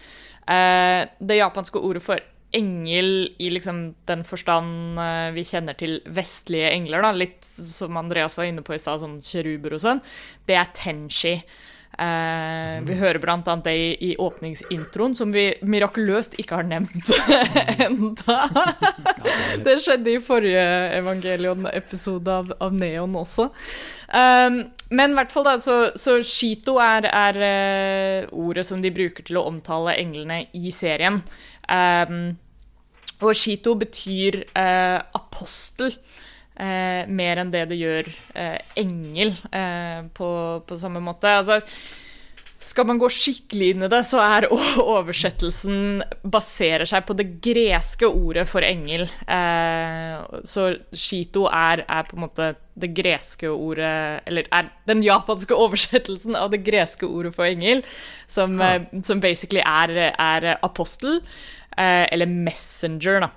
Eh, 0.51 1.07
det 1.21 1.41
japanske 1.41 1.83
ordet 1.83 2.05
for 2.05 2.23
engel 2.57 3.29
i 3.39 3.51
liksom 3.55 3.83
den 4.11 4.25
forstand 4.27 4.99
eh, 4.99 5.29
vi 5.37 5.45
kjenner 5.47 5.77
til 5.79 6.01
vestlige 6.11 6.73
engler, 6.75 7.05
da, 7.05 7.13
litt 7.15 7.47
som 7.47 7.99
Andreas 8.01 8.37
var 8.39 8.49
inne 8.51 8.65
på 8.67 8.75
i 8.75 8.81
stad, 8.83 9.03
sånn 9.03 9.21
kjeruber 9.25 9.77
og 9.77 9.85
sånn, 9.85 10.03
det 10.51 10.59
er 10.59 10.73
tenshi. 10.77 11.37
Uh, 11.99 12.81
vi 12.87 12.95
hører 12.97 13.19
annet 13.29 13.65
det 13.67 13.73
i, 13.77 13.89
i, 14.09 14.11
åpningsintroen, 14.17 15.13
som 15.19 15.33
vi 15.35 15.51
mirakuløst 15.67 16.39
ikke 16.41 16.61
har 16.61 16.69
nevnt 16.69 17.11
enda. 17.87 18.37
det 19.67 19.75
skjedde 19.83 20.15
i 20.15 20.23
forrige 20.25 20.63
Evangelion-episode 21.01 22.37
av, 22.41 22.55
av, 22.63 22.73
Neon 22.73 23.19
også. 23.21 23.51
Eh, 24.07 24.49
men 24.91 25.13
i 25.13 25.19
hvert 25.19 25.35
fall 25.35 25.49
da, 25.51 25.57
så, 25.61 25.81
så 25.99 26.17
Shito 26.25 26.79
er, 26.83 27.11
er 27.11 27.41
uh, 27.43 28.33
ordet 28.47 28.65
som 28.71 28.81
de 28.81 28.95
bruker 28.95 29.27
til 29.27 29.41
å 29.41 29.45
omtale 29.51 29.99
englene 30.01 30.45
i 30.57 30.73
serien. 30.75 31.21
Eh, 31.69 32.17
og 33.21 33.37
Shito 33.37 33.75
betyr 33.77 34.41
uh, 34.55 35.03
apostel 35.19 35.93
eh, 36.61 37.09
mer 37.09 37.41
enn 37.41 37.53
det 37.53 37.67
det 37.71 37.81
gjør 37.81 38.13
eh, 38.39 38.59
engel 38.81 39.35
eh, 39.53 40.05
på, 40.17 40.29
på, 40.67 40.79
samme 40.81 41.03
måte. 41.05 41.33
Altså, 41.41 41.61
skal 42.61 42.85
man 42.91 42.99
gå 43.01 43.09
skikkelig 43.09 43.71
inn 43.73 43.85
i 43.87 43.89
det, 43.89 44.03
så 44.05 44.21
er 44.21 44.49
oversettelsen 44.95 46.03
baserer 46.21 46.89
seg 46.89 47.07
på 47.09 47.17
det 47.17 47.29
greske 47.43 48.09
ordet 48.09 48.45
for 48.51 48.67
engel. 48.67 49.07
Eh, 49.25 50.43
så 50.45 50.67
shito 50.93 51.47
er, 51.49 51.87
er, 51.87 52.09
på 52.09 52.19
en 52.19 52.27
måte 52.27 52.53
det 52.81 52.95
greske 52.97 53.49
ordet 53.51 54.23
Eller 54.31 54.47
er 54.57 54.71
den 54.89 55.03
japanske 55.05 55.57
oversettelsen 55.65 56.37
av 56.39 56.53
det 56.53 56.63
greske 56.67 57.09
ordet 57.09 57.33
for 57.37 57.49
engel, 57.49 57.85
som, 58.29 58.61
ja. 58.61 58.77
Eh, 58.77 59.01
som 59.07 59.25
basically 59.25 59.65
er, 59.65 60.13
er 60.13 60.53
apostel, 60.61 61.23
eh, 61.77 62.07
eller 62.13 62.29
messenger, 62.29 63.25
da. 63.25 63.33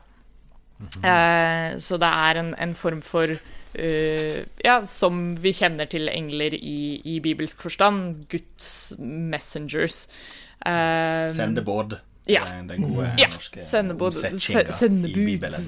Uh, 1.04 1.80
så 1.82 2.00
det 2.02 2.10
er 2.28 2.40
en, 2.42 2.54
en 2.62 2.76
form 2.78 3.02
for 3.06 3.34
uh, 3.34 4.40
Ja, 4.64 4.78
som 4.90 5.26
vi 5.42 5.54
kjenner 5.56 5.90
til 5.90 6.10
engler 6.12 6.56
i, 6.58 7.02
i 7.16 7.20
bibelsk 7.24 7.62
forstand. 7.66 8.26
Guds 8.32 8.94
messengers. 9.00 10.08
Uh, 10.66 11.28
sendebod. 11.34 12.00
Ja. 12.30 12.46
Den 12.70 12.88
gode 12.88 13.12
ja. 13.20 13.28
norske 13.34 13.62
sendebod, 13.62 14.16
omsetninga 14.16 15.10
i 15.10 15.14
Bibelen. 15.14 15.66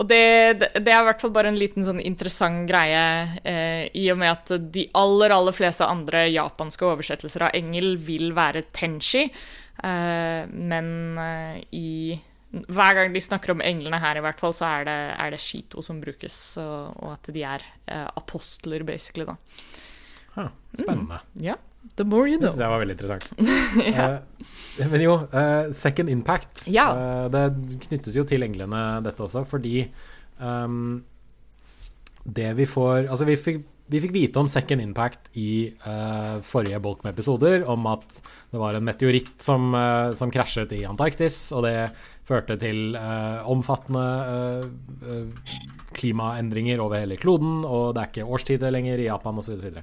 Og 0.00 0.08
det, 0.08 0.22
det, 0.58 0.88
er 0.88 0.98
i 1.02 1.06
hvert 1.06 1.20
fall 1.22 1.32
bare 1.34 1.52
en 1.52 1.58
liten 1.58 1.84
sånn 1.86 2.00
interessant 2.02 2.64
greie, 2.66 3.02
eh, 3.46 3.84
i 3.98 4.08
og 4.10 4.18
med 4.22 4.32
at 4.32 4.52
de 4.74 4.86
aller, 4.98 5.34
aller 5.34 5.54
fleste 5.54 5.86
andre 5.86 6.24
japanske 6.32 6.86
oversettelser 6.88 7.46
av 7.46 7.56
engel 7.58 7.94
vil 8.02 8.32
være 8.34 8.64
tenshi, 8.74 9.28
eh, 9.28 10.40
men 10.48 10.88
eh, 11.22 11.58
i 11.78 11.92
hver 12.52 12.96
gang 12.98 13.14
de 13.14 13.20
snakker 13.24 13.54
om 13.54 13.62
englene 13.64 14.00
her, 14.02 14.18
i 14.20 14.22
hvert 14.24 14.40
fall, 14.40 14.52
så 14.56 14.66
er 14.68 14.88
det, 14.88 14.98
er 15.24 15.32
det 15.32 15.40
Shito 15.40 15.82
som 15.84 16.02
brukes, 16.02 16.36
og, 16.60 16.92
og 17.00 17.14
at 17.14 17.30
de 17.32 17.44
er 17.48 17.64
eh, 17.88 18.08
apostler, 18.20 18.84
basically, 18.84 19.24
da. 19.28 19.36
Ah, 20.36 20.50
spennende. 20.76 21.20
Mm. 21.32 21.44
Ja. 21.48 21.56
The 21.96 22.04
more 22.06 22.28
you 22.30 22.38
know. 22.38 22.46
Det 22.46 22.52
syns 22.52 22.62
jeg 22.62 22.72
var 22.72 22.82
veldig 22.82 22.94
interessant. 22.94 23.32
ja. 23.96 24.08
uh, 24.12 24.90
men 24.92 25.02
jo, 25.02 25.16
uh, 25.32 25.72
second 25.76 26.12
impact. 26.12 26.66
Ja. 26.70 26.86
Uh, 26.92 27.24
det 27.32 27.78
knyttes 27.88 28.16
jo 28.16 28.24
til 28.28 28.44
englene, 28.46 28.82
dette 29.04 29.24
også, 29.24 29.42
fordi 29.48 29.88
um, 30.38 31.02
det 32.22 32.52
vi 32.54 32.68
får 32.70 33.08
Altså, 33.08 33.26
vi 33.26 33.36
fikk, 33.40 33.64
vi 33.92 34.00
fikk 34.02 34.14
vite 34.14 34.40
om 34.40 34.48
second 34.50 34.82
impact 34.82 35.30
i 35.38 35.68
forrige 36.48 36.80
bulk 36.82 37.04
med 37.04 37.12
episoder, 37.14 37.66
om 37.68 37.86
at 37.90 38.18
det 38.52 38.60
var 38.60 38.78
en 38.78 38.86
meteoritt 38.86 39.36
som, 39.44 39.70
som 40.16 40.32
krasjet 40.32 40.72
i 40.76 40.82
Antarktis, 40.88 41.36
og 41.52 41.66
det 41.66 41.76
førte 42.28 42.56
til 42.60 42.96
omfattende 42.96 44.06
klimaendringer 45.96 46.80
over 46.82 47.02
hele 47.02 47.20
kloden, 47.20 47.62
og 47.68 47.92
det 47.94 48.02
er 48.02 48.10
ikke 48.10 48.28
årstider 48.36 48.72
lenger 48.74 49.02
i 49.02 49.08
Japan 49.10 49.40
osv. 49.42 49.82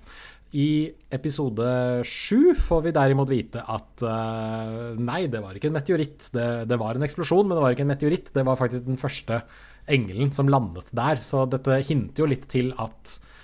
I 0.58 0.90
episode 1.14 1.66
sju 2.10 2.56
får 2.58 2.86
vi 2.88 2.94
derimot 2.96 3.30
vite 3.30 3.62
at 3.70 4.02
uh, 4.02 4.96
nei, 4.98 5.28
det 5.30 5.44
var 5.44 5.54
ikke 5.54 5.70
en 5.70 5.76
meteoritt. 5.78 6.32
Det, 6.34 6.48
det, 6.70 6.80
var 6.82 6.98
en 6.98 7.06
eksplosjon, 7.06 7.46
men 7.46 7.58
det 7.58 7.66
var 7.66 7.76
ikke 7.76 7.86
en 7.86 7.92
meteoritt. 7.92 8.32
Det 8.34 8.46
var 8.48 8.58
faktisk 8.58 8.88
den 8.88 8.98
første 8.98 9.44
engelen 9.90 10.34
som 10.34 10.50
landet 10.50 10.90
der. 10.98 11.22
Så 11.22 11.46
dette 11.52 11.78
hinter 11.86 12.26
jo 12.26 12.32
litt 12.32 12.50
til 12.50 12.74
at 12.82 13.14
uh, 13.14 13.38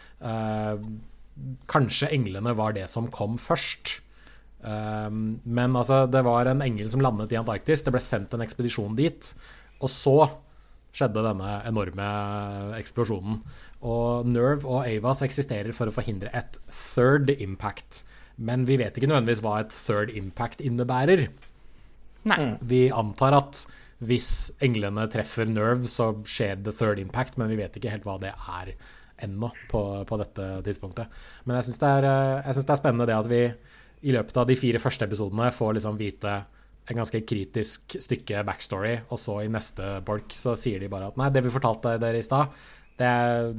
kanskje 1.70 2.10
englene 2.16 2.56
var 2.58 2.76
det 2.78 2.88
som 2.92 3.10
kom 3.14 3.38
først. 3.42 4.00
Um, 4.66 5.38
men 5.44 5.76
altså, 5.78 6.06
det 6.10 6.24
var 6.26 6.50
en 6.50 6.64
engel 6.66 6.90
som 6.90 7.04
landet 7.04 7.36
i 7.36 7.40
Antarktis. 7.40 7.84
Det 7.86 7.94
ble 7.94 8.02
sendt 8.02 8.34
en 8.34 8.44
ekspedisjon 8.46 8.98
dit. 8.98 9.32
Og 9.84 9.92
så 9.92 10.18
skjedde 10.96 11.26
denne 11.26 11.58
enorme 11.68 12.10
eksplosjonen. 12.80 13.42
Og 13.86 14.28
Nerve 14.32 14.68
og 14.68 14.88
Avas 14.88 15.24
eksisterer 15.26 15.76
for 15.76 15.92
å 15.92 15.96
forhindre 15.96 16.32
et 16.34 16.60
third 16.72 17.34
impact. 17.36 18.04
Men 18.36 18.66
vi 18.68 18.80
vet 18.80 18.96
ikke 18.96 19.12
nødvendigvis 19.12 19.44
hva 19.44 19.60
et 19.62 19.76
third 19.76 20.14
impact 20.16 20.64
innebærer. 20.64 21.28
Nei. 22.26 22.40
Mm. 22.42 22.54
Vi 22.66 22.86
antar 22.96 23.36
at 23.38 23.66
hvis 24.06 24.52
englene 24.64 25.06
treffer 25.12 25.48
Nerve, 25.48 25.88
så 25.92 26.14
skjer 26.28 26.64
the 26.64 26.74
third 26.76 27.00
impact, 27.00 27.38
men 27.40 27.52
vi 27.52 27.60
vet 27.60 27.76
ikke 27.78 27.94
helt 27.94 28.08
hva 28.08 28.18
det 28.24 28.34
er 28.34 28.74
ennå 29.24 29.52
på, 29.72 29.82
på 30.08 30.20
dette 30.20 30.50
tidspunktet. 30.66 31.12
Men 31.46 31.60
jeg 31.60 31.70
syns 31.70 31.82
det, 31.82 31.94
eh, 32.10 32.52
det, 32.52 32.66
er 32.66 32.82
spennende 32.82 33.08
det 33.10 33.18
at 33.18 33.32
vi 33.32 33.42
i 34.06 34.14
løpet 34.14 34.38
av 34.38 34.50
de 34.50 34.58
fire 34.60 34.82
første 34.82 35.08
episodene 35.08 35.50
får 35.56 35.78
liksom 35.78 36.00
vite 36.00 36.34
en 36.86 37.00
ganske 37.00 37.22
kritisk 37.26 37.96
stykke 37.98 38.44
backstory, 38.46 39.00
og 39.10 39.18
så 39.18 39.40
i 39.42 39.50
neste 39.50 40.00
bolk 40.06 40.36
så 40.38 40.54
sier 40.60 40.84
de 40.84 40.90
bare 40.92 41.10
at 41.10 41.16
nei, 41.18 41.32
det 41.34 41.42
vi 41.46 41.54
fortalte 41.54 41.96
dere 42.02 42.20
i 42.22 42.26
stad, 42.26 42.52
det, 42.96 43.08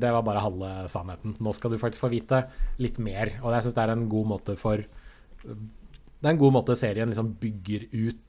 det, 0.01 0.13
var 0.15 0.23
bare 0.25 0.45
halve 0.45 0.71
sannheten. 0.89 1.35
Nå 1.45 1.53
skal 1.57 1.73
du 1.73 1.81
faktisk 1.81 2.07
få 2.07 2.13
vite 2.13 2.47
litt 2.81 3.01
mer. 3.03 3.35
Og 3.43 3.51
jeg 3.53 3.67
syns 3.67 3.77
det 3.77 3.83
er 3.83 3.93
en 3.93 4.07
god 4.09 4.31
måte 4.31 4.55
for 4.57 4.81
Det 4.81 6.25
er 6.25 6.33
en 6.33 6.41
god 6.41 6.55
måte 6.57 6.77
serien 6.79 7.11
liksom 7.11 7.35
bygger 7.43 7.85
ut 7.93 8.23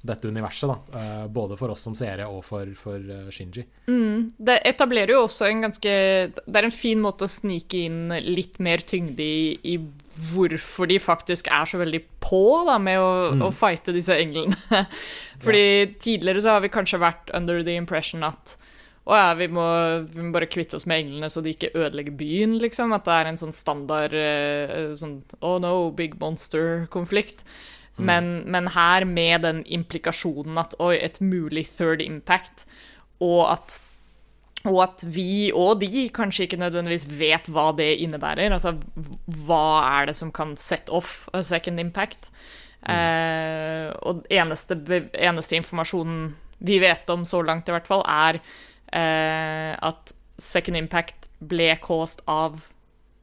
dette 0.00 0.28
universet, 0.28 0.70
da. 0.70 0.76
Uh, 0.94 1.26
både 1.28 1.58
for 1.60 1.74
oss 1.74 1.82
som 1.84 1.94
seere 1.98 2.24
og 2.30 2.40
for, 2.46 2.68
for 2.78 2.96
uh, 2.96 3.28
Shinji. 3.34 3.66
Mm, 3.90 4.30
det 4.40 4.56
etablerer 4.70 5.12
jo 5.12 5.26
også 5.26 5.50
en 5.50 5.66
ganske 5.66 5.92
Det 6.32 6.56
er 6.56 6.68
en 6.68 6.74
fin 6.74 7.00
måte 7.02 7.26
å 7.26 7.32
snike 7.32 7.84
inn 7.88 8.14
litt 8.24 8.56
mer 8.64 8.80
tyngde 8.86 9.24
i, 9.24 9.74
i 9.74 9.76
hvorfor 10.30 10.88
de 10.90 10.98
faktisk 11.00 11.50
er 11.52 11.68
så 11.68 11.80
veldig 11.80 12.02
på 12.22 12.42
da, 12.68 12.78
med 12.82 13.00
å, 13.00 13.12
mm. 13.36 13.46
å 13.46 13.52
fighte 13.54 13.94
disse 13.96 14.16
englene. 14.16 14.56
Fordi 15.44 15.64
ja. 15.64 15.94
tidligere 16.00 16.44
så 16.44 16.56
har 16.56 16.64
vi 16.64 16.72
kanskje 16.72 17.00
vært 17.00 17.32
under 17.36 17.60
the 17.64 17.76
impression 17.80 18.24
at 18.26 18.56
å 19.08 19.16
ja, 19.16 19.30
vi 19.34 19.48
må, 19.50 19.64
vi 20.12 20.22
må, 20.22 20.30
bare 20.34 20.48
kvitte 20.50 20.76
oss 20.76 20.86
med 20.88 21.02
englene 21.02 21.30
så 21.32 21.40
de 21.42 21.54
ikke 21.54 21.72
ødelegger 21.72 22.14
byen, 22.20 22.58
liksom. 22.62 22.92
At 22.94 23.08
det 23.08 23.16
er 23.16 23.30
en 23.30 23.40
sånn 23.40 23.54
standard 23.56 24.14
uh, 24.14 24.92
sånn 24.98 25.20
oh 25.40 25.56
no, 25.62 25.74
big 25.96 26.18
monster-konflikt. 26.20 27.42
Mm. 28.00 28.08
Men, 28.08 28.32
men, 28.50 28.72
her 28.74 29.04
med 29.04 29.44
den 29.46 29.62
implikasjonen 29.68 30.58
at 30.60 30.74
oi, 30.80 30.96
et 30.98 31.20
mulig 31.20 31.66
third 31.68 32.02
impact, 32.04 32.64
og 33.20 33.52
at, 33.52 33.80
og 34.64 34.78
at 34.86 35.04
vi 35.04 35.50
og 35.56 35.82
de 35.82 36.06
kanskje 36.14 36.46
ikke 36.46 36.60
nødvendigvis 36.60 37.06
vet 37.20 37.50
hva 37.52 37.70
det 37.76 37.92
innebærer. 38.00 38.52
Altså 38.52 38.74
hva 39.44 39.64
er 40.00 40.10
det 40.10 40.16
som 40.16 40.32
kan 40.32 40.56
set 40.60 40.88
off 40.88 41.28
a 41.36 41.44
second 41.44 41.80
impact? 41.80 42.32
Mm. 42.80 42.94
Eh, 42.96 43.90
og 44.08 44.24
eneste, 44.32 44.78
eneste 45.12 45.58
informasjonen 45.60 46.30
vi 46.64 46.78
vet 46.80 47.08
om 47.12 47.24
så 47.24 47.42
langt, 47.44 47.68
i 47.68 47.74
hvert 47.74 47.88
fall, 47.88 48.02
er 48.08 48.40
eh, 48.92 49.72
at 49.76 50.12
Second 50.40 50.76
Impact 50.76 51.28
ble 51.40 51.72
caused 51.80 52.20
av 52.28 52.58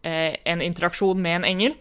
eh, 0.05 0.37
en 0.45 0.61
interaksjon 0.61 1.21
med 1.21 1.41
en 1.41 1.47
engel. 1.51 1.75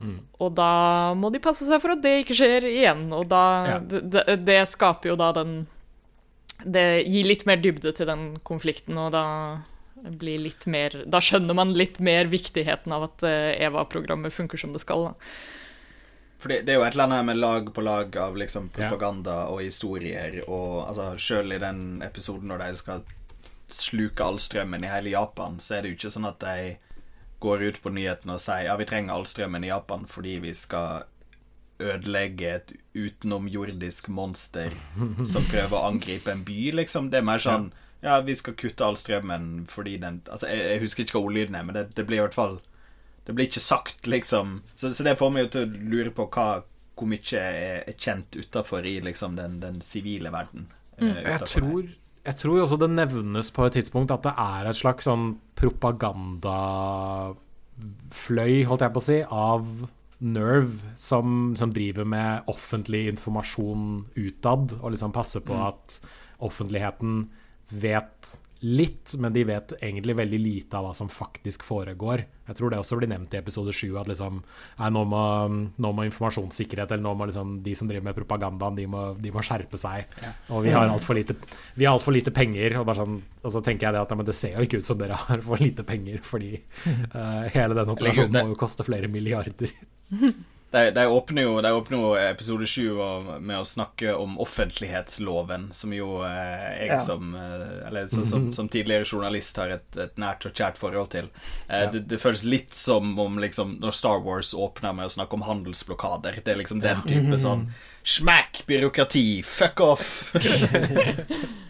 Mm. 0.00 0.16
Og 0.40 0.54
da 0.56 1.12
må 1.16 1.28
de 1.32 1.42
passe 1.44 1.66
seg 1.68 1.80
for 1.82 1.92
at 1.92 2.00
det 2.04 2.22
ikke 2.22 2.38
skjer 2.38 2.66
igjen. 2.68 3.04
Og 3.12 3.28
da 3.30 3.44
ja. 3.68 3.76
det, 3.80 4.24
det, 4.46 4.62
skaper 4.70 5.12
jo 5.12 5.18
da 5.20 5.30
den 5.36 5.62
Det 6.64 7.04
gir 7.04 7.28
litt 7.28 7.46
mer 7.48 7.60
dybde 7.60 7.92
til 7.96 8.08
den 8.08 8.24
konflikten, 8.44 8.98
og 9.00 9.12
da 9.12 9.24
blir 10.00 10.40
litt 10.40 10.64
mer 10.66 11.02
Da 11.12 11.20
skjønner 11.20 11.56
man 11.56 11.74
litt 11.76 12.00
mer 12.00 12.30
viktigheten 12.32 12.92
av 12.96 13.10
at 13.10 13.24
eh, 13.28 13.60
EVA-programmet 13.68 14.32
funker 14.32 14.60
som 14.60 14.72
det 14.72 14.82
skal. 14.84 15.10
da. 15.10 15.14
For 16.40 16.48
det, 16.48 16.62
det, 16.64 16.72
er 16.72 16.80
jo 16.80 16.84
et 16.86 16.94
eller 16.94 17.04
annet 17.04 17.20
her 17.20 17.28
med 17.28 17.40
lag 17.40 17.66
på 17.76 17.84
lag 17.84 18.16
av 18.16 18.36
liksom 18.40 18.70
propaganda 18.72 19.42
ja. 19.42 19.48
og 19.52 19.60
historier, 19.60 20.38
og 20.48 20.86
altså 20.88 21.10
sjøl 21.20 21.52
i 21.52 21.60
den 21.60 22.00
episoden 22.06 22.48
når 22.48 22.62
de 22.64 22.78
skal 22.80 23.02
sluke 23.70 24.24
all 24.24 24.40
strømmen 24.40 24.84
i 24.84 24.90
hele 24.90 25.12
Japan, 25.12 25.60
så 25.60 25.76
er 25.76 25.84
det 25.84 25.92
jo 25.92 25.98
ikke 25.98 26.12
sånn 26.16 26.30
at 26.30 26.40
de 26.40 26.54
går 27.40 27.62
ut 27.62 27.80
på 27.82 27.92
nyhetene 27.94 28.36
og 28.36 28.42
sier 28.42 28.68
ja, 28.68 28.76
vi 28.76 28.86
trenger 28.88 29.16
all 29.16 29.26
strømmen 29.28 29.64
i 29.64 29.72
Japan 29.72 30.06
fordi 30.08 30.38
vi 30.44 30.54
skal 30.56 31.06
ødelegge 31.80 32.48
et 32.58 32.72
utenomjordisk 32.94 34.10
monster 34.12 34.74
som 35.32 35.46
prøver 35.48 35.76
å 35.76 35.86
angripe 35.88 36.32
en 36.32 36.42
by, 36.44 36.58
liksom. 36.76 37.08
Det 37.12 37.20
er 37.20 37.30
mer 37.30 37.42
sånn 37.42 37.70
ja, 38.04 38.18
vi 38.24 38.34
skal 38.36 38.56
kutte 38.56 38.84
all 38.84 38.96
strømmen 38.96 39.66
fordi 39.68 39.98
den 40.00 40.22
Altså, 40.24 40.48
jeg, 40.48 40.66
jeg 40.72 40.82
husker 40.84 41.04
ikke 41.04 41.18
hva 41.18 41.24
ordlyden 41.28 41.56
er, 41.56 41.64
men 41.68 41.76
det, 41.76 41.86
det, 41.96 42.06
blir 42.08 42.20
i 42.20 42.24
hvert 42.24 42.36
fall 42.36 42.58
Det 43.26 43.34
blir 43.36 43.48
ikke 43.48 43.64
sagt, 43.64 44.06
liksom. 44.08 44.60
Så, 44.74 44.92
så 44.96 45.04
det 45.06 45.18
får 45.20 45.32
meg 45.32 45.46
jo 45.46 45.50
til 45.54 45.66
å 45.66 45.88
lure 45.94 46.12
på 46.16 46.28
hva, 46.32 46.46
hvor 46.96 47.10
mye 47.10 47.40
er, 47.40 47.82
er 47.88 47.96
kjent 47.96 48.36
utafor 48.36 48.88
i 48.88 48.98
liksom 49.04 49.36
den 49.36 49.80
sivile 49.84 50.32
verden. 50.32 50.68
Mm. 50.98 51.10
Eh, 51.12 51.20
jeg 51.28 51.48
tror 51.48 51.84
her 51.84 51.96
jeg 52.30 52.38
tror 52.38 52.60
også 52.62 52.76
det 52.78 52.90
nevnes 52.92 53.48
på 53.54 53.64
et 53.66 53.74
tidspunkt 53.78 54.12
at 54.14 54.24
det 54.26 54.34
er 54.38 54.68
et 54.70 54.78
slags 54.78 55.04
sånn 55.08 55.24
propagandafløy, 55.58 58.54
holdt 58.68 58.84
jeg 58.86 58.94
på 58.94 59.02
å 59.02 59.08
si, 59.08 59.18
av 59.26 59.64
Nerve 60.20 60.92
som, 61.00 61.56
som 61.56 61.70
driver 61.72 62.04
med 62.04 62.42
offentlig 62.52 63.08
informasjon 63.14 64.04
utad, 64.20 64.72
og 64.78 64.90
liksom 64.92 65.12
passer 65.16 65.40
på 65.44 65.54
mm. 65.56 65.62
at 65.70 65.96
offentligheten 66.44 67.10
vet 67.80 68.40
litt, 68.60 69.14
men 69.16 69.32
de 69.32 69.44
vet 69.48 69.72
egentlig 69.80 70.16
veldig 70.18 70.38
lite 70.40 70.76
av 70.76 70.84
hva 70.84 70.92
som 70.96 71.08
faktisk 71.08 71.64
foregår. 71.64 72.22
Jeg 72.50 72.58
tror 72.58 72.72
det 72.72 72.80
også 72.80 72.98
blir 72.98 73.08
nevnt 73.08 73.32
i 73.32 73.38
episode 73.38 73.72
sju 73.72 73.94
at 74.00 74.10
liksom, 74.10 74.42
nå, 74.96 75.04
må, 75.08 75.22
nå, 75.80 75.92
må, 75.96 76.04
informasjonssikkerhet 76.08 76.92
eller 76.92 77.04
nå 77.06 77.14
må 77.16 77.30
liksom, 77.30 77.56
de 77.64 77.74
som 77.78 77.88
driver 77.88 78.10
med 78.10 78.18
propagandaen, 78.18 78.76
de 78.76 78.86
må, 78.90 79.06
de 79.16 79.32
må 79.32 79.44
skjerpe 79.46 79.80
seg. 79.80 80.12
Ja. 80.20 80.34
Og 80.52 80.66
vi 80.66 80.74
har 80.76 80.90
altfor 80.90 81.16
lite, 81.16 81.38
vi 81.78 81.88
har 81.88 81.96
alt 81.96 82.04
for 82.04 82.16
lite 82.16 82.34
penger. 82.36 82.76
Og, 82.82 82.92
sånn, 82.98 83.18
og, 83.40 83.50
så 83.56 83.64
tenker 83.64 83.88
jeg 83.88 83.96
det 83.96 84.04
at 84.04 84.16
men 84.18 84.28
det 84.28 84.36
ser 84.36 84.58
jo 84.58 84.68
ikke 84.68 84.82
ut 84.82 84.92
som 84.92 85.00
dere 85.00 85.18
har 85.24 85.44
for 85.46 85.62
lite 85.62 85.86
penger, 85.88 86.20
fordi 86.26 86.54
uh, 86.58 87.48
hele 87.56 87.78
den 87.78 87.96
operasjonen 87.96 88.40
må 88.42 88.52
jo 88.52 88.60
koste 88.60 88.86
flere 88.86 89.08
milliarder. 89.08 89.72
De, 90.70 90.90
de, 90.94 91.06
åpner 91.06 91.42
jo, 91.42 91.60
de 91.60 91.70
åpner 91.74 91.98
jo 91.98 92.10
episode 92.14 92.66
sju 92.70 92.94
med 93.42 93.56
å 93.58 93.66
snakke 93.66 94.12
om 94.14 94.36
offentlighetsloven, 94.38 95.64
som 95.74 95.94
jo 95.94 96.20
eh, 96.22 96.66
jeg 96.84 96.92
ja. 96.92 96.98
som, 97.02 97.32
eh, 97.34 97.88
eller, 97.88 98.06
så, 98.12 98.22
som, 98.26 98.52
som, 98.54 98.68
tidligere 98.70 99.08
journalist 99.08 99.58
har 99.58 99.74
et, 99.74 99.88
et, 99.98 100.14
nært 100.20 100.46
og 100.46 100.54
kjært 100.54 100.78
forhold 100.78 101.10
til. 101.16 101.30
Eh, 101.66 101.86
ja. 101.86 101.90
det, 101.90 102.04
det, 102.12 102.20
føles 102.22 102.44
litt 102.46 102.76
som 102.78 103.18
om 103.18 103.40
liksom, 103.42 103.80
når 103.82 103.96
Star 103.98 104.22
Wars 104.22 104.52
åpner 104.54 104.94
med 104.94 105.10
å 105.10 105.16
snakke 105.16 105.40
om 105.40 105.42
handelsblokader. 105.48 106.38
Det 106.38 106.54
er 106.54 106.62
liksom 106.62 106.84
den 106.84 107.02
type 107.08 107.40
sånn 107.42 107.66
Smack 108.06 108.62
byråkrati! 108.70 109.42
Fuck 109.44 109.82
off! 109.84 110.30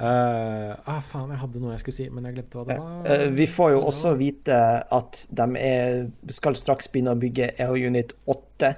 Uh, 0.00 0.72
ah, 0.88 1.00
faen, 1.04 1.28
jeg 1.34 1.42
hadde 1.42 1.60
noe 1.60 1.74
jeg 1.74 1.82
skulle 1.82 1.98
si, 1.98 2.06
men 2.08 2.24
jeg 2.28 2.38
glemte 2.38 2.56
hva 2.56 2.66
det 2.68 2.76
var. 2.80 3.00
Uh, 3.04 3.26
vi 3.36 3.46
får 3.50 3.74
jo 3.74 3.80
også 3.90 4.14
vite 4.16 4.60
at 4.96 5.24
de 5.36 5.48
er, 5.60 6.06
skal 6.32 6.56
straks 6.56 6.88
begynne 6.88 7.12
å 7.12 7.20
bygge 7.20 7.52
EO 7.60 7.76
Unit 7.90 8.14
8. 8.24 8.72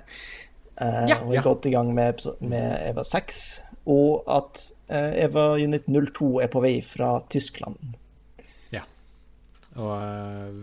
Uh, 0.83 1.05
ja, 1.07 1.21
og 1.21 1.31
er 1.31 1.39
ja. 1.39 1.45
godt 1.47 1.69
i 1.71 1.75
gang 1.77 1.93
med, 1.95 2.25
med 2.43 2.75
EVA 2.89 3.07
6. 3.07 3.45
og 3.91 4.29
at 4.31 4.61
eh, 4.89 5.25
Eva 5.25 5.53
Unit 5.59 5.89
02 5.89 6.29
er 6.45 6.51
på 6.53 6.63
vei 6.63 6.77
fra 6.87 7.17
Tyskland. 7.31 7.97
Ja. 8.71 8.85
Og 9.75 9.93
eh, 9.97 10.61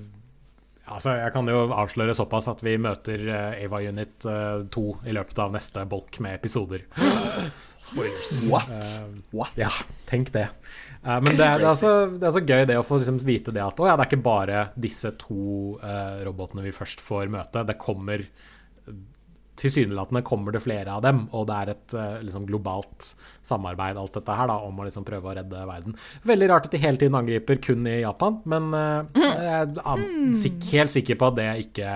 altså, 0.88 1.18
jeg 1.20 1.34
kan 1.36 1.52
jo 1.52 1.66
avsløre 1.68 2.16
såpass 2.18 2.48
at 2.52 2.64
vi 2.66 2.78
møter 2.82 3.26
eh, 3.28 3.64
Eva 3.66 3.82
Unit 3.84 4.24
2 4.24 4.86
i 5.10 5.16
løpet 5.16 5.44
av 5.44 5.52
neste 5.56 5.84
bolk 5.90 6.22
med 6.24 6.40
episoder. 6.40 6.88
Spoilers. 7.82 8.50
What? 8.52 8.88
What? 9.32 9.58
Ja, 9.60 9.72
tenk 10.10 10.34
det. 10.36 10.50
men 11.02 11.32
det 11.38 11.46
er, 11.46 11.62
det, 11.62 11.70
er 11.70 11.78
så, 11.80 11.92
det 12.12 12.28
er, 12.28 12.34
så, 12.36 12.44
gøy 12.44 12.66
det 12.68 12.76
å 12.76 12.84
få 12.84 13.00
liksom 13.00 13.22
vite 13.24 13.54
det 13.56 13.64
at 13.64 13.80
å, 13.80 13.88
ja, 13.88 13.96
det 13.96 14.04
er 14.04 14.10
ikke 14.12 14.26
bare 14.26 14.64
disse 14.76 15.14
to 15.22 15.78
robotene 16.28 16.66
vi 16.66 16.76
først 16.76 17.00
får 17.04 17.32
møte. 17.32 17.64
Det 17.68 17.78
kommer 17.80 18.26
tilsynelatende 19.60 20.22
kommer 20.22 20.52
det 20.56 20.62
flere 20.64 20.94
av 20.94 21.04
dem, 21.04 21.26
og 21.36 21.48
det 21.50 21.58
er 21.58 21.72
et 21.74 21.96
uh, 21.98 22.18
liksom 22.24 22.48
globalt 22.50 23.12
samarbeid 23.46 24.00
alt 24.00 24.16
dette 24.16 24.38
her 24.40 24.50
da, 24.52 24.58
om 24.66 24.80
å 24.80 24.88
liksom 24.88 25.06
prøve 25.08 25.32
å 25.32 25.36
redde 25.40 25.64
verden. 25.70 25.96
Veldig 26.28 26.50
rart 26.52 26.70
at 26.70 26.76
de 26.76 26.84
hele 26.84 27.02
tiden 27.02 27.18
angriper 27.20 27.60
kun 27.64 27.88
i 27.90 28.00
Japan, 28.02 28.40
men 28.50 28.70
uh, 28.76 29.20
jeg 29.20 29.80
er 29.84 30.06
helt 30.74 30.96
sikker 30.96 31.20
på 31.20 31.32
at 31.32 31.40
det 31.40 31.50
ikke 31.68 31.96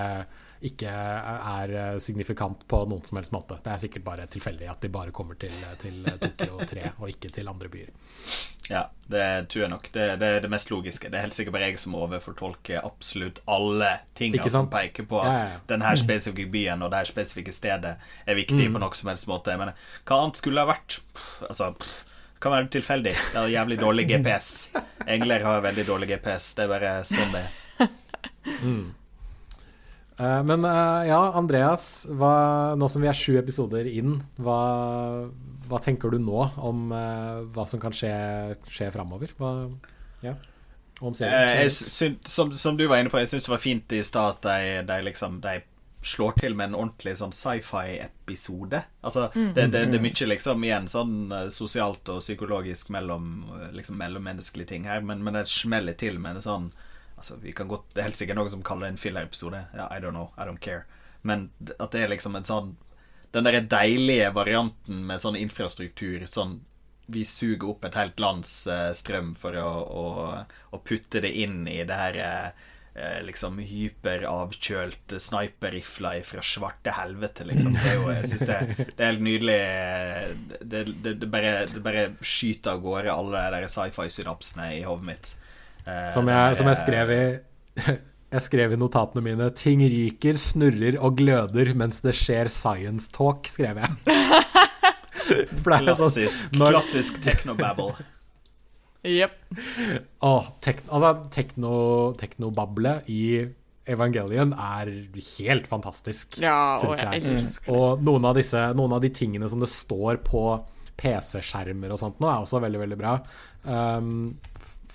ikke 0.64 0.90
er 0.90 1.74
eh, 1.76 1.98
signifikant 2.00 2.62
på 2.72 2.84
noen 2.88 3.04
som 3.04 3.20
helst 3.20 3.34
måte. 3.36 3.58
Det 3.64 3.74
er 3.74 3.82
sikkert 3.82 4.06
bare 4.08 4.28
tilfeldig 4.32 4.70
at 4.72 4.84
de 4.84 4.92
bare 4.94 5.12
kommer 5.16 5.36
til, 5.40 5.56
til 5.82 6.06
Tokyo 6.22 6.64
3 6.70 6.94
og 6.94 7.10
ikke 7.12 7.32
til 7.36 7.52
andre 7.52 7.72
byer. 7.74 7.92
Ja, 8.70 8.86
det 9.12 9.50
tror 9.52 9.66
jeg 9.66 9.72
nok. 9.74 9.90
Det, 9.92 10.06
det, 10.22 10.30
er 10.38 10.46
det 10.46 10.52
mest 10.54 10.72
logiske. 10.72 11.12
Det 11.12 11.20
er 11.20 11.26
helt 11.26 11.36
sikkert 11.36 11.58
bare 11.58 11.68
jeg 11.68 11.82
som 11.84 11.98
overfortolker 12.00 12.80
absolutt 12.88 13.42
alle 13.52 13.90
tingene 14.16 14.48
som 14.52 14.72
peker 14.72 15.08
på 15.10 15.20
at 15.20 15.34
ja, 15.34 15.52
ja. 15.52 15.60
denne 15.74 15.92
spesifikke 16.00 16.48
byen 16.54 16.86
og 16.86 16.94
det 16.94 17.04
her 17.04 17.12
spesifikke 17.12 17.56
stedet 17.56 17.98
er 18.00 18.40
viktig 18.40 18.64
mm. 18.70 18.78
på 18.78 18.84
noen 18.86 18.98
som 19.02 19.12
helst 19.12 19.28
måte. 19.28 19.58
Men 19.60 19.76
hva 19.76 20.22
annet 20.22 20.40
skulle 20.40 20.62
det 20.62 20.66
ha 20.66 20.72
vært? 20.72 21.00
Altså 21.50 21.74
det 21.76 22.40
kan 22.44 22.58
være 22.58 22.72
tilfeldig. 22.76 23.12
Det 23.32 23.40
er 23.40 23.52
jævlig 23.54 23.80
dårlig 23.80 24.08
GPS. 24.10 24.48
Engler 25.08 25.44
har 25.48 25.62
veldig 25.64 25.88
dårlig 25.88 26.10
GPS. 26.16 26.50
Det 26.56 26.66
er 26.66 26.72
bare 26.72 26.96
sånn 27.08 27.36
det 27.36 27.44
er. 27.44 27.60
Mm. 28.44 28.92
Uh, 30.20 30.44
men 30.46 30.66
uh, 30.66 31.02
ja, 31.08 31.20
Andreas, 31.34 32.06
hva, 32.06 32.76
nå 32.78 32.90
som 32.92 33.02
vi 33.02 33.10
er 33.10 33.18
sju 33.18 33.34
episoder 33.40 33.88
inn, 33.90 34.20
hva, 34.38 34.60
hva 35.70 35.82
tenker 35.82 36.14
du 36.14 36.20
nå 36.22 36.46
om 36.62 36.92
uh, 36.94 37.42
hva 37.56 37.66
som 37.70 37.82
kan 37.82 37.96
skje, 37.96 38.14
skje 38.70 38.92
framover? 38.94 39.34
Ja, 40.22 40.36
om 41.02 41.18
serien? 41.18 41.70
som, 41.70 42.54
som, 42.54 42.78
du 42.78 42.86
var 42.88 43.02
inne 43.02 43.10
på, 43.10 43.20
jeg 43.24 43.34
syns 43.34 43.50
det 43.50 43.56
var 43.56 43.64
fint 43.64 43.98
i 43.98 44.04
stad 44.06 44.38
at 44.38 44.46
de, 44.46 44.84
de, 44.92 45.00
liksom, 45.10 45.42
de 45.44 45.58
slår 46.04 46.38
til 46.38 46.56
med 46.60 46.70
en 46.70 46.78
ordentlig 46.78 47.16
sånn 47.18 47.34
sci-fi-episode. 47.34 48.84
Altså, 49.02 49.30
mm. 49.34 49.52
det, 49.56 49.70
det, 49.74 49.86
det, 49.90 49.98
er 49.98 50.04
mye 50.04 50.30
liksom 50.30 50.66
igjen 50.68 50.90
sånn 50.92 51.18
sosialt 51.52 52.12
og 52.12 52.22
psykologisk 52.22 52.92
mellom 52.94 53.48
liksom, 53.74 53.98
mellommenneskelige 53.98 54.76
ting 54.76 54.90
her, 54.92 55.02
men, 55.02 55.24
men 55.26 55.40
det 55.40 55.48
smeller 55.50 55.98
til 55.98 56.22
med 56.22 56.38
en 56.38 56.46
sånn 56.46 56.74
altså, 57.24 57.40
vi 57.42 57.54
kan 57.56 57.68
godt, 57.72 57.88
Det 57.94 58.02
er 58.02 58.10
helt 58.10 58.20
sikkert 58.20 58.40
noen 58.40 58.52
som 58.52 58.64
kaller 58.66 58.88
det 58.88 58.94
en 58.94 59.02
filler-episode. 59.02 59.64
Ja, 59.74 59.88
I 59.88 60.02
don't 60.04 60.18
know. 60.18 60.34
I 60.38 60.48
don't 60.50 60.60
care. 60.60 60.84
Men 61.22 61.50
at 61.80 61.92
det 61.96 62.04
er 62.04 62.12
liksom 62.12 62.36
en 62.36 62.44
sånn 62.44 62.76
Den 63.34 63.48
derre 63.48 63.64
deilige 63.66 64.28
varianten 64.36 65.08
med 65.08 65.22
sånn 65.24 65.40
infrastruktur 65.40 66.28
sånn 66.30 66.60
vi 67.12 67.26
suger 67.26 67.66
opp 67.68 67.84
et 67.88 67.98
helt 67.98 68.22
lands 68.22 68.52
uh, 68.70 68.94
strøm 68.96 69.34
for 69.36 69.58
å, 69.60 69.72
å, 69.84 70.04
å, 70.72 70.78
putte 70.88 71.20
det 71.26 71.34
inn 71.36 71.66
i 71.68 71.82
det 71.84 71.98
her 72.00 72.20
uh, 72.22 73.18
liksom 73.26 73.58
hyperavkjølt 73.60 75.18
sniperrifla 75.20 76.14
fra 76.24 76.46
svarte 76.46 76.94
helvete, 76.96 77.50
liksom. 77.50 77.76
Det 77.76 77.90
er 77.90 77.98
jo, 77.98 78.06
jeg 78.14 78.30
synes 78.32 78.48
det, 78.48 78.88
det 78.94 79.02
er 79.02 79.12
helt 79.12 79.26
nydelig 79.28 79.60
det, 80.62 80.86
det, 80.94 81.16
det, 81.26 81.32
bare, 81.34 81.56
bare 81.84 82.06
skyter 82.22 82.78
av 82.78 82.86
gårde 82.86 83.18
alle 83.18 83.48
de 83.58 83.74
sci-fi-synapsene 83.74 84.70
i 84.78 84.84
hodet 84.88 85.10
mitt. 85.10 85.34
Eh, 85.84 86.08
som 86.14 86.28
jeg, 86.32 86.58
som 86.60 86.70
jeg 86.72 86.80
skrev 86.80 87.14
i 87.14 87.24
jeg 88.34 88.46
skrev 88.48 88.74
i 88.74 88.80
notatene 88.80 89.24
mine 89.26 89.50
'Ting 89.54 89.84
ryker, 89.84 90.40
snurrer 90.42 90.98
og 91.00 91.20
gløder 91.20 91.74
mens 91.78 92.02
det 92.06 92.16
skjer 92.18 92.50
science 92.52 93.12
talk', 93.14 93.50
skrev 93.52 93.82
jeg. 93.84 93.92
Sånn, 95.24 95.62
klassisk, 95.64 96.56
når... 96.58 96.76
klassisk 96.76 97.20
technobabble. 97.24 97.94
Jepp. 99.20 99.36
Oh, 100.24 100.48
tek, 100.64 100.82
altså, 100.88 101.14
teknobablet 102.16 103.08
i 103.12 103.24
Evangelion 103.84 104.54
er 104.56 104.92
helt 105.20 105.66
fantastisk, 105.68 106.38
ja, 106.40 106.76
syns 106.80 107.02
jeg. 107.04 107.24
jeg 107.24 107.74
og 107.74 108.04
noen 108.04 108.30
av, 108.30 108.38
disse, 108.38 108.62
noen 108.78 108.96
av 108.96 109.04
de 109.04 109.10
tingene 109.12 109.50
som 109.52 109.60
det 109.60 109.68
står 109.72 110.22
på 110.24 110.44
PC-skjermer 111.00 111.92
og 111.92 112.00
sånt 112.00 112.22
nå, 112.24 112.30
er 112.30 112.46
også 112.46 112.62
veldig, 112.64 112.80
veldig 112.86 113.00
bra. 113.00 113.18
Um, 113.68 114.40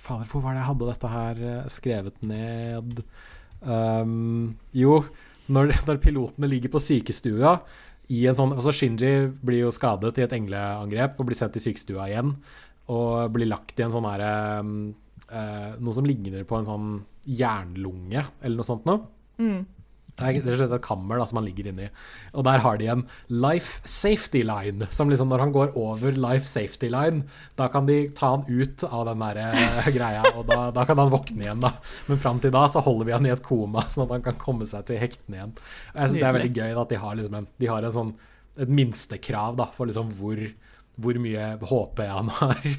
Fader, 0.09 0.29
hvor 0.31 0.43
var 0.43 0.55
det 0.55 0.63
jeg 0.63 0.69
hadde 0.71 0.89
dette 0.89 1.11
her 1.13 1.43
eh, 1.49 1.69
skrevet 1.71 2.23
ned? 2.25 3.03
Um, 3.61 4.55
jo, 4.73 5.03
når, 5.51 5.75
når, 5.87 6.01
pilotene 6.01 6.49
ligger 6.49 6.73
på 6.73 6.81
sykestua 6.81 7.57
i 8.09 8.23
en 8.29 8.37
sånn, 8.37 8.55
altså 8.55 8.73
Shinji 8.73 9.29
blir 9.45 9.65
jo 9.65 9.73
skadet 9.75 10.17
i 10.17 10.25
et 10.25 10.33
engleangrep 10.33 11.19
og 11.19 11.29
blir 11.29 11.37
sendt 11.37 11.53
til 11.57 11.67
sykestua 11.67 12.07
igjen. 12.09 12.33
Og 12.89 13.29
blir 13.35 13.51
lagt 13.51 13.77
i 13.77 13.85
en 13.85 13.93
sånn 13.93 14.07
herre 14.09 14.33
um, 14.65 14.71
uh, 15.29 15.75
Noe 15.77 15.93
som 15.93 16.07
ligner 16.09 16.47
på 16.49 16.57
en 16.57 16.65
sånn 16.65 16.87
jernlunge, 17.29 18.23
eller 18.41 18.57
noe 18.57 18.65
sånt 18.65 18.87
noe. 18.89 19.03
Mm. 19.37 19.61
Det 20.19 20.27
er 20.27 20.35
rett 20.37 20.47
og 20.53 20.59
slett 20.59 20.75
et 20.75 20.85
kammer 20.85 21.19
da, 21.19 21.25
som 21.29 21.39
han 21.39 21.47
ligger 21.47 21.69
inni. 21.71 21.87
Og 22.33 22.45
der 22.47 22.63
har 22.63 22.79
de 22.79 22.89
en 22.91 23.03
life 23.31 23.79
safety 23.87 24.41
line. 24.47 24.87
Som 24.93 25.11
liksom 25.11 25.31
når 25.31 25.43
han 25.45 25.53
går 25.55 25.73
over 25.79 26.15
life 26.19 26.47
safety 26.47 26.91
line, 26.91 27.23
da 27.59 27.69
kan 27.71 27.87
de 27.89 28.01
ta 28.17 28.33
han 28.35 28.45
ut 28.49 28.83
av 28.89 29.05
den 29.09 29.23
der 29.25 29.41
uh, 29.41 29.89
greia, 29.97 30.23
og 30.33 30.47
da, 30.49 30.59
da, 30.75 30.85
kan 30.89 30.99
han 31.01 31.13
våkne 31.13 31.45
igjen, 31.45 31.63
da. 31.65 31.73
Men 32.09 32.21
fram 32.21 32.41
til 32.43 32.53
da 32.55 32.65
så 32.71 32.83
holder 32.85 33.09
vi 33.09 33.15
han 33.17 33.29
i 33.29 33.33
et 33.33 33.45
koma, 33.45 33.85
sånn 33.87 34.07
at 34.07 34.15
han 34.17 34.25
kan 34.29 34.41
komme 34.41 34.67
seg 34.69 34.87
til 34.89 35.01
hektene 35.01 35.39
igjen. 35.39 35.53
Og 35.57 36.01
jeg 36.01 36.09
syns 36.09 36.19
det 36.19 36.27
er 36.31 36.39
veldig 36.39 36.55
gøy 36.55 36.71
da, 36.71 36.81
at 36.83 36.93
de 36.93 37.03
har, 37.03 37.19
liksom 37.19 37.39
en, 37.41 37.51
de 37.63 37.71
har 37.71 37.87
en 37.87 37.97
sånn, 37.99 38.15
et 38.59 38.73
minstekrav 38.81 39.59
da, 39.59 39.69
for 39.75 39.89
liksom 39.89 40.11
hvor, 40.19 40.41
hvor 40.99 41.21
mye 41.23 41.53
HP 41.63 42.03
han 42.09 42.33
har. 42.41 42.59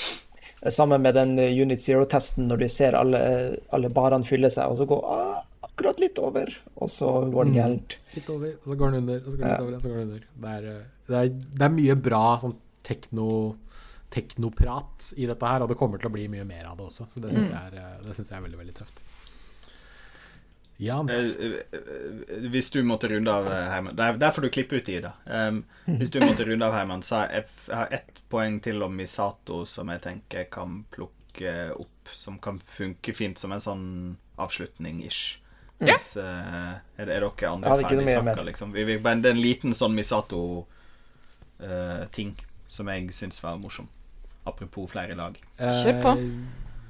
Sammen 0.68 1.00
med 1.00 1.16
den 1.16 1.38
eh, 1.40 1.54
Unit 1.56 1.80
Zero-testen, 1.80 2.48
når 2.50 2.60
du 2.60 2.66
ser 2.68 2.96
alle, 2.98 3.20
alle 3.72 3.88
barene 3.92 4.26
fylle 4.28 4.50
seg, 4.52 4.68
og 4.68 4.76
så 4.76 4.86
går 4.88 5.06
ah, 5.08 5.38
akkurat 5.64 6.02
litt 6.02 6.18
over, 6.20 6.52
og 6.76 6.90
så 6.92 7.08
går 7.32 7.48
det 7.48 7.54
mm. 7.54 7.56
gærent. 7.56 7.96
Mm, 7.96 8.10
litt 8.18 8.28
over, 8.34 8.50
og 8.58 8.66
så 8.68 8.76
går 8.82 8.92
den 8.92 9.00
under, 9.00 9.22
og 9.22 9.30
så 9.30 9.38
går 9.38 9.46
den 9.46 9.54
litt 9.54 9.64
over, 9.64 9.76
og 9.76 9.82
så 9.82 9.92
går 9.92 9.96
den 9.96 10.10
under. 10.10 10.26
Det 10.44 10.52
er, 10.56 10.68
eh, 10.68 10.82
det 11.08 11.20
er, 11.20 11.32
det 11.56 11.66
er 11.66 11.74
mye 11.78 11.96
bra 12.08 12.24
sånn 12.42 12.56
tekno, 12.90 13.30
teknoprat 14.12 15.08
i 15.16 15.30
dette 15.30 15.54
her, 15.54 15.64
og 15.64 15.72
det 15.72 15.78
kommer 15.80 16.02
til 16.02 16.10
å 16.10 16.14
bli 16.18 16.26
mye 16.32 16.44
mer 16.48 16.68
av 16.68 16.76
det 16.76 16.90
også. 16.90 17.08
Så 17.14 17.24
det 17.24 17.32
syns 17.32 17.48
mm. 17.48 17.56
jeg, 17.56 17.80
eh, 17.80 18.12
jeg, 18.12 18.28
er 18.28 18.44
veldig, 18.44 18.60
veldig 18.60 18.76
tøft. 18.82 19.02
Ja, 20.82 21.06
eh, 21.10 21.16
eh, 21.18 21.52
eh, 21.72 21.80
hvis 22.48 22.70
du 22.70 22.82
måtte 22.82 23.08
runde 23.08 23.32
av, 23.32 23.44
Herman 23.52 23.96
Der, 23.96 24.16
der 24.16 24.30
får 24.30 24.42
du 24.42 24.48
klippe 24.48 24.76
ut 24.76 24.88
i 24.88 25.00
det. 25.04 25.12
Um, 25.26 25.64
hvis 25.84 26.10
du 26.10 26.20
måtte 26.24 26.44
runde 26.48 26.66
av, 26.66 26.72
Herman, 26.72 27.02
så 27.04 27.14
jeg, 27.28 27.44
jeg 27.68 27.76
har 27.76 27.86
ett 27.92 28.20
poeng 28.32 28.60
til 28.64 28.82
om 28.86 28.96
Misato 28.96 29.66
som 29.68 29.88
jeg 29.92 30.00
tenker 30.06 30.44
kan 30.48 30.84
plukke 30.94 31.70
opp, 31.76 32.08
som 32.16 32.38
kan 32.40 32.58
funke 32.64 33.12
fint 33.12 33.38
som 33.38 33.52
en 33.52 33.60
sånn 33.60 34.16
avslutning-ish. 34.40 35.38
Hvis, 35.84 36.16
uh, 36.16 36.24
er, 36.96 37.04
er, 37.04 37.20
dere 37.28 37.50
andre 37.50 37.76
ferdig 37.82 38.08
snakka, 38.08 38.42
liksom? 38.48 38.72
Vi, 38.72 38.84
vi, 38.88 38.96
det 38.96 39.28
er 39.28 39.36
en 39.36 39.44
liten 39.44 39.76
sånn 39.76 39.94
Misato-ting 39.98 40.64
uh, 42.32 42.44
som 42.72 42.88
jeg 42.88 43.12
syns 43.20 43.44
var 43.44 43.60
morsom. 43.60 43.88
Apropos 44.48 44.88
flere 44.96 45.12
lag. 45.18 45.36
Kjør 45.60 46.00
på 46.00 46.16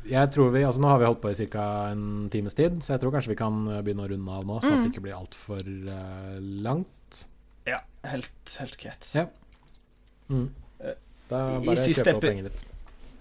jeg 0.08 0.32
tror 0.34 0.50
vi, 0.54 0.62
altså 0.64 0.82
Nå 0.82 0.90
har 0.92 1.00
vi 1.00 1.08
holdt 1.08 1.20
på 1.22 1.32
i 1.32 1.46
ca. 1.52 1.66
en 1.90 2.30
times 2.32 2.56
tid, 2.58 2.80
så 2.84 2.94
jeg 2.94 3.02
tror 3.02 3.14
kanskje 3.14 3.34
vi 3.34 3.40
kan 3.40 3.60
eh, 3.68 3.82
begynne 3.84 4.06
å 4.06 4.10
runde 4.10 4.38
av 4.38 4.48
nå, 4.48 4.58
sånn 4.62 4.72
at 4.72 4.78
det 4.78 4.86
mm. 4.86 4.90
ikke 4.94 5.04
blir 5.04 5.18
altfor 5.18 5.62
uh, 5.66 6.36
langt. 6.66 7.20
Ja, 7.68 7.82
helt, 8.08 8.56
helt 8.62 8.76
greit. 8.80 9.10
Ja. 9.16 9.26
Mm. 10.30 10.48
Eh, 10.80 10.98
da 11.30 11.44
bare 11.62 11.78
kjøp 11.84 12.12
opp 12.14 12.24
poenget 12.24 12.50
ditt. 12.50 12.66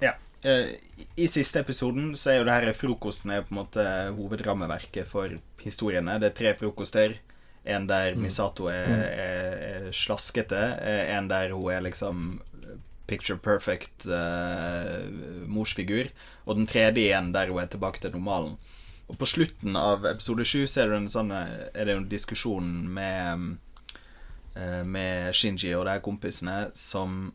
Ja. 0.06 0.16
Uh, 0.46 0.72
I 1.20 1.28
siste 1.32 1.64
episoden 1.66 2.14
så 2.20 2.34
er 2.34 2.40
jo 2.40 2.48
det 2.48 2.60
her 2.60 2.78
frokosten 2.78 3.36
er 3.36 3.44
på 3.44 3.54
en 3.54 3.62
måte 3.62 3.88
hovedrammeverket 4.16 5.10
for 5.10 5.36
historiene. 5.64 6.20
Det 6.22 6.32
er 6.32 6.38
tre 6.44 6.56
frokoster. 6.60 7.18
En 7.70 7.90
der 7.90 8.16
mm. 8.16 8.22
Misato 8.24 8.70
er, 8.72 8.88
mm. 8.88 9.02
er, 9.04 9.66
er 9.70 9.90
slaskete. 9.94 10.62
En 11.12 11.28
der 11.30 11.52
hun 11.52 11.68
er 11.76 11.84
liksom 11.86 12.40
picture 13.10 13.40
perfect 13.42 14.06
uh, 14.06 15.08
morsfigur. 15.50 16.12
Og 16.46 16.60
den 16.60 16.70
tredje 16.70 17.08
igjen 17.08 17.34
der 17.34 17.50
hun 17.50 17.64
er 17.64 17.72
tilbake 17.72 18.04
til 18.04 18.14
normalen. 18.16 18.58
Og 19.10 19.18
på 19.18 19.26
slutten 19.26 19.78
av 19.80 20.06
episode 20.06 20.46
sju 20.46 20.64
er, 20.68 20.94
sånn, 21.10 21.34
er, 21.34 21.82
det 21.82 21.96
en 21.96 22.08
diskusjon 22.12 22.70
med, 22.94 23.48
uh, 24.54 24.84
med 24.86 25.34
Shinji 25.34 25.74
og 25.74 25.88
de 25.90 25.98
kompisene 26.06 26.70
som 26.78 27.32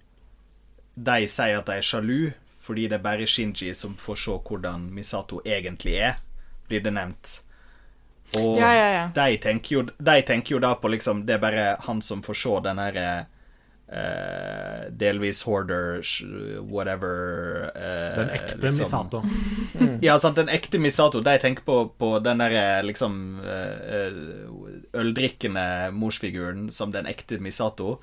De 0.95 1.25
sier 1.27 1.59
at 1.59 1.67
de 1.67 1.81
er 1.81 1.83
sjalu 1.83 2.33
fordi 2.65 2.87
det 2.89 2.97
er 2.97 3.05
bare 3.05 3.27
Shinji 3.29 3.75
som 3.77 3.97
får 3.99 4.21
se 4.23 4.35
hvordan 4.47 4.87
Misato 4.95 5.43
egentlig 5.45 5.99
er, 6.01 6.15
blir 6.71 6.81
det 6.81 6.95
nevnt. 6.97 7.33
Og 8.39 8.57
ja, 8.59 8.71
ja, 8.73 8.87
ja. 8.95 9.03
De, 9.15 9.37
tenker 9.43 9.75
jo, 9.75 9.83
de, 9.85 10.15
tenker 10.27 10.57
jo, 10.57 10.61
da 10.63 10.73
på 10.81 10.89
liksom 10.91 11.27
Det 11.27 11.37
er 11.37 11.43
bare 11.43 11.65
han 11.85 12.01
som 12.03 12.23
får 12.25 12.39
se 12.41 12.55
den 12.65 12.81
herre 12.81 13.05
eh, 13.05 13.34
delvis 14.91 15.43
hoarder, 15.47 16.03
whatever 16.71 17.71
eh, 17.75 18.17
Den 18.19 18.31
ekte 18.31 18.59
liksom. 18.63 18.79
Misato. 18.79 19.23
Ja, 20.03 20.19
sant, 20.21 20.37
den 20.37 20.49
ekte 20.49 20.79
Misato. 20.79 21.21
De 21.21 21.39
tenker 21.39 21.65
på, 21.65 21.79
på 21.99 22.11
den 22.25 22.43
derre 22.43 22.83
liksom 22.87 23.41
eh, 23.41 24.21
øldrikkende 25.01 25.91
morsfiguren 25.95 26.71
som 26.73 26.93
den 26.95 27.07
ekte 27.11 27.39
Misato. 27.43 27.99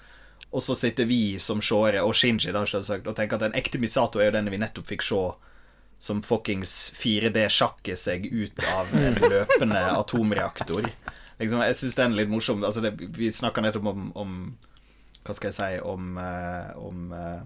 Og 0.51 0.63
så 0.63 0.75
sitter 0.75 1.07
vi 1.07 1.39
som 1.39 1.61
seere, 1.63 2.03
og 2.03 2.15
Shinji, 2.17 2.51
da, 2.51 2.65
selvsagt, 2.67 3.07
og 3.07 3.15
tenker 3.15 3.39
at 3.39 3.45
den 3.45 3.55
ekte 3.55 3.79
Misato 3.79 4.19
er 4.19 4.31
jo 4.31 4.37
den 4.39 4.51
vi 4.51 4.59
nettopp 4.59 4.89
fikk 4.89 5.05
se 5.07 5.23
som 6.01 6.23
fuckings 6.25 6.91
4D-sjakker 6.97 7.95
seg 7.99 8.25
ut 8.25 8.63
av 8.73 8.89
en 8.97 9.19
løpende 9.31 9.83
atomreaktor. 9.93 10.87
Liksom, 11.37 11.61
jeg 11.61 11.77
syns 11.77 11.97
den 11.99 12.15
er 12.15 12.23
litt 12.23 12.31
morsom. 12.31 12.65
Altså, 12.65 12.81
det, 12.83 12.95
vi 13.17 13.29
snakka 13.33 13.61
nettopp 13.63 13.91
om, 13.93 14.07
om 14.17 14.33
Hva 15.23 15.33
skal 15.37 15.51
jeg 15.51 15.57
si 15.57 15.79
Om, 15.85 16.17
eh, 16.17 16.71
om 16.81 17.11
eh, 17.13 17.41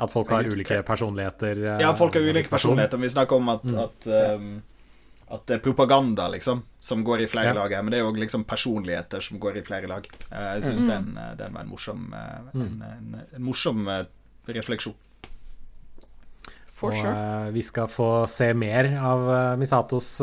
At 0.00 0.12
folk 0.12 0.28
har 0.32 0.44
ulike 0.44 0.82
personligheter. 0.84 1.56
eh, 1.64 1.80
Ja, 1.80 1.94
folk 1.96 2.14
har 2.14 2.22
ulike 2.22 2.50
personligheter. 2.52 2.98
Vi 3.00 3.08
snakker 3.08 3.36
om 3.36 3.48
at, 3.48 3.64
at, 3.64 4.08
um, 4.36 4.62
at 5.32 5.46
det 5.48 5.56
er 5.56 5.62
propaganda, 5.64 6.26
liksom, 6.28 6.60
som 6.80 7.02
går 7.04 7.22
i 7.24 7.26
flere 7.32 7.54
Ja. 7.54 7.54
lag. 7.54 7.72
her, 7.72 7.82
Men 7.82 7.90
det 7.92 8.00
er 8.00 8.04
jo 8.04 8.12
liksom 8.12 8.44
personligheter 8.44 9.20
som 9.22 9.38
går 9.40 9.56
i 9.56 9.62
flere 9.62 9.86
lag. 9.88 10.06
Jeg 10.30 10.62
syns 10.62 10.86
den, 10.86 11.16
eh, 11.16 11.34
den 11.36 11.54
var 11.54 11.62
en 11.62 11.68
morsom, 11.72 12.12
en, 12.12 12.82
en, 12.82 13.24
en 13.34 13.42
morsom 13.42 13.88
refleksjon. 14.46 14.94
For 16.68 16.90
og 16.92 16.96
sure. 17.00 17.16
eh, 17.46 17.50
vi 17.52 17.62
skal 17.62 17.86
få 17.88 18.28
se 18.28 18.52
mer 18.52 18.84
av 19.00 19.58
Misatos 19.58 20.18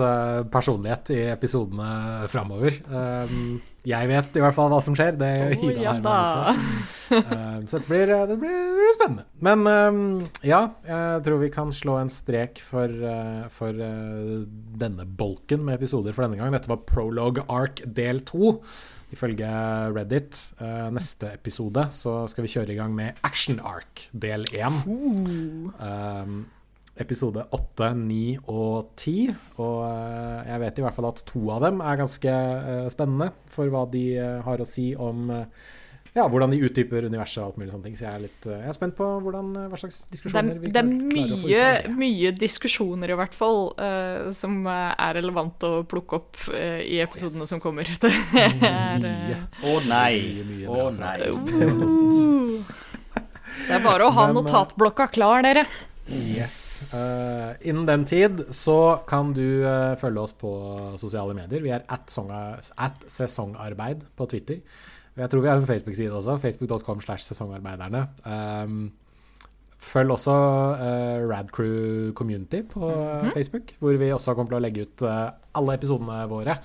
personlighet 0.54 1.10
i 1.10 1.22
episodene 1.34 2.28
framover. 2.30 2.78
Um, 2.94 3.60
jeg 3.84 4.08
vet 4.08 4.38
i 4.40 4.44
hvert 4.44 4.56
fall 4.56 4.72
hva 4.72 4.80
som 4.84 4.96
skjer. 4.96 5.18
Det 5.20 5.32
Å, 5.44 5.50
Ida 5.68 5.84
ja 5.84 5.94
da. 6.04 6.18
Um, 7.14 7.66
så 7.68 7.78
det 7.78 7.86
blir, 7.90 8.10
det, 8.10 8.38
blir, 8.40 8.54
det 8.54 8.78
blir 8.80 8.96
spennende. 8.96 9.26
Men 9.44 9.68
um, 9.68 10.00
ja, 10.46 10.62
jeg 10.88 11.20
tror 11.28 11.42
vi 11.44 11.52
kan 11.54 11.74
slå 11.76 12.00
en 12.00 12.12
strek 12.12 12.62
for, 12.64 12.90
uh, 12.90 13.46
for 13.54 13.76
uh, 13.76 14.48
denne 14.80 15.06
bolken 15.06 15.66
med 15.68 15.78
episoder 15.82 16.16
for 16.16 16.26
denne 16.26 16.40
gang. 16.40 16.56
Dette 16.56 16.72
var 16.72 16.82
Prologue 16.90 17.46
Arc 17.52 17.84
del 17.86 18.24
to. 18.26 18.56
Ifølge 19.14 19.52
Reddit. 19.94 20.40
Uh, 20.58 20.90
neste 20.96 21.36
episode 21.36 21.86
så 21.94 22.24
skal 22.32 22.48
vi 22.48 22.54
kjøre 22.56 22.74
i 22.74 22.80
gang 22.80 22.96
med 22.98 23.20
Action 23.28 23.62
Arc 23.62 24.08
del 24.16 24.48
én. 24.56 24.82
Um, 24.88 26.44
episode 27.02 27.46
8, 27.50 27.94
9 27.98 28.18
og 28.54 28.92
10. 29.00 29.34
Og 29.58 29.78
eh, 29.88 30.42
jeg 30.52 30.64
vet 30.64 30.80
i 30.80 30.84
hvert 30.86 30.98
fall 30.98 31.10
at 31.10 31.24
to 31.30 31.46
av 31.54 31.64
dem 31.66 31.82
er 31.82 32.02
ganske 32.02 32.34
eh, 32.34 32.90
spennende 32.94 33.32
for 33.54 33.72
hva 33.74 33.88
de 33.90 34.04
eh, 34.20 34.44
har 34.46 34.62
å 34.62 34.68
si 34.68 34.92
om 34.94 35.32
ja, 36.14 36.28
hvordan 36.30 36.52
de 36.54 36.60
utdyper 36.62 37.08
universet 37.10 37.40
og 37.42 37.48
alt 37.48 37.56
mulig 37.58 37.72
sånne 37.74 37.88
ting. 37.88 37.96
Så 37.98 38.06
jeg 38.06 38.14
er 38.14 38.22
litt 38.28 38.46
jeg 38.46 38.70
er 38.70 38.76
spent 38.78 38.94
på 39.00 39.08
hvordan, 39.26 39.48
hva 39.72 39.80
slags 39.82 40.04
er, 40.04 40.12
diskusjoner 40.12 40.60
vi 40.62 40.70
det 40.70 40.84
er 40.84 40.86
klarer 40.86 40.94
å 40.94 41.00
få 41.00 41.08
ut 41.08 41.48
mye, 41.48 41.64
av 41.64 41.80
det. 41.88 41.94
mye 42.04 42.34
diskusjoner, 42.38 43.14
i 43.14 43.18
hvert 43.18 43.38
fall, 43.38 43.62
uh, 43.82 44.30
som 44.38 44.60
er 44.70 45.18
relevant 45.18 45.66
å 45.66 45.72
plukke 45.90 46.20
opp 46.20 46.38
uh, 46.52 46.84
i 46.86 47.00
episodene 47.02 47.50
som 47.50 47.64
kommer. 47.64 47.90
Det 48.04 48.12
er, 48.70 49.02
Å 49.02 49.08
uh, 49.42 49.72
Å 49.72 49.80
nei! 49.90 50.14
Mye, 50.22 50.46
mye 50.52 50.70
Å 50.70 50.78
bra 50.78 50.86
nei! 51.00 51.18
det 53.66 53.74
er 53.80 53.82
bare 53.82 54.06
å 54.06 54.14
ha 54.14 54.28
Men, 54.30 54.38
notatblokka 54.38 55.10
klar, 55.18 55.42
dere. 55.48 55.66
Yes. 56.12 56.84
Uh, 56.92 57.56
innen 57.64 57.86
den 57.88 58.04
tid 58.06 58.42
så 58.52 59.00
kan 59.08 59.32
du 59.36 59.64
uh, 59.64 59.94
følge 60.00 60.26
oss 60.26 60.34
på 60.36 60.52
sosiale 61.00 61.36
medier. 61.38 61.64
Vi 61.64 61.72
er 61.72 61.86
at, 61.88 62.18
at 62.78 63.06
sesongarbeid 63.08 64.04
på 64.18 64.28
Twitter. 64.32 64.60
Jeg 65.16 65.30
tror 65.30 65.44
vi 65.46 65.48
har 65.52 65.62
en 65.62 65.70
Facebook-side 65.70 66.12
også. 66.12 66.38
Facebook.com 66.42 67.02
slash 67.02 67.30
sesongarbeiderne. 67.30 68.08
Um, 68.26 68.92
følg 69.84 70.16
også 70.16 70.34
uh, 70.34 71.30
Radcrew 71.30 72.12
Community 72.18 72.64
på 72.70 72.90
eh, 72.90 73.32
Facebook, 73.36 73.76
hvor 73.80 74.00
vi 74.00 74.12
også 74.16 74.34
kommer 74.34 74.54
til 74.54 74.60
å 74.60 74.64
legge 74.64 74.86
ut 74.88 75.04
eh, 75.06 75.30
alle 75.60 75.76
episodene 75.78 76.24
våre. 76.32 76.56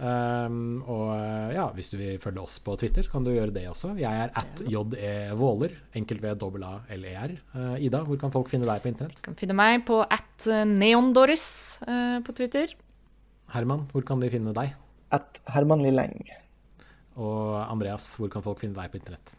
Um, 0.00 0.80
og 0.88 1.10
eh, 1.12 1.50
ja, 1.58 1.66
hvis 1.76 1.90
du 1.92 1.98
vil 2.00 2.20
følge 2.22 2.40
oss 2.40 2.56
på 2.64 2.72
Twitter, 2.80 3.04
så 3.04 3.12
kan 3.12 3.26
du 3.26 3.34
gjøre 3.34 3.52
det 3.52 3.66
også. 3.68 3.92
Jeg 4.00 4.22
er 4.24 4.32
at 4.40 4.62
JE 4.64 5.34
Våler, 5.36 5.74
enkelt 6.00 6.24
ved 6.24 6.44
A-L-E-R. 6.46 7.34
Uh, 7.52 7.74
Ida, 7.84 8.00
hvor 8.08 8.20
kan 8.20 8.32
folk 8.32 8.48
finne 8.48 8.68
deg 8.68 8.80
på 8.80 8.88
internett? 8.92 9.18
Du 9.20 9.26
kan 9.28 9.36
finne 9.36 9.56
meg 9.58 9.84
på 9.88 10.00
at 10.06 10.48
neondoris 10.70 11.48
uh, 11.84 12.20
på 12.24 12.36
Twitter. 12.38 12.72
Herman, 13.52 13.84
hvor 13.92 14.06
kan 14.08 14.22
de 14.22 14.30
finne 14.32 14.56
deg? 14.56 14.72
At 15.12 15.42
Herman 15.52 15.84
Lilleng. 15.84 16.16
Og 17.20 17.60
Andreas, 17.66 18.14
hvor 18.16 18.32
kan 18.32 18.44
folk 18.46 18.62
finne 18.62 18.78
deg 18.78 18.92
på 18.92 19.02
internett? 19.02 19.36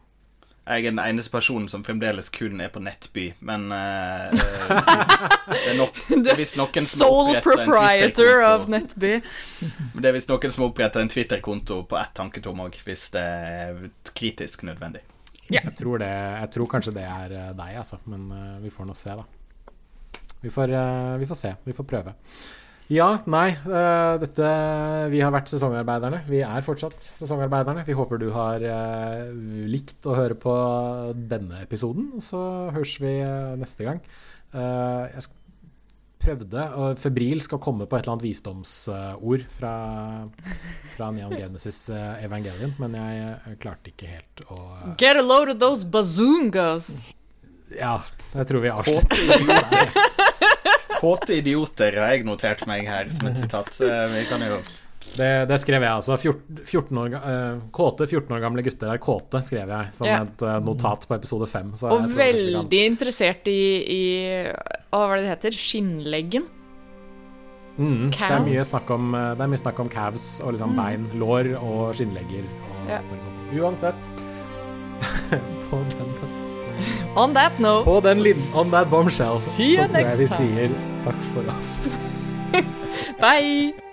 Jeg 0.72 0.86
er 0.86 0.94
den 0.94 1.02
eneste 1.04 1.34
personen 1.34 1.68
som 1.68 1.84
fremdeles 1.84 2.30
kun 2.32 2.62
er 2.64 2.70
på 2.72 2.80
Nettby, 2.80 3.26
men 3.44 3.66
eh, 3.76 4.32
eh, 4.32 4.88
hvis, 4.88 5.10
det 5.52 5.60
er 5.74 5.76
nok, 5.76 5.98
det 6.24 6.32
er 6.32 6.40
visst 6.40 6.56
noen 6.60 6.88
som 6.88 7.04
har 7.04 7.10
Sole 7.12 7.42
proprietor 7.44 8.46
of 8.48 8.70
Nettby. 8.72 9.18
Men 9.60 10.06
Det 10.06 10.12
er 10.12 10.16
visst 10.16 10.32
noen 10.32 10.54
som 10.54 10.64
har 10.64 10.72
oppretta 10.72 11.04
en 11.04 11.12
Twitter-konto 11.12 11.82
på 11.92 12.00
ett 12.00 12.14
tanketom 12.16 12.64
òg, 12.64 12.80
hvis 12.88 13.10
det 13.18 13.26
er 13.26 13.84
kritisk 14.16 14.64
nødvendig. 14.70 15.04
Jeg, 15.52 15.76
tror 15.76 16.00
det, 16.00 16.08
jeg 16.08 16.52
tror 16.56 16.72
kanskje 16.72 16.96
det 16.96 17.04
er 17.04 17.36
eh, 17.36 17.52
deg, 17.58 17.78
altså. 17.84 18.00
Men 18.08 18.30
uh, 18.32 18.58
vi 18.64 18.72
får 18.72 18.88
nå 18.88 18.96
se, 18.96 19.18
da. 19.20 20.22
Vi 20.42 20.52
får, 20.54 20.72
uh, 20.72 21.20
vi 21.20 21.28
får 21.28 21.40
se. 21.42 21.56
Vi 21.68 21.76
får 21.76 21.88
prøve. 21.92 22.16
Ja, 22.92 23.22
nei. 23.30 23.52
eh, 23.56 24.14
dette 24.20 24.48
Vi 25.14 25.22
har 25.24 25.32
vært 25.32 25.52
sesongarbeiderne. 25.52 26.22
Vi 26.28 26.42
er 26.44 26.66
fortsatt 26.66 27.00
sesongarbeiderne. 27.00 27.86
Vi 27.88 27.96
håper 27.96 28.20
du 28.20 28.28
har 28.36 28.64
eh, 28.68 29.30
likt 29.72 30.08
å 30.12 30.16
høre 30.18 30.36
på 30.36 30.56
denne 31.16 31.62
episoden. 31.64 32.10
Og 32.18 32.26
så 32.26 32.42
høres 32.76 32.98
vi 33.00 33.14
eh, 33.24 33.54
neste 33.62 33.88
gang. 33.88 34.02
Jeg 34.52 35.24
prøvde, 36.22 36.66
og 36.78 37.00
febrilsk, 37.00 37.56
å 37.56 37.62
komme 37.64 37.88
på 37.88 37.96
et 37.96 38.04
eller 38.04 38.18
annet 38.18 38.26
visdomsord 38.28 39.46
fra, 39.56 39.72
fra 40.92 41.08
Neon 41.16 41.32
Genesis 41.34 41.80
Evangelion, 41.96 42.76
men 42.84 43.00
jeg 43.00 43.56
klarte 43.64 43.94
ikke 43.94 44.12
helt 44.12 44.44
å 44.52 44.60
Get 45.02 45.16
a 45.18 45.24
load 45.24 45.56
of 45.56 45.64
those 45.64 45.88
bazoongas. 45.88 46.92
Ja, 47.72 47.96
jeg 48.36 48.52
tror 48.52 48.68
vi 48.68 48.76
avslutter. 48.76 50.12
Kåte 51.02 51.34
idioter 51.40 51.96
har 51.98 52.14
jeg 52.14 52.26
notert 52.28 52.62
meg 52.70 52.86
her 52.86 53.10
som 53.14 53.28
et 53.32 53.40
sitat. 53.42 53.74
Vi 54.14 54.24
kan 54.30 54.44
jo 54.46 54.60
Det, 55.18 55.30
det 55.50 55.58
skrev 55.60 55.82
jeg 55.84 55.92
altså. 55.92 56.16
14, 56.16 56.60
14 56.64 56.98
år, 57.02 57.16
eh, 57.18 57.56
kåte 57.74 58.06
14 58.08 58.32
år 58.38 58.40
gamle 58.44 58.64
gutter 58.64 58.94
er 58.94 59.02
kåte, 59.02 59.42
skrev 59.44 59.68
jeg 59.74 59.90
som 59.98 60.08
Ja. 60.08 60.22
et 60.24 60.42
eh, 60.46 60.60
notat 60.64 61.08
på 61.10 61.16
episode 61.18 61.50
5. 61.50 61.74
Så 61.76 61.90
Og 61.92 62.06
veldig 62.16 62.84
interessert 62.86 63.50
i, 63.52 63.58
i 63.92 64.02
Hva 64.94 65.02
er 65.10 65.18
det 65.18 65.26
det 65.26 65.34
heter? 65.34 65.58
Skinnleggen? 65.58 66.46
mm, 67.82 68.12
det, 68.12 68.22
er 68.30 68.46
mye 68.46 68.64
snakk 68.68 68.90
om, 68.94 69.14
eh, 69.16 69.34
det 69.36 69.42
er 69.42 69.52
mye 69.56 69.64
snakk 69.66 69.80
om 69.80 69.90
calves 69.90 70.40
og 70.44 70.54
liksom 70.54 70.76
bein, 70.78 71.10
lår 71.18 71.56
og 71.60 71.96
skinnlegger. 71.98 72.46
Og 72.46 72.90
Ja. 72.94 73.02
sånt. 73.26 73.58
Uansett 73.58 74.14
på, 75.70 75.82
den, 75.98 76.14
On 77.16 77.34
that 77.36 77.60
note 77.60 77.84
på 77.84 78.00
den 78.00 78.24
on 78.56 78.72
that 78.72 78.90
bombshell 78.90 79.36
så 79.44 79.88
tror 79.92 80.00
jeg 80.00 80.20
vi 80.20 80.28
sier 80.32 80.76
takk 81.04 81.24
for 81.34 81.56
oss. 81.58 81.90
Bye! 83.24 83.91